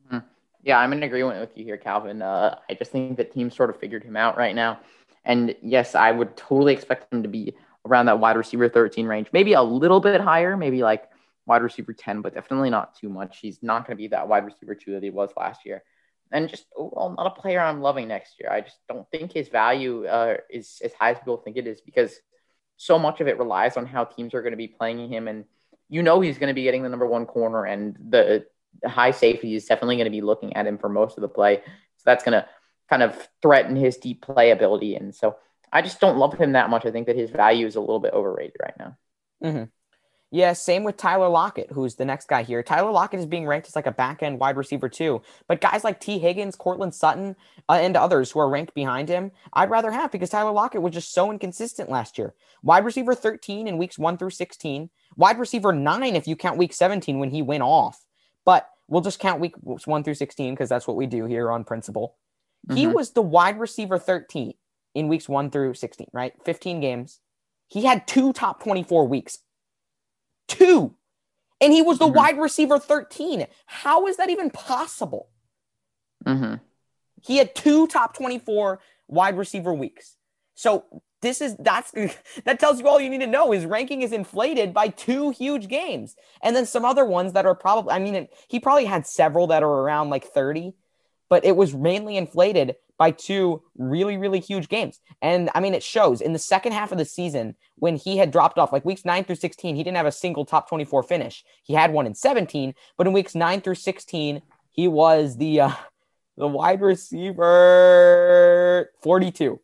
Mm-hmm. 0.07 0.25
Yeah, 0.63 0.79
I'm 0.79 0.93
in 0.93 1.03
agreement 1.03 1.39
with 1.39 1.57
you 1.57 1.63
here, 1.63 1.77
Calvin. 1.77 2.21
Uh, 2.21 2.59
I 2.69 2.73
just 2.73 2.91
think 2.91 3.17
that 3.17 3.33
teams 3.33 3.55
sort 3.55 3.69
of 3.69 3.79
figured 3.79 4.03
him 4.03 4.17
out 4.17 4.37
right 4.37 4.55
now. 4.55 4.79
And 5.25 5.55
yes, 5.61 5.95
I 5.95 6.11
would 6.11 6.37
totally 6.37 6.73
expect 6.73 7.11
him 7.11 7.23
to 7.23 7.29
be 7.29 7.55
around 7.85 8.07
that 8.07 8.19
wide 8.19 8.37
receiver 8.37 8.69
13 8.69 9.05
range, 9.05 9.27
maybe 9.33 9.53
a 9.53 9.61
little 9.61 9.99
bit 9.99 10.21
higher, 10.21 10.55
maybe 10.55 10.83
like 10.83 11.09
wide 11.45 11.61
receiver 11.61 11.93
10, 11.93 12.21
but 12.21 12.33
definitely 12.33 12.69
not 12.69 12.95
too 12.95 13.09
much. 13.09 13.39
He's 13.39 13.61
not 13.61 13.85
going 13.85 13.97
to 13.97 14.01
be 14.01 14.07
that 14.09 14.27
wide 14.27 14.45
receiver 14.45 14.75
two 14.75 14.93
that 14.93 15.03
he 15.03 15.09
was 15.09 15.31
last 15.37 15.65
year. 15.65 15.83
And 16.31 16.49
just 16.49 16.65
overall, 16.75 17.13
not 17.15 17.27
a 17.27 17.41
player 17.41 17.59
I'm 17.59 17.81
loving 17.81 18.07
next 18.07 18.35
year. 18.39 18.51
I 18.51 18.61
just 18.61 18.77
don't 18.89 19.09
think 19.11 19.31
his 19.31 19.47
value 19.47 20.05
uh, 20.07 20.37
is 20.49 20.81
as 20.83 20.93
high 20.93 21.11
as 21.11 21.19
people 21.19 21.37
think 21.37 21.57
it 21.57 21.67
is 21.67 21.81
because 21.81 22.19
so 22.77 22.97
much 22.97 23.21
of 23.21 23.27
it 23.27 23.37
relies 23.37 23.77
on 23.77 23.85
how 23.85 24.03
teams 24.03 24.33
are 24.33 24.41
going 24.41 24.51
to 24.51 24.57
be 24.57 24.67
playing 24.67 25.11
him. 25.11 25.27
And 25.27 25.45
you 25.87 26.01
know 26.01 26.19
he's 26.21 26.39
going 26.39 26.49
to 26.49 26.55
be 26.55 26.63
getting 26.63 26.83
the 26.83 26.89
number 26.89 27.05
one 27.05 27.25
corner, 27.25 27.65
and 27.65 27.95
the 28.09 28.45
high 28.85 29.11
safety 29.11 29.55
is 29.55 29.65
definitely 29.65 29.97
going 29.97 30.05
to 30.05 30.11
be 30.11 30.21
looking 30.21 30.55
at 30.55 30.65
him 30.65 30.77
for 30.77 30.89
most 30.89 31.17
of 31.17 31.21
the 31.21 31.27
play. 31.27 31.57
So 31.97 32.03
that's 32.05 32.23
going 32.23 32.33
to 32.33 32.47
kind 32.89 33.03
of 33.03 33.29
threaten 33.41 33.75
his 33.75 33.97
deep 33.97 34.21
play 34.21 34.51
ability. 34.51 34.95
And 34.95 35.13
so 35.13 35.37
I 35.71 35.81
just 35.81 35.99
don't 35.99 36.17
love 36.17 36.37
him 36.37 36.53
that 36.53 36.69
much. 36.69 36.85
I 36.85 36.91
think 36.91 37.07
that 37.07 37.15
his 37.15 37.29
value 37.29 37.65
is 37.65 37.75
a 37.75 37.81
little 37.81 37.99
bit 37.99 38.13
overrated 38.13 38.57
right 38.61 38.77
now. 38.79 38.97
Mm-hmm. 39.43 39.63
Yeah, 40.31 40.53
same 40.53 40.83
with 40.83 40.97
Tyler 40.97 41.29
Lockett, 41.29 41.71
who's 41.71 41.95
the 41.95 42.03
next 42.03 42.27
guy 42.27 42.43
here. 42.43 42.61
Tyler 42.61 42.91
Lockett 42.91 43.21
is 43.21 43.25
being 43.25 43.45
ranked 43.45 43.67
as 43.67 43.75
like 43.75 43.85
a 43.85 43.91
back 43.91 44.21
end 44.21 44.39
wide 44.39 44.57
receiver 44.57 44.89
too. 44.89 45.21
But 45.47 45.61
guys 45.61 45.83
like 45.83 45.99
Tee 45.99 46.19
Higgins, 46.19 46.55
Courtland 46.55 46.93
Sutton, 46.93 47.35
uh, 47.69 47.73
and 47.73 47.95
others 47.95 48.31
who 48.31 48.39
are 48.39 48.49
ranked 48.49 48.73
behind 48.73 49.07
him, 49.07 49.31
I'd 49.53 49.69
rather 49.69 49.91
have 49.91 50.11
because 50.11 50.31
Tyler 50.31 50.51
Lockett 50.51 50.81
was 50.81 50.93
just 50.93 51.13
so 51.13 51.31
inconsistent 51.31 51.89
last 51.89 52.17
year. 52.17 52.33
Wide 52.63 52.83
receiver 52.83 53.15
13 53.15 53.67
in 53.67 53.77
weeks 53.77 53.97
1 53.97 54.17
through 54.17 54.31
16, 54.31 54.89
wide 55.15 55.39
receiver 55.39 55.71
9 55.71 56.15
if 56.15 56.27
you 56.27 56.35
count 56.35 56.57
week 56.57 56.73
17 56.73 57.19
when 57.19 57.29
he 57.29 57.41
went 57.41 57.63
off. 57.63 58.03
But 58.43 58.69
we'll 58.87 59.01
just 59.01 59.19
count 59.19 59.39
week 59.39 59.55
1 59.57 60.03
through 60.03 60.15
16 60.15 60.53
because 60.53 60.69
that's 60.69 60.87
what 60.87 60.97
we 60.97 61.05
do 61.05 61.25
here 61.25 61.49
on 61.49 61.63
principle. 61.63 62.17
Mm-hmm. 62.67 62.77
He 62.77 62.87
was 62.87 63.11
the 63.11 63.21
wide 63.21 63.59
receiver 63.59 63.99
13 63.99 64.53
in 64.93 65.07
weeks 65.07 65.29
1 65.29 65.51
through 65.51 65.73
16, 65.75 66.07
right? 66.13 66.33
15 66.45 66.79
games. 66.79 67.19
He 67.67 67.85
had 67.85 68.07
two 68.07 68.33
top 68.33 68.63
24 68.63 69.07
weeks. 69.07 69.39
Two. 70.47 70.95
And 71.61 71.71
he 71.71 71.81
was 71.81 71.99
the 71.99 72.05
mm-hmm. 72.05 72.15
wide 72.15 72.37
receiver 72.37 72.79
13. 72.79 73.47
How 73.65 74.07
is 74.07 74.17
that 74.17 74.29
even 74.29 74.49
possible? 74.49 75.29
Mm-hmm. 76.25 76.55
He 77.21 77.37
had 77.37 77.55
two 77.55 77.87
top 77.87 78.15
24 78.15 78.79
wide 79.07 79.37
receiver 79.37 79.73
weeks. 79.73 80.15
So 80.55 80.85
this 81.21 81.41
is 81.41 81.55
that's 81.57 81.91
that 82.45 82.59
tells 82.59 82.79
you 82.79 82.87
all 82.87 82.99
you 82.99 83.09
need 83.09 83.21
to 83.21 83.27
know. 83.27 83.51
His 83.51 83.65
ranking 83.65 84.01
is 84.01 84.11
inflated 84.11 84.73
by 84.73 84.89
two 84.89 85.31
huge 85.31 85.67
games, 85.67 86.15
and 86.41 86.55
then 86.55 86.65
some 86.65 86.85
other 86.85 87.05
ones 87.05 87.33
that 87.33 87.45
are 87.45 87.55
probably. 87.55 87.91
I 87.91 87.99
mean, 87.99 88.27
he 88.47 88.59
probably 88.59 88.85
had 88.85 89.05
several 89.05 89.47
that 89.47 89.63
are 89.63 89.81
around 89.81 90.09
like 90.09 90.25
30, 90.25 90.73
but 91.29 91.45
it 91.45 91.55
was 91.55 91.73
mainly 91.73 92.17
inflated 92.17 92.75
by 92.97 93.11
two 93.11 93.61
really, 93.77 94.17
really 94.17 94.39
huge 94.39 94.69
games. 94.69 94.99
And 95.21 95.49
I 95.53 95.59
mean, 95.59 95.73
it 95.73 95.83
shows 95.83 96.21
in 96.21 96.33
the 96.33 96.39
second 96.39 96.71
half 96.71 96.91
of 96.91 96.97
the 96.97 97.05
season 97.05 97.55
when 97.75 97.97
he 97.97 98.17
had 98.17 98.31
dropped 98.31 98.57
off, 98.57 98.71
like 98.71 98.85
weeks 98.85 99.05
nine 99.05 99.23
through 99.23 99.35
16, 99.35 99.75
he 99.75 99.83
didn't 99.83 99.97
have 99.97 100.05
a 100.05 100.11
single 100.11 100.45
top 100.45 100.69
24 100.69 101.03
finish. 101.03 101.43
He 101.63 101.73
had 101.73 101.91
one 101.91 102.05
in 102.05 102.15
17, 102.15 102.73
but 102.97 103.07
in 103.07 103.13
weeks 103.13 103.35
nine 103.35 103.61
through 103.61 103.75
16, 103.75 104.41
he 104.71 104.87
was 104.87 105.37
the 105.37 105.61
uh, 105.61 105.71
the 106.37 106.47
wide 106.47 106.81
receiver 106.81 107.31
42. 109.01 109.59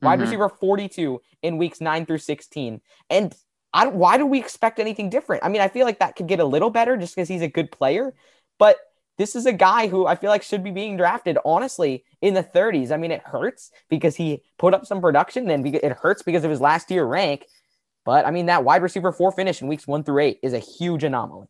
Wide 0.00 0.14
mm-hmm. 0.14 0.22
receiver 0.22 0.48
42 0.48 1.20
in 1.42 1.58
weeks 1.58 1.80
nine 1.80 2.06
through 2.06 2.18
16. 2.18 2.80
And 3.10 3.34
I 3.72 3.86
why 3.86 4.18
do 4.18 4.26
we 4.26 4.38
expect 4.38 4.78
anything 4.78 5.10
different? 5.10 5.44
I 5.44 5.48
mean, 5.48 5.62
I 5.62 5.68
feel 5.68 5.86
like 5.86 6.00
that 6.00 6.16
could 6.16 6.28
get 6.28 6.40
a 6.40 6.44
little 6.44 6.70
better 6.70 6.96
just 6.96 7.14
because 7.14 7.28
he's 7.28 7.42
a 7.42 7.48
good 7.48 7.70
player, 7.70 8.14
but 8.58 8.76
this 9.18 9.36
is 9.36 9.46
a 9.46 9.52
guy 9.52 9.88
who 9.88 10.06
I 10.06 10.14
feel 10.14 10.30
like 10.30 10.42
should 10.42 10.64
be 10.64 10.70
being 10.70 10.96
drafted 10.96 11.38
honestly 11.44 12.04
in 12.20 12.34
the 12.34 12.42
30s. 12.42 12.90
I 12.90 12.96
mean, 12.96 13.10
it 13.10 13.22
hurts 13.22 13.70
because 13.88 14.16
he 14.16 14.42
put 14.58 14.74
up 14.74 14.86
some 14.86 15.00
production 15.00 15.50
and 15.50 15.66
it 15.66 15.92
hurts 15.92 16.22
because 16.22 16.44
of 16.44 16.50
his 16.50 16.60
last 16.60 16.90
year 16.90 17.04
rank. 17.04 17.46
But 18.04 18.26
I 18.26 18.30
mean, 18.30 18.46
that 18.46 18.64
wide 18.64 18.82
receiver 18.82 19.12
four 19.12 19.32
finish 19.32 19.60
in 19.60 19.68
weeks 19.68 19.86
one 19.86 20.02
through 20.02 20.20
eight 20.20 20.40
is 20.42 20.54
a 20.54 20.58
huge 20.58 21.04
anomaly. 21.04 21.48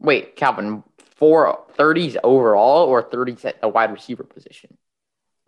Wait, 0.00 0.36
Calvin, 0.36 0.82
four 1.16 1.64
30s 1.78 2.16
overall 2.24 2.86
or 2.86 3.02
30s 3.02 3.44
at 3.44 3.60
the 3.60 3.68
wide 3.68 3.92
receiver 3.92 4.24
position? 4.24 4.76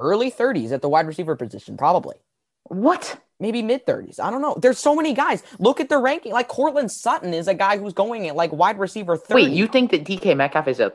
Early 0.00 0.30
30s 0.30 0.72
at 0.72 0.80
the 0.80 0.88
wide 0.88 1.06
receiver 1.06 1.34
position, 1.34 1.76
probably. 1.76 2.16
What? 2.64 3.20
Maybe 3.40 3.62
mid 3.62 3.86
30s. 3.86 4.20
I 4.20 4.30
don't 4.30 4.42
know. 4.42 4.56
There's 4.60 4.78
so 4.78 4.94
many 4.94 5.14
guys. 5.14 5.42
Look 5.58 5.80
at 5.80 5.88
the 5.88 5.98
ranking. 5.98 6.32
Like 6.32 6.48
Courtland 6.48 6.90
Sutton 6.90 7.34
is 7.34 7.48
a 7.48 7.54
guy 7.54 7.78
who's 7.78 7.92
going 7.92 8.26
at 8.28 8.36
like 8.36 8.52
wide 8.52 8.78
receiver 8.78 9.16
30. 9.16 9.34
Wait, 9.34 9.52
you 9.52 9.66
think 9.66 9.90
that 9.90 10.04
DK 10.04 10.36
Metcalf 10.36 10.68
is 10.68 10.80
a 10.80 10.92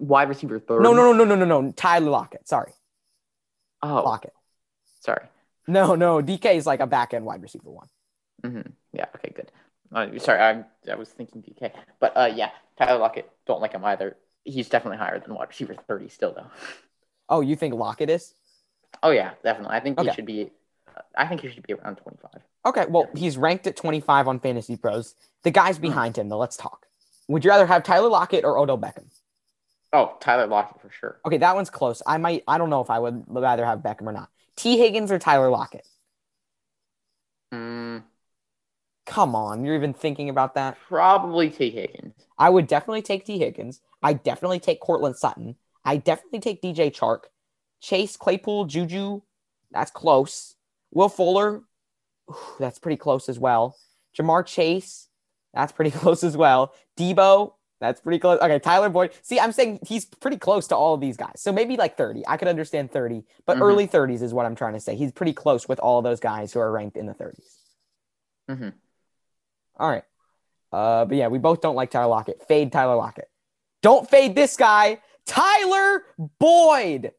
wide 0.00 0.28
receiver 0.28 0.58
30? 0.58 0.82
No, 0.82 0.92
no, 0.92 1.12
no, 1.12 1.24
no, 1.24 1.34
no, 1.34 1.44
no, 1.44 1.60
no. 1.60 1.72
Tyler 1.72 2.10
Lockett. 2.10 2.48
Sorry. 2.48 2.72
Oh, 3.82 4.02
Lockett. 4.04 4.34
sorry. 5.00 5.26
No, 5.66 5.94
no. 5.94 6.20
DK 6.20 6.56
is 6.56 6.66
like 6.66 6.80
a 6.80 6.86
back 6.86 7.14
end 7.14 7.24
wide 7.24 7.42
receiver 7.42 7.70
one. 7.70 7.88
hmm 8.44 8.60
Yeah. 8.92 9.06
Okay. 9.16 9.32
Good. 9.34 9.52
Uh, 9.92 10.06
sorry, 10.18 10.40
I 10.40 10.64
I 10.90 10.94
was 10.94 11.08
thinking 11.08 11.42
DK, 11.42 11.72
but 11.98 12.16
uh, 12.16 12.30
yeah, 12.34 12.50
Tyler 12.78 12.98
Lockett. 12.98 13.28
Don't 13.46 13.60
like 13.60 13.72
him 13.72 13.84
either. 13.84 14.16
He's 14.44 14.68
definitely 14.68 14.98
higher 14.98 15.18
than 15.18 15.34
wide 15.34 15.48
receiver 15.48 15.74
thirty 15.74 16.08
still 16.08 16.32
though. 16.32 16.46
Oh, 17.28 17.40
you 17.40 17.56
think 17.56 17.74
Lockett 17.74 18.08
is? 18.10 18.34
Oh 19.02 19.10
yeah, 19.10 19.32
definitely. 19.42 19.76
I 19.76 19.80
think 19.80 19.98
Okay. 19.98 20.08
he 20.10 20.14
should 20.14 20.26
be. 20.26 20.50
I 21.16 21.26
think 21.26 21.40
he 21.40 21.50
should 21.50 21.66
be 21.66 21.72
around 21.74 21.96
twenty 21.96 22.18
five. 22.22 22.42
Okay, 22.66 22.86
well, 22.88 23.08
he's 23.16 23.38
ranked 23.38 23.66
at 23.66 23.74
25 23.74 24.28
on 24.28 24.38
Fantasy 24.38 24.76
Pros. 24.76 25.14
The 25.44 25.50
guys 25.50 25.76
Hmm. 25.76 25.82
behind 25.82 26.18
him, 26.18 26.28
though, 26.28 26.36
let's 26.36 26.58
talk. 26.58 26.86
Would 27.28 27.42
you 27.42 27.50
rather 27.50 27.64
have 27.64 27.82
Tyler 27.82 28.08
Lockett 28.10 28.44
or 28.44 28.58
Odell 28.58 28.76
Beckham? 28.76 29.06
Oh, 29.92 30.16
Tyler 30.20 30.46
Lockett 30.46 30.80
for 30.80 30.90
sure. 30.90 31.20
Okay, 31.24 31.38
that 31.38 31.54
one's 31.54 31.70
close. 31.70 32.02
I 32.06 32.16
might, 32.18 32.44
I 32.48 32.56
don't 32.58 32.70
know 32.70 32.80
if 32.80 32.90
I 32.90 32.98
would 32.98 33.24
rather 33.28 33.64
have 33.66 33.80
Beckham 33.80 34.06
or 34.06 34.12
not. 34.12 34.30
Tee 34.56 34.78
Higgins 34.78 35.12
or 35.12 35.18
Tyler 35.18 35.50
Lockett? 35.50 35.86
Mm, 37.52 38.02
Come 39.04 39.34
on, 39.34 39.62
you're 39.64 39.74
even 39.74 39.92
thinking 39.92 40.30
about 40.30 40.54
that? 40.54 40.80
probably 40.88 41.48
Tee 41.50 41.70
Higgins. 41.70 42.14
I 42.38 42.50
would 42.50 42.66
definitely 42.66 43.02
take 43.02 43.24
Tee 43.24 43.38
Higgins. 43.38 43.80
I 44.02 44.14
definitely 44.14 44.60
take 44.60 44.80
Courtland 44.80 45.16
Sutton. 45.16 45.56
I 45.84 45.96
definitely 45.96 46.40
take 46.40 46.60
DJ 46.62 46.90
Chark. 46.90 47.24
Chase 47.80 48.16
Claypool, 48.16 48.66
Juju, 48.66 49.22
that's 49.70 49.90
close. 49.90 50.54
Will 50.92 51.08
Fuller, 51.08 51.62
ooh, 52.30 52.36
that's 52.60 52.78
pretty 52.78 52.96
close 52.98 53.28
as 53.28 53.38
well. 53.38 53.76
Ja'Marr 54.18 54.46
Chase, 54.46 55.08
that's 55.54 55.72
pretty 55.72 55.90
close 55.98 56.24
as 56.24 56.36
well. 56.36 56.74
Deebo, 56.98 57.54
that's 57.80 58.00
pretty 58.00 58.18
close. 58.18 58.38
Okay, 58.40 58.58
Tyler 58.58 58.88
Boyd. 58.90 59.12
See, 59.22 59.40
I'm 59.40 59.52
saying 59.52 59.80
he's 59.86 60.04
pretty 60.04 60.36
close 60.36 60.68
to 60.68 60.76
all 60.76 60.94
of 60.94 61.00
these 61.00 61.16
guys. 61.16 61.40
So 61.40 61.50
maybe 61.52 61.76
like 61.76 61.96
30. 61.96 62.24
I 62.28 62.36
could 62.36 62.48
understand 62.48 62.92
30, 62.92 63.24
but 63.46 63.56
Mhm. 63.56 63.62
early 63.62 63.86
30s 63.86 64.22
is 64.22 64.34
what 64.34 64.44
I'm 64.46 64.54
trying 64.54 64.74
to 64.74 64.80
say. 64.80 64.94
He's 64.96 65.12
pretty 65.12 65.32
close 65.32 65.66
with 65.68 65.80
all 65.80 66.02
those 66.02 66.20
guys 66.20 66.52
who 66.52 66.60
are 66.60 66.70
ranked 66.70 66.96
in 66.96 67.06
the 67.06 67.14
30s. 67.14 67.58
Mhm. 68.48 68.74
All 69.78 69.88
right. 69.88 70.04
Uh, 70.72 71.04
but 71.06 71.16
yeah, 71.16 71.28
we 71.28 71.38
both 71.38 71.60
don't 71.60 71.74
like 71.74 71.90
Tyler 71.90 72.08
Lockett. 72.10 72.42
Fade 72.46 72.70
Tyler 72.70 72.96
Lockett. 72.96 73.30
Don't 73.82 74.08
fade 74.08 74.34
this 74.34 74.56
guy, 74.56 75.00
Tyler 75.24 76.04
Boyd, 76.38 77.12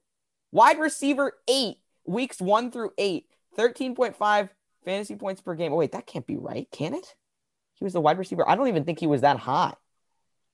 wide 0.52 0.78
receiver 0.80 1.34
eight, 1.48 1.78
weeks 2.06 2.40
one 2.40 2.72
through 2.72 2.94
eight, 2.98 3.26
13.5 3.58 4.50
fantasy 4.86 5.16
points 5.16 5.42
per 5.42 5.56
game. 5.56 5.74
Oh, 5.74 5.78
wait, 5.78 5.92
that 5.94 6.06
can't 6.06 6.28
be 6.28 6.38
right, 6.38 6.70
can 6.72 6.94
it? 6.94 7.16
He 7.74 7.84
was 7.84 7.94
the 7.94 8.02
wide 8.02 8.20
receiver. 8.20 8.48
I 8.48 8.56
don't 8.56 8.68
even 8.68 8.84
think 8.84 9.00
he 9.00 9.08
was 9.08 9.22
that 9.22 9.38
high. 9.38 9.74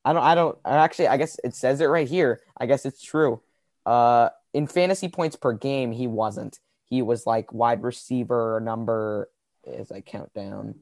I 0.08 0.14
don't, 0.14 0.24
I 0.24 0.36
don't, 0.36 0.58
actually, 0.66 1.10
I 1.10 1.18
guess 1.18 1.38
it 1.44 1.54
says 1.54 1.82
it 1.82 1.86
right 1.86 2.08
here. 2.08 2.40
I 2.58 2.66
guess 2.66 2.86
it's 2.86 3.02
true. 3.02 3.42
Uh, 3.86 4.30
in 4.54 4.66
fantasy 4.66 5.10
points 5.10 5.36
per 5.36 5.52
game, 5.52 5.92
he 5.92 6.08
wasn't. 6.08 6.60
He 6.86 7.02
was 7.02 7.26
like 7.26 7.52
wide 7.52 7.84
receiver 7.84 8.62
number, 8.64 9.30
as 9.66 9.92
I 9.92 10.00
count 10.00 10.34
down. 10.34 10.76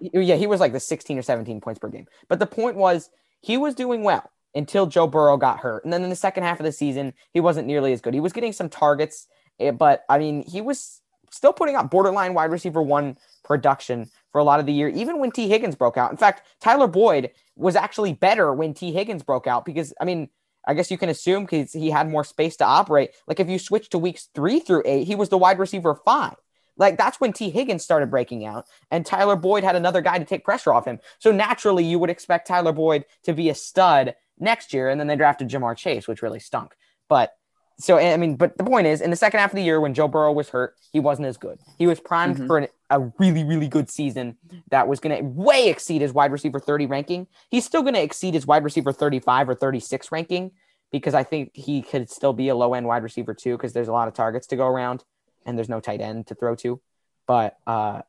Yeah, 0.00 0.36
he 0.36 0.46
was 0.46 0.60
like 0.60 0.72
the 0.72 0.80
16 0.80 1.18
or 1.18 1.22
17 1.22 1.60
points 1.60 1.78
per 1.78 1.88
game. 1.88 2.06
But 2.28 2.38
the 2.38 2.46
point 2.46 2.76
was, 2.76 3.10
he 3.42 3.58
was 3.58 3.74
doing 3.74 4.02
well 4.02 4.30
until 4.54 4.86
Joe 4.86 5.06
Burrow 5.06 5.36
got 5.36 5.58
hurt. 5.58 5.84
And 5.84 5.92
then 5.92 6.02
in 6.02 6.08
the 6.08 6.16
second 6.16 6.44
half 6.44 6.58
of 6.58 6.64
the 6.64 6.72
season, 6.72 7.12
he 7.34 7.40
wasn't 7.40 7.66
nearly 7.66 7.92
as 7.92 8.00
good. 8.00 8.14
He 8.14 8.20
was 8.20 8.32
getting 8.32 8.52
some 8.52 8.70
targets, 8.70 9.28
eh, 9.60 9.72
but 9.72 10.04
I 10.08 10.18
mean, 10.18 10.42
he 10.48 10.62
was 10.62 11.02
still 11.30 11.52
putting 11.52 11.76
up 11.76 11.90
borderline 11.90 12.32
wide 12.32 12.50
receiver 12.50 12.80
one 12.80 13.18
production 13.52 14.08
for 14.30 14.40
a 14.40 14.44
lot 14.44 14.60
of 14.60 14.66
the 14.66 14.72
year, 14.72 14.88
even 14.88 15.18
when 15.20 15.30
Tee 15.30 15.46
Higgins 15.46 15.76
broke 15.76 15.98
out. 15.98 16.10
In 16.10 16.16
fact, 16.16 16.46
Tyler 16.58 16.86
Boyd 16.86 17.32
was 17.54 17.76
actually 17.76 18.14
better 18.14 18.54
when 18.54 18.72
Tee 18.72 18.92
Higgins 18.92 19.22
broke 19.22 19.46
out 19.46 19.66
because, 19.66 19.92
I 20.00 20.06
mean, 20.06 20.30
I 20.66 20.72
guess 20.72 20.90
you 20.90 20.96
can 20.96 21.10
assume 21.10 21.44
because 21.44 21.74
he 21.74 21.90
had 21.90 22.08
more 22.08 22.24
space 22.24 22.56
to 22.56 22.64
operate. 22.64 23.10
Like 23.26 23.40
if 23.40 23.50
you 23.50 23.58
switch 23.58 23.90
to 23.90 23.98
weeks 23.98 24.30
three 24.34 24.58
through 24.58 24.84
eight, 24.86 25.06
he 25.06 25.14
was 25.14 25.28
the 25.28 25.36
wide 25.36 25.58
receiver 25.58 25.94
five. 25.94 26.36
Like 26.78 26.96
that's 26.96 27.20
when 27.20 27.34
Tee 27.34 27.50
Higgins 27.50 27.84
started 27.84 28.10
breaking 28.10 28.46
out, 28.46 28.64
and 28.90 29.04
Tyler 29.04 29.36
Boyd 29.36 29.64
had 29.64 29.76
another 29.76 30.00
guy 30.00 30.18
to 30.18 30.24
take 30.24 30.46
pressure 30.46 30.72
off 30.72 30.86
him. 30.86 30.98
So 31.18 31.30
naturally, 31.30 31.84
you 31.84 31.98
would 31.98 32.08
expect 32.08 32.48
Tyler 32.48 32.72
Boyd 32.72 33.04
to 33.24 33.34
be 33.34 33.50
a 33.50 33.54
stud 33.54 34.14
next 34.38 34.72
year, 34.72 34.88
and 34.88 34.98
then 34.98 35.08
they 35.08 35.16
drafted 35.16 35.50
Ja'Marr 35.50 35.76
Chase, 35.76 36.08
which 36.08 36.22
really 36.22 36.40
stunk. 36.40 36.74
But 37.06 37.34
so 37.78 37.98
I 37.98 38.16
mean, 38.16 38.36
but 38.36 38.56
the 38.58 38.64
point 38.64 38.86
is, 38.86 39.00
in 39.00 39.10
the 39.10 39.16
second 39.16 39.40
half 39.40 39.50
of 39.52 39.56
the 39.56 39.62
year, 39.62 39.80
when 39.80 39.94
Joe 39.94 40.08
Burrow 40.08 40.32
was 40.32 40.48
hurt, 40.50 40.74
he 40.92 41.00
wasn't 41.00 41.26
as 41.26 41.36
good. 41.36 41.58
He 41.78 41.86
was 41.86 42.00
primed 42.00 42.36
Mhm. 42.38 42.46
for 42.46 42.58
an, 42.58 42.68
a 42.90 43.00
really, 43.18 43.44
really 43.44 43.68
good 43.68 43.90
season 43.90 44.36
that 44.70 44.86
was 44.88 45.00
going 45.00 45.16
to 45.16 45.22
way 45.24 45.68
exceed 45.68 46.02
his 46.02 46.12
wide 46.12 46.30
receiver 46.32 46.60
30 46.60 46.86
ranking. 46.86 47.26
He's 47.50 47.64
still 47.64 47.82
going 47.82 47.94
to 47.94 48.02
exceed 48.02 48.34
his 48.34 48.46
wide 48.46 48.64
receiver 48.64 48.92
35 48.92 49.48
or 49.48 49.54
36 49.54 50.12
ranking 50.12 50.52
because 50.90 51.14
I 51.14 51.22
think 51.24 51.52
he 51.54 51.80
could 51.82 52.10
still 52.10 52.32
be 52.34 52.48
a 52.48 52.54
low 52.54 52.74
end 52.74 52.86
wide 52.86 53.02
receiver 53.02 53.32
too, 53.34 53.56
because 53.56 53.72
there's 53.72 53.88
a 53.88 53.92
lot 53.92 54.08
of 54.08 54.14
targets 54.14 54.46
to 54.48 54.56
go 54.56 54.66
around 54.66 55.04
and 55.46 55.56
there's 55.56 55.68
no 55.70 55.80
tight 55.80 56.00
end 56.00 56.26
to 56.28 56.34
throw 56.34 56.54
to. 56.56 56.80
But 57.26 57.56
uh, 57.66 58.02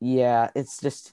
yeah, 0.00 0.50
it's 0.54 0.80
just 0.80 1.12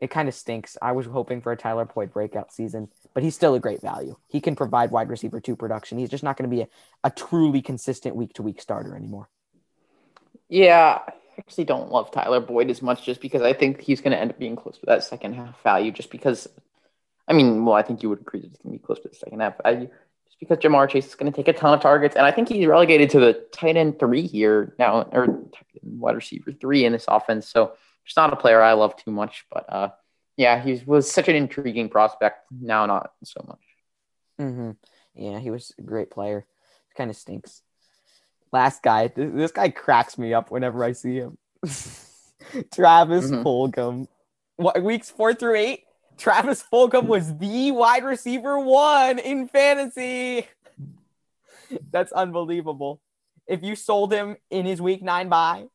it 0.00 0.10
kind 0.10 0.28
of 0.28 0.34
stinks. 0.34 0.76
I 0.80 0.92
was 0.92 1.06
hoping 1.06 1.40
for 1.40 1.50
a 1.50 1.56
Tyler 1.56 1.84
Boyd 1.84 2.12
breakout 2.12 2.52
season, 2.52 2.88
but 3.18 3.24
he's 3.24 3.34
still 3.34 3.56
a 3.56 3.58
great 3.58 3.82
value. 3.82 4.14
He 4.28 4.40
can 4.40 4.54
provide 4.54 4.92
wide 4.92 5.08
receiver 5.08 5.40
two 5.40 5.56
production. 5.56 5.98
He's 5.98 6.08
just 6.08 6.22
not 6.22 6.36
going 6.36 6.48
to 6.48 6.56
be 6.56 6.62
a, 6.62 6.68
a 7.02 7.10
truly 7.10 7.60
consistent 7.60 8.14
week 8.14 8.32
to 8.34 8.44
week 8.44 8.62
starter 8.62 8.94
anymore. 8.94 9.28
Yeah, 10.48 11.00
I 11.04 11.12
actually 11.36 11.64
don't 11.64 11.90
love 11.90 12.12
Tyler 12.12 12.38
Boyd 12.38 12.70
as 12.70 12.80
much 12.80 13.04
just 13.04 13.20
because 13.20 13.42
I 13.42 13.54
think 13.54 13.80
he's 13.80 14.00
going 14.00 14.12
to 14.12 14.20
end 14.20 14.30
up 14.30 14.38
being 14.38 14.54
close 14.54 14.78
to 14.78 14.86
that 14.86 15.02
second 15.02 15.32
half 15.32 15.60
value. 15.64 15.90
Just 15.90 16.12
because, 16.12 16.46
I 17.26 17.32
mean, 17.32 17.64
well, 17.64 17.74
I 17.74 17.82
think 17.82 18.04
you 18.04 18.08
would 18.08 18.20
agree 18.20 18.38
that 18.38 18.52
it's 18.52 18.62
going 18.62 18.72
to 18.72 18.78
be 18.78 18.86
close 18.86 19.00
to 19.00 19.08
the 19.08 19.16
second 19.16 19.40
half 19.40 19.60
value. 19.64 19.88
Just 20.28 20.38
because 20.38 20.58
Ja'Marr 20.58 20.88
Chase 20.88 21.08
is 21.08 21.16
going 21.16 21.32
to 21.32 21.36
take 21.36 21.48
a 21.48 21.52
ton 21.52 21.74
of 21.74 21.80
targets, 21.80 22.14
and 22.14 22.24
I 22.24 22.30
think 22.30 22.48
he's 22.48 22.68
relegated 22.68 23.10
to 23.10 23.18
the 23.18 23.32
tight 23.50 23.76
end 23.76 23.98
three 23.98 24.28
here 24.28 24.76
now, 24.78 25.08
or 25.10 25.40
wide 25.82 26.14
receiver 26.14 26.52
three 26.52 26.84
in 26.84 26.92
this 26.92 27.06
offense. 27.08 27.48
So 27.48 27.72
just 28.04 28.16
not 28.16 28.32
a 28.32 28.36
player 28.36 28.62
I 28.62 28.74
love 28.74 28.94
too 28.94 29.10
much, 29.10 29.44
but 29.50 29.66
uh, 29.68 29.88
yeah, 30.38 30.62
he 30.62 30.80
was 30.86 31.10
such 31.10 31.28
an 31.28 31.34
intriguing 31.36 31.90
prospect. 31.90 32.46
Now, 32.50 32.86
not 32.86 33.10
so 33.24 33.44
much. 33.46 33.58
Mm-hmm. 34.40 34.70
Yeah, 35.14 35.38
he 35.40 35.50
was 35.50 35.74
a 35.78 35.82
great 35.82 36.10
player. 36.10 36.46
Kind 36.96 37.10
of 37.10 37.16
stinks. 37.16 37.60
Last 38.52 38.82
guy, 38.82 39.08
th- 39.08 39.32
this 39.34 39.50
guy 39.50 39.68
cracks 39.68 40.16
me 40.16 40.32
up 40.32 40.50
whenever 40.50 40.82
I 40.84 40.92
see 40.92 41.16
him. 41.16 41.36
Travis 42.72 43.30
Mhm. 43.30 43.42
Fulgham. 43.42 44.06
What 44.56 44.82
weeks 44.82 45.10
four 45.10 45.34
through 45.34 45.56
eight? 45.56 45.84
Travis 46.16 46.62
Fulgham 46.72 47.06
was 47.06 47.36
the 47.36 47.70
wide 47.72 48.04
receiver 48.04 48.58
one 48.58 49.18
in 49.18 49.48
fantasy. 49.48 50.46
That's 51.92 52.12
unbelievable. 52.12 53.00
If 53.46 53.62
you 53.62 53.76
sold 53.76 54.12
him 54.12 54.36
in 54.50 54.66
his 54.66 54.80
week 54.80 55.02
nine 55.02 55.28
buy, 55.28 55.66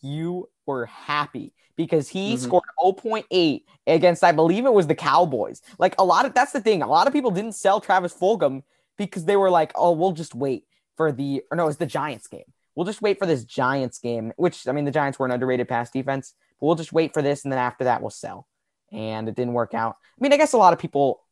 you 0.00 0.48
were 0.66 0.86
happy 0.86 1.52
because 1.76 2.08
he 2.08 2.34
Mhm. 2.34 2.38
scored 2.38 2.64
0.8 2.78 3.64
against, 3.86 4.24
I 4.24 4.32
believe 4.32 4.64
it 4.66 4.72
was 4.72 4.86
the 4.86 4.94
Cowboys. 4.94 5.60
Like 5.78 5.94
a 5.98 6.04
lot 6.04 6.24
of 6.24 6.34
that's 6.34 6.52
the 6.52 6.60
thing. 6.60 6.82
A 6.82 6.86
lot 6.86 7.06
of 7.06 7.12
people 7.12 7.30
didn't 7.30 7.52
sell 7.52 7.80
Travis 7.80 8.14
Fulgham 8.14 8.62
because 8.96 9.24
they 9.26 9.36
were 9.36 9.50
like, 9.50 9.72
oh, 9.74 9.92
we'll 9.92 10.12
just 10.12 10.34
wait 10.34 10.64
for 10.96 11.12
the, 11.12 11.42
or 11.50 11.56
no, 11.56 11.68
it's 11.68 11.76
the 11.76 11.86
Giants 11.86 12.28
game. 12.28 12.52
We'll 12.74 12.86
just 12.86 13.02
wait 13.02 13.18
for 13.18 13.26
this 13.26 13.44
Giants 13.44 13.98
game, 13.98 14.32
which 14.36 14.66
I 14.66 14.72
mean, 14.72 14.84
the 14.84 14.90
Giants 14.90 15.18
were 15.18 15.26
an 15.26 15.32
underrated 15.32 15.68
pass 15.68 15.90
defense, 15.90 16.34
but 16.58 16.66
we'll 16.66 16.76
just 16.76 16.92
wait 16.92 17.12
for 17.12 17.22
this. 17.22 17.44
And 17.44 17.52
then 17.52 17.58
after 17.58 17.84
that, 17.84 18.00
we'll 18.00 18.10
sell. 18.10 18.46
And 18.92 19.28
it 19.28 19.34
didn't 19.34 19.54
work 19.54 19.74
out. 19.74 19.96
I 20.18 20.22
mean, 20.22 20.32
I 20.32 20.36
guess 20.36 20.52
a 20.52 20.58
lot 20.58 20.72
of 20.72 20.78
people 20.78 21.22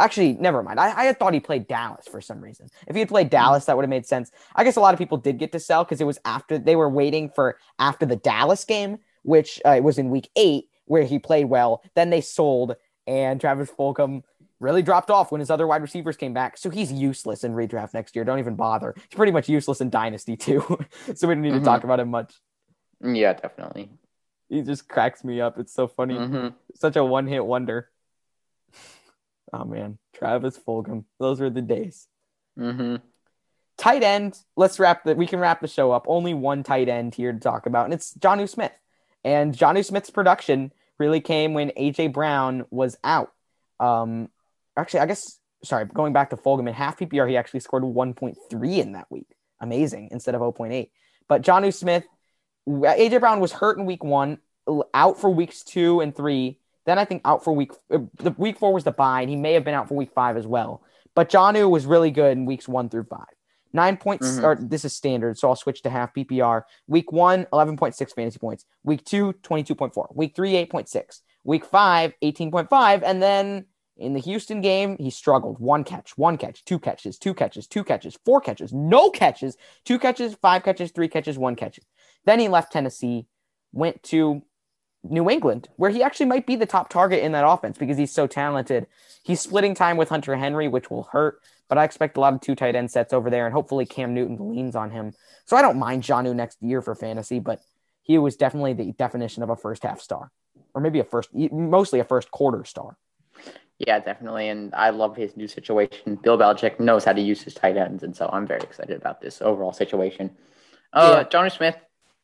actually, 0.00 0.34
never 0.34 0.62
mind. 0.62 0.78
I, 0.80 0.96
I 0.98 1.04
had 1.04 1.18
thought 1.18 1.34
he 1.34 1.40
played 1.40 1.66
Dallas 1.68 2.06
for 2.10 2.20
some 2.20 2.40
reason. 2.40 2.68
If 2.86 2.94
he 2.94 3.00
had 3.00 3.08
played 3.08 3.30
Dallas, 3.30 3.64
that 3.66 3.76
would 3.76 3.82
have 3.84 3.90
made 3.90 4.06
sense. 4.06 4.30
I 4.54 4.64
guess 4.64 4.76
a 4.76 4.80
lot 4.80 4.94
of 4.94 4.98
people 4.98 5.18
did 5.18 5.38
get 5.38 5.52
to 5.52 5.60
sell 5.60 5.84
because 5.84 6.00
it 6.00 6.06
was 6.06 6.18
after 6.24 6.58
they 6.58 6.76
were 6.76 6.88
waiting 6.88 7.30
for 7.30 7.58
after 7.78 8.06
the 8.06 8.16
Dallas 8.16 8.64
game, 8.64 8.98
which 9.22 9.60
uh, 9.64 9.78
was 9.82 9.98
in 9.98 10.10
week 10.10 10.28
eight, 10.36 10.66
where 10.86 11.04
he 11.04 11.18
played 11.18 11.46
well. 11.46 11.82
Then 11.94 12.10
they 12.10 12.20
sold, 12.20 12.76
and 13.06 13.40
Travis 13.40 13.70
Fulgham 13.70 14.22
really 14.60 14.82
dropped 14.82 15.10
off 15.10 15.30
when 15.32 15.40
his 15.40 15.50
other 15.50 15.66
wide 15.66 15.82
receivers 15.82 16.16
came 16.16 16.32
back. 16.32 16.56
So 16.56 16.70
he's 16.70 16.90
useless 16.92 17.44
in 17.44 17.52
redraft 17.52 17.92
next 17.92 18.14
year. 18.16 18.24
Don't 18.24 18.38
even 18.38 18.54
bother. 18.54 18.94
He's 18.96 19.16
pretty 19.16 19.32
much 19.32 19.48
useless 19.48 19.80
in 19.80 19.90
Dynasty, 19.90 20.36
too. 20.38 20.60
so 21.14 21.28
we 21.28 21.34
don't 21.34 21.42
need 21.42 21.52
Mhm. 21.54 21.58
to 21.60 21.64
talk 21.64 21.84
about 21.84 22.00
him 22.00 22.10
much. 22.10 22.34
Yeah, 23.02 23.34
definitely. 23.34 23.90
he 24.48 24.62
just 24.62 24.88
cracks 24.88 25.24
me 25.24 25.40
up. 25.40 25.58
It's 25.58 25.72
so 25.74 25.86
funny. 25.88 26.16
hmm 26.16 26.48
Such 26.74 26.96
a 26.96 27.04
one 27.04 27.26
hit 27.26 27.44
wonder. 27.44 27.90
Oh 29.54 29.64
man, 29.64 29.98
Travis 30.14 30.58
Fulgham. 30.58 31.04
Those 31.20 31.40
were 31.40 31.50
the 31.50 31.62
days. 31.62 32.08
Mm-hmm. 32.58 32.96
Tight 33.76 34.02
end. 34.02 34.36
Let's 34.56 34.80
wrap 34.80 35.04
the. 35.04 35.14
We 35.14 35.26
can 35.26 35.38
wrap 35.38 35.60
the 35.60 35.68
show 35.68 35.92
up. 35.92 36.06
Only 36.08 36.34
one 36.34 36.62
tight 36.64 36.88
end 36.88 37.14
here 37.14 37.32
to 37.32 37.38
talk 37.38 37.66
about, 37.66 37.84
and 37.84 37.94
it's 37.94 38.14
Jonnu 38.14 38.48
Smith. 38.48 38.72
And 39.22 39.54
Jonnu 39.54 39.84
Smith's 39.84 40.10
production 40.10 40.72
really 40.98 41.20
came 41.20 41.54
when 41.54 41.70
AJ 41.70 42.12
Brown 42.12 42.66
was 42.70 42.96
out. 43.04 43.32
Um, 43.78 44.28
actually, 44.76 45.00
I 45.00 45.06
guess 45.06 45.38
sorry, 45.62 45.86
going 45.86 46.12
back 46.12 46.30
to 46.30 46.36
Fulgham 46.36 46.68
in 46.68 46.74
half 46.74 46.98
PPR, 46.98 47.28
he 47.28 47.36
actually 47.36 47.60
scored 47.60 47.84
1.3 47.84 48.78
in 48.78 48.92
that 48.92 49.10
week. 49.10 49.28
Amazing 49.60 50.08
instead 50.10 50.34
of 50.34 50.40
0.8. 50.40 50.90
But 51.28 51.42
Jonnu 51.42 51.72
Smith, 51.72 52.04
AJ 52.68 53.20
Brown 53.20 53.40
was 53.40 53.52
hurt 53.52 53.78
in 53.78 53.86
week 53.86 54.04
one, 54.04 54.38
out 54.92 55.20
for 55.20 55.30
weeks 55.30 55.62
two 55.62 56.00
and 56.00 56.14
three. 56.14 56.58
Then 56.86 56.98
I 56.98 57.04
think 57.04 57.22
out 57.24 57.42
for 57.44 57.52
week 57.52 57.72
uh, 57.90 57.98
the 58.18 58.32
week 58.32 58.58
four 58.58 58.72
was 58.72 58.84
the 58.84 58.92
bye, 58.92 59.20
and 59.22 59.30
he 59.30 59.36
may 59.36 59.52
have 59.54 59.64
been 59.64 59.74
out 59.74 59.88
for 59.88 59.94
week 59.94 60.12
five 60.14 60.36
as 60.36 60.46
well. 60.46 60.82
But 61.14 61.30
Jonnu 61.30 61.70
was 61.70 61.86
really 61.86 62.10
good 62.10 62.32
in 62.32 62.44
weeks 62.44 62.68
one 62.68 62.88
through 62.88 63.04
five. 63.04 63.26
Nine 63.72 63.96
points, 63.96 64.38
Mhm. 64.38 64.44
or 64.44 64.54
this 64.60 64.84
is 64.84 64.94
standard, 64.94 65.36
so 65.38 65.48
I'll 65.48 65.56
switch 65.56 65.82
to 65.82 65.90
half 65.90 66.14
PPR. 66.14 66.64
Week 66.86 67.10
one, 67.10 67.46
11.6 67.52 68.12
fantasy 68.12 68.38
points. 68.38 68.64
Week 68.84 69.04
two, 69.04 69.32
22.4. 69.42 70.08
Week 70.14 70.34
three, 70.36 70.54
8.6. 70.54 71.22
Week 71.42 71.64
five, 71.64 72.12
18.5. 72.22 73.02
And 73.02 73.20
then 73.20 73.66
in 73.96 74.12
the 74.12 74.20
Houston 74.20 74.60
game, 74.60 74.96
he 74.98 75.10
struggled. 75.10 75.58
One 75.58 75.82
catch, 75.82 76.16
one 76.16 76.36
catch, 76.36 76.64
two 76.64 76.78
catches, 76.78 77.18
two 77.18 77.34
catches, 77.34 77.66
two 77.66 77.82
catches, 77.82 78.16
four 78.24 78.40
catches, 78.40 78.72
no 78.72 79.10
catches, 79.10 79.56
two 79.84 79.98
catches, 79.98 80.34
five 80.36 80.62
catches, 80.62 80.92
three 80.92 81.08
catches, 81.08 81.36
one 81.36 81.56
catch. 81.56 81.80
Then 82.26 82.38
he 82.38 82.48
left 82.48 82.72
Tennessee, 82.72 83.26
went 83.72 84.02
to 84.04 84.42
New 85.04 85.28
England, 85.30 85.68
where 85.76 85.90
he 85.90 86.02
actually 86.02 86.26
might 86.26 86.46
be 86.46 86.56
the 86.56 86.66
top 86.66 86.88
target 86.88 87.22
in 87.22 87.32
that 87.32 87.46
offense 87.46 87.78
because 87.78 87.98
he's 87.98 88.12
so 88.12 88.26
talented. 88.26 88.86
He's 89.22 89.40
splitting 89.40 89.74
time 89.74 89.96
with 89.96 90.08
Hunter 90.08 90.36
Henry, 90.36 90.68
which 90.68 90.90
will 90.90 91.04
hurt, 91.12 91.40
but 91.68 91.78
I 91.78 91.84
expect 91.84 92.16
a 92.16 92.20
lot 92.20 92.34
of 92.34 92.40
two 92.40 92.54
tight 92.54 92.74
end 92.74 92.90
sets 92.90 93.12
over 93.12 93.30
there, 93.30 93.46
and 93.46 93.54
hopefully 93.54 93.86
Cam 93.86 94.14
Newton 94.14 94.50
leans 94.50 94.74
on 94.74 94.90
him. 94.90 95.12
So 95.44 95.56
I 95.56 95.62
don't 95.62 95.78
mind 95.78 96.02
Jonnu 96.02 96.34
next 96.34 96.62
year 96.62 96.82
for 96.82 96.94
fantasy, 96.94 97.38
but 97.38 97.60
he 98.02 98.18
was 98.18 98.36
definitely 98.36 98.72
the 98.74 98.92
definition 98.92 99.42
of 99.42 99.50
a 99.50 99.56
first 99.56 99.82
half 99.82 100.00
star, 100.00 100.30
or 100.74 100.80
maybe 100.80 101.00
a 101.00 101.04
first, 101.04 101.30
mostly 101.34 102.00
a 102.00 102.04
first 102.04 102.30
quarter 102.30 102.64
star. 102.64 102.96
Yeah, 103.78 103.98
definitely. 103.98 104.48
And 104.48 104.74
I 104.74 104.90
love 104.90 105.16
his 105.16 105.36
new 105.36 105.48
situation. 105.48 106.16
Bill 106.22 106.38
Belichick 106.38 106.78
knows 106.78 107.04
how 107.04 107.12
to 107.12 107.20
use 107.20 107.42
his 107.42 107.54
tight 107.54 107.76
ends. 107.76 108.02
And 108.04 108.16
so 108.16 108.30
I'm 108.32 108.46
very 108.46 108.60
excited 108.60 108.96
about 108.96 109.20
this 109.20 109.42
overall 109.42 109.72
situation. 109.72 110.30
Uh, 110.92 111.16
Yeah. 111.18 111.28
Johnny 111.28 111.50
Smith, 111.50 111.76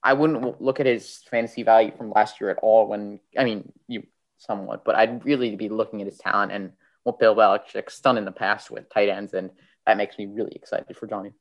I 0.03 0.15
wouldn't 0.15 0.63
look 0.63 0.81
at 0.81 0.87
his 0.87 1.23
fantasy 1.31 1.63
value 1.63 1.93
from 1.97 2.11
last 2.11 2.41
year 2.41 2.51
at 2.51 2.59
all 2.63 2.87
when, 2.89 3.21
I 3.37 3.45
mean, 3.45 3.73
you 3.87 4.05
somewhat, 4.39 4.85
but 4.85 4.95
I'd 4.95 5.25
really 5.25 5.57
be 5.57 5.69
looking 5.69 6.01
at 6.01 6.07
his 6.07 6.19
talent 6.19 6.53
and 6.53 6.73
what 7.03 7.19
Bill 7.19 7.35
Belichick's 7.35 8.01
done 8.01 8.17
in 8.17 8.25
the 8.25 8.33
past 8.33 8.71
with 8.71 8.89
tight 8.89 9.09
ends. 9.09 9.35
And 9.35 9.51
that 9.87 9.97
makes 9.97 10.19
me 10.19 10.27
really 10.27 10.53
excited 10.53 10.97
for 10.97 11.07
Johnny. 11.07 11.33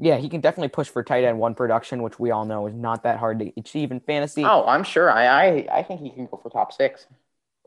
Yeah, 0.00 0.16
he 0.16 0.28
can 0.28 0.40
definitely 0.40 0.68
push 0.68 0.88
for 0.88 1.02
tight 1.02 1.24
end 1.24 1.38
one 1.38 1.54
production, 1.54 2.02
which 2.02 2.18
we 2.18 2.30
all 2.30 2.44
know 2.44 2.66
is 2.66 2.74
not 2.74 3.02
that 3.02 3.18
hard 3.18 3.40
to 3.40 3.52
achieve 3.56 3.90
in 3.90 4.00
fantasy. 4.00 4.44
Oh, 4.44 4.64
I'm 4.66 4.84
sure. 4.84 5.10
I, 5.10 5.26
I, 5.26 5.68
I 5.72 5.82
think 5.82 6.00
he 6.00 6.10
can 6.10 6.26
go 6.26 6.38
for 6.40 6.50
top 6.50 6.72
six. 6.72 7.06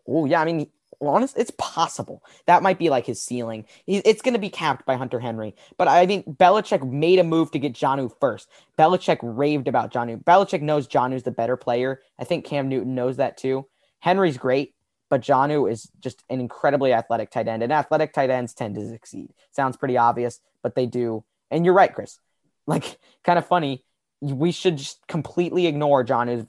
Oh 0.08 0.26
yeah, 0.26 0.42
I 0.42 0.46
mean, 0.46 0.68
honest, 1.10 1.38
it's 1.38 1.52
possible. 1.58 2.24
That 2.46 2.64
might 2.64 2.80
be 2.80 2.90
like 2.90 3.06
his 3.06 3.22
ceiling. 3.22 3.66
It's 3.88 4.22
going 4.22 4.34
to 4.34 4.40
be 4.40 4.50
capped 4.50 4.86
by 4.86 4.96
Hunter 4.96 5.20
Henry, 5.20 5.56
but 5.78 5.88
I 5.88 6.06
mean, 6.06 6.24
Belichick 6.24 6.90
made 6.90 7.20
a 7.20 7.24
move 7.24 7.52
to 7.52 7.60
get 7.60 7.74
Jonnu 7.74 8.12
first. 8.20 8.50
Belichick 8.78 9.20
raved 9.22 9.68
about 9.68 9.92
Jonnu. 9.92 10.24
Belichick 10.24 10.62
knows 10.62 10.88
Jonnu's 10.88 11.24
the 11.24 11.32
better 11.32 11.58
player. 11.58 12.02
I 12.20 12.24
think 12.24 12.46
Cam 12.46 12.70
Newton 12.70 12.96
knows 12.96 13.18
that 13.18 13.38
too. 13.38 13.68
Henry's 14.00 14.38
great, 14.38 14.74
but 15.10 15.22
Jonnu 15.22 15.70
is 15.70 15.90
just 16.00 16.24
an 16.30 16.40
incredibly 16.40 16.94
athletic 16.94 17.32
tight 17.32 17.48
end, 17.48 17.64
and 17.64 17.74
athletic 17.74 18.14
tight 18.14 18.30
ends 18.30 18.54
tend 18.54 18.76
to 18.76 18.88
succeed. 18.88 19.34
Sounds 19.52 19.78
pretty 19.78 19.98
obvious, 19.98 20.40
but 20.64 20.76
they 20.76 20.86
do. 20.86 21.24
And 21.50 21.66
you're 21.66 21.74
right, 21.74 21.94
Chris. 21.94 22.20
Like, 22.66 22.98
kind 23.24 23.38
of 23.38 23.46
funny. 23.46 23.84
We 24.22 24.52
should 24.52 24.78
just 24.78 25.06
completely 25.08 25.68
ignore 25.68 26.06
Jonnu's 26.06 26.46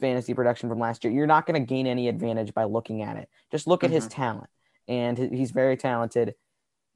fantasy 0.00 0.34
production 0.34 0.68
from 0.68 0.78
last 0.78 1.04
year. 1.04 1.12
You're 1.12 1.26
not 1.26 1.46
going 1.46 1.60
to 1.60 1.66
gain 1.66 1.86
any 1.86 2.08
advantage 2.08 2.54
by 2.54 2.64
looking 2.64 3.02
at 3.02 3.16
it. 3.16 3.28
Just 3.50 3.66
look 3.66 3.84
at 3.84 3.90
his 3.90 4.06
talent, 4.08 4.50
and 4.88 5.16
he's 5.16 5.50
very 5.50 5.76
talented. 5.76 6.34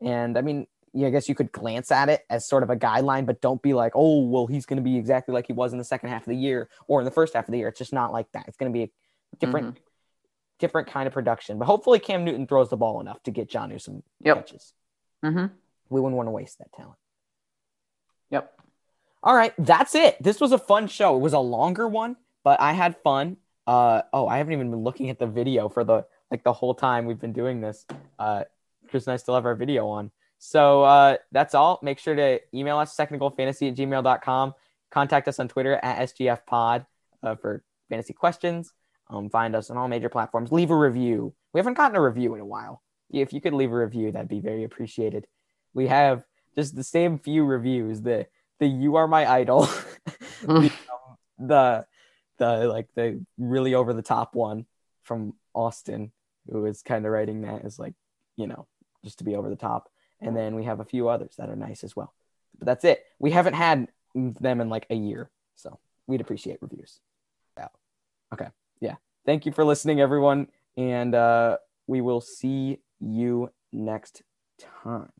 And 0.01 0.38
I 0.38 0.42
mean, 0.42 0.66
yeah, 0.92 1.09
I 1.09 1.11
guess 1.11 1.28
you 1.28 1.34
could 1.34 1.53
glance 1.53 1.92
at 1.92 2.09
it 2.09 2.24
as 2.28 2.46
sort 2.46 2.62
of 2.62 2.70
a 2.70 2.76
guideline, 2.76 3.26
but 3.26 3.40
don't 3.40 3.62
be 3.62 3.74
like, 3.74 3.92
oh, 3.94 4.24
well, 4.26 4.46
he's 4.46 4.66
going 4.66 4.78
to 4.78 4.82
be 4.82 4.96
exactly 4.96 5.32
like 5.32 5.46
he 5.46 5.53
was 5.53 5.72
in 5.72 5.78
the 5.78 5.84
second 5.84 6.09
half 6.09 6.22
of 6.22 6.28
the 6.28 6.36
year 6.36 6.68
or 6.88 7.01
in 7.01 7.05
the 7.05 7.11
first 7.11 7.34
half 7.34 7.46
of 7.46 7.53
the 7.53 7.59
year. 7.59 7.68
It's 7.68 7.78
just 7.78 7.92
not 7.92 8.12
like 8.12 8.30
that. 8.32 8.46
It's 8.48 8.57
going 8.57 8.72
to 8.72 8.76
be 8.76 8.84
a 8.84 9.36
different, 9.38 9.78
different 10.59 10.88
kind 10.88 11.07
of 11.07 11.12
production. 11.12 11.59
But 11.59 11.66
hopefully, 11.66 11.98
Cam 12.01 12.24
Newton 12.24 12.46
throws 12.46 12.70
the 12.70 12.76
ball 12.76 13.01
enough 13.01 13.22
to 13.24 13.30
get 13.30 13.48
Jonnu 13.48 13.80
some 13.80 14.03
Yep. 14.24 14.36
catches. 14.36 14.72
Mm-hmm. 15.24 15.55
We 15.90 16.01
wouldn't 16.01 16.16
want 16.16 16.26
to 16.26 16.32
waste 16.32 16.59
that 16.59 16.72
talent. 16.72 16.96
Yep. 18.30 18.53
All 19.22 19.34
right, 19.34 19.53
that's 19.59 19.94
it. 19.94 20.16
This 20.22 20.40
was 20.40 20.53
a 20.53 20.59
fun 20.59 20.86
show. 20.86 21.16
It 21.16 21.20
was 21.20 21.34
a 21.34 21.40
longer 21.40 21.86
one, 21.86 22.16
but 22.45 22.61
I 22.61 22.72
had 22.72 22.97
fun. 23.03 23.36
Uh 23.66 24.03
oh, 24.12 24.26
I 24.26 24.38
haven't 24.38 24.53
even 24.53 24.70
been 24.70 24.82
looking 24.82 25.11
at 25.11 25.18
the 25.18 25.26
video 25.26 25.68
for 25.68 25.84
the 25.84 26.07
like 26.30 26.45
the 26.45 26.53
whole 26.53 26.74
time 26.74 27.07
we've 27.07 27.20
been 27.20 27.32
doing 27.32 27.61
this. 27.61 27.86
Uh 28.18 28.45
Chris 28.88 29.07
and 29.07 29.14
I 29.14 29.16
still 29.16 29.34
have 29.34 29.47
our 29.47 29.55
video 29.55 29.88
on. 29.88 30.11
So 30.38 30.82
uh 30.84 31.16
that's 31.32 31.55
all. 31.55 31.78
Make 31.82 31.99
sure 31.99 32.14
to 32.14 32.41
email 32.55 32.78
us 32.78 32.97
technicalfantasy 32.97 33.70
at 33.70 33.76
gmail.com. 33.76 34.55
Contact 34.91 35.28
us 35.28 35.38
on 35.38 35.49
Twitter 35.49 35.78
at 35.82 36.09
SGF 36.09 36.84
uh, 37.22 37.36
for 37.36 37.62
fantasy 37.88 38.12
questions. 38.12 38.72
Um, 39.09 39.30
find 39.30 39.55
us 39.55 39.70
on 39.70 39.76
all 39.76 39.88
major 39.88 40.09
platforms. 40.09 40.53
Leave 40.53 40.70
a 40.70 40.76
review. 40.76 41.34
We 41.53 41.59
haven't 41.59 41.74
gotten 41.74 41.97
a 41.97 42.03
review 42.03 42.34
in 42.34 42.41
a 42.41 42.47
while. 42.47 42.82
If 43.11 43.32
you 43.32 43.41
could 43.41 43.55
leave 43.55 43.72
a 43.72 43.76
review, 43.76 44.12
that'd 44.12 44.28
be 44.28 44.41
very 44.41 44.64
appreciated. 44.64 45.26
We 45.74 45.88
have 45.88 46.24
just 46.55 46.76
the 46.76 46.84
same 46.84 47.18
few 47.18 47.45
reviews. 47.45 48.03
The 48.03 48.26
the 48.59 48.66
you 48.66 48.97
are 48.97 49.09
my 49.09 49.30
idol, 49.30 49.62
the, 50.43 50.53
um, 50.53 50.70
the 51.38 51.86
the 52.41 52.66
like 52.66 52.88
the 52.97 53.24
really 53.38 53.74
over 53.74 53.95
the 53.95 54.03
top 54.03 54.34
one 54.34 54.66
from 55.03 55.34
Austin, 55.55 56.11
who 56.51 56.66
is 56.66 56.82
kind 56.82 57.07
of 57.07 57.12
writing 57.12 57.43
that 57.43 57.64
is 57.64 57.78
like 57.78 57.95
you 58.36 58.49
know 58.49 58.66
just 59.05 59.18
to 59.18 59.24
be 59.24 59.36
over 59.36 59.49
the 59.49 59.57
top, 59.57 59.88
and 60.20 60.36
then 60.36 60.57
we 60.57 60.64
have 60.64 60.80
a 60.80 60.84
few 60.84 61.09
others 61.09 61.36
that 61.38 61.49
are 61.49 61.57
nice 61.57 61.84
as 61.84 61.95
well. 61.95 62.12
But 62.59 62.66
that's 62.66 62.84
it. 62.84 63.05
We 63.20 63.30
haven't 63.30 63.55
had 63.55 63.86
them 64.14 64.61
in 64.61 64.68
like 64.68 64.86
a 64.91 64.97
year, 64.97 65.30
so 65.55 65.78
we'd 66.09 66.20
appreciate 66.20 66.59
reviews. 66.61 66.99
Okay. 68.32 68.49
Yeah. 68.80 68.97
Thank 69.26 69.47
you 69.47 69.53
for 69.53 69.64
listening, 69.64 70.01
everyone, 70.01 70.49
and 70.76 71.14
uh, 71.14 71.59
we 71.86 72.01
will 72.01 72.20
see 72.20 72.78
you 73.01 73.51
next 73.72 74.22
time. 74.82 75.11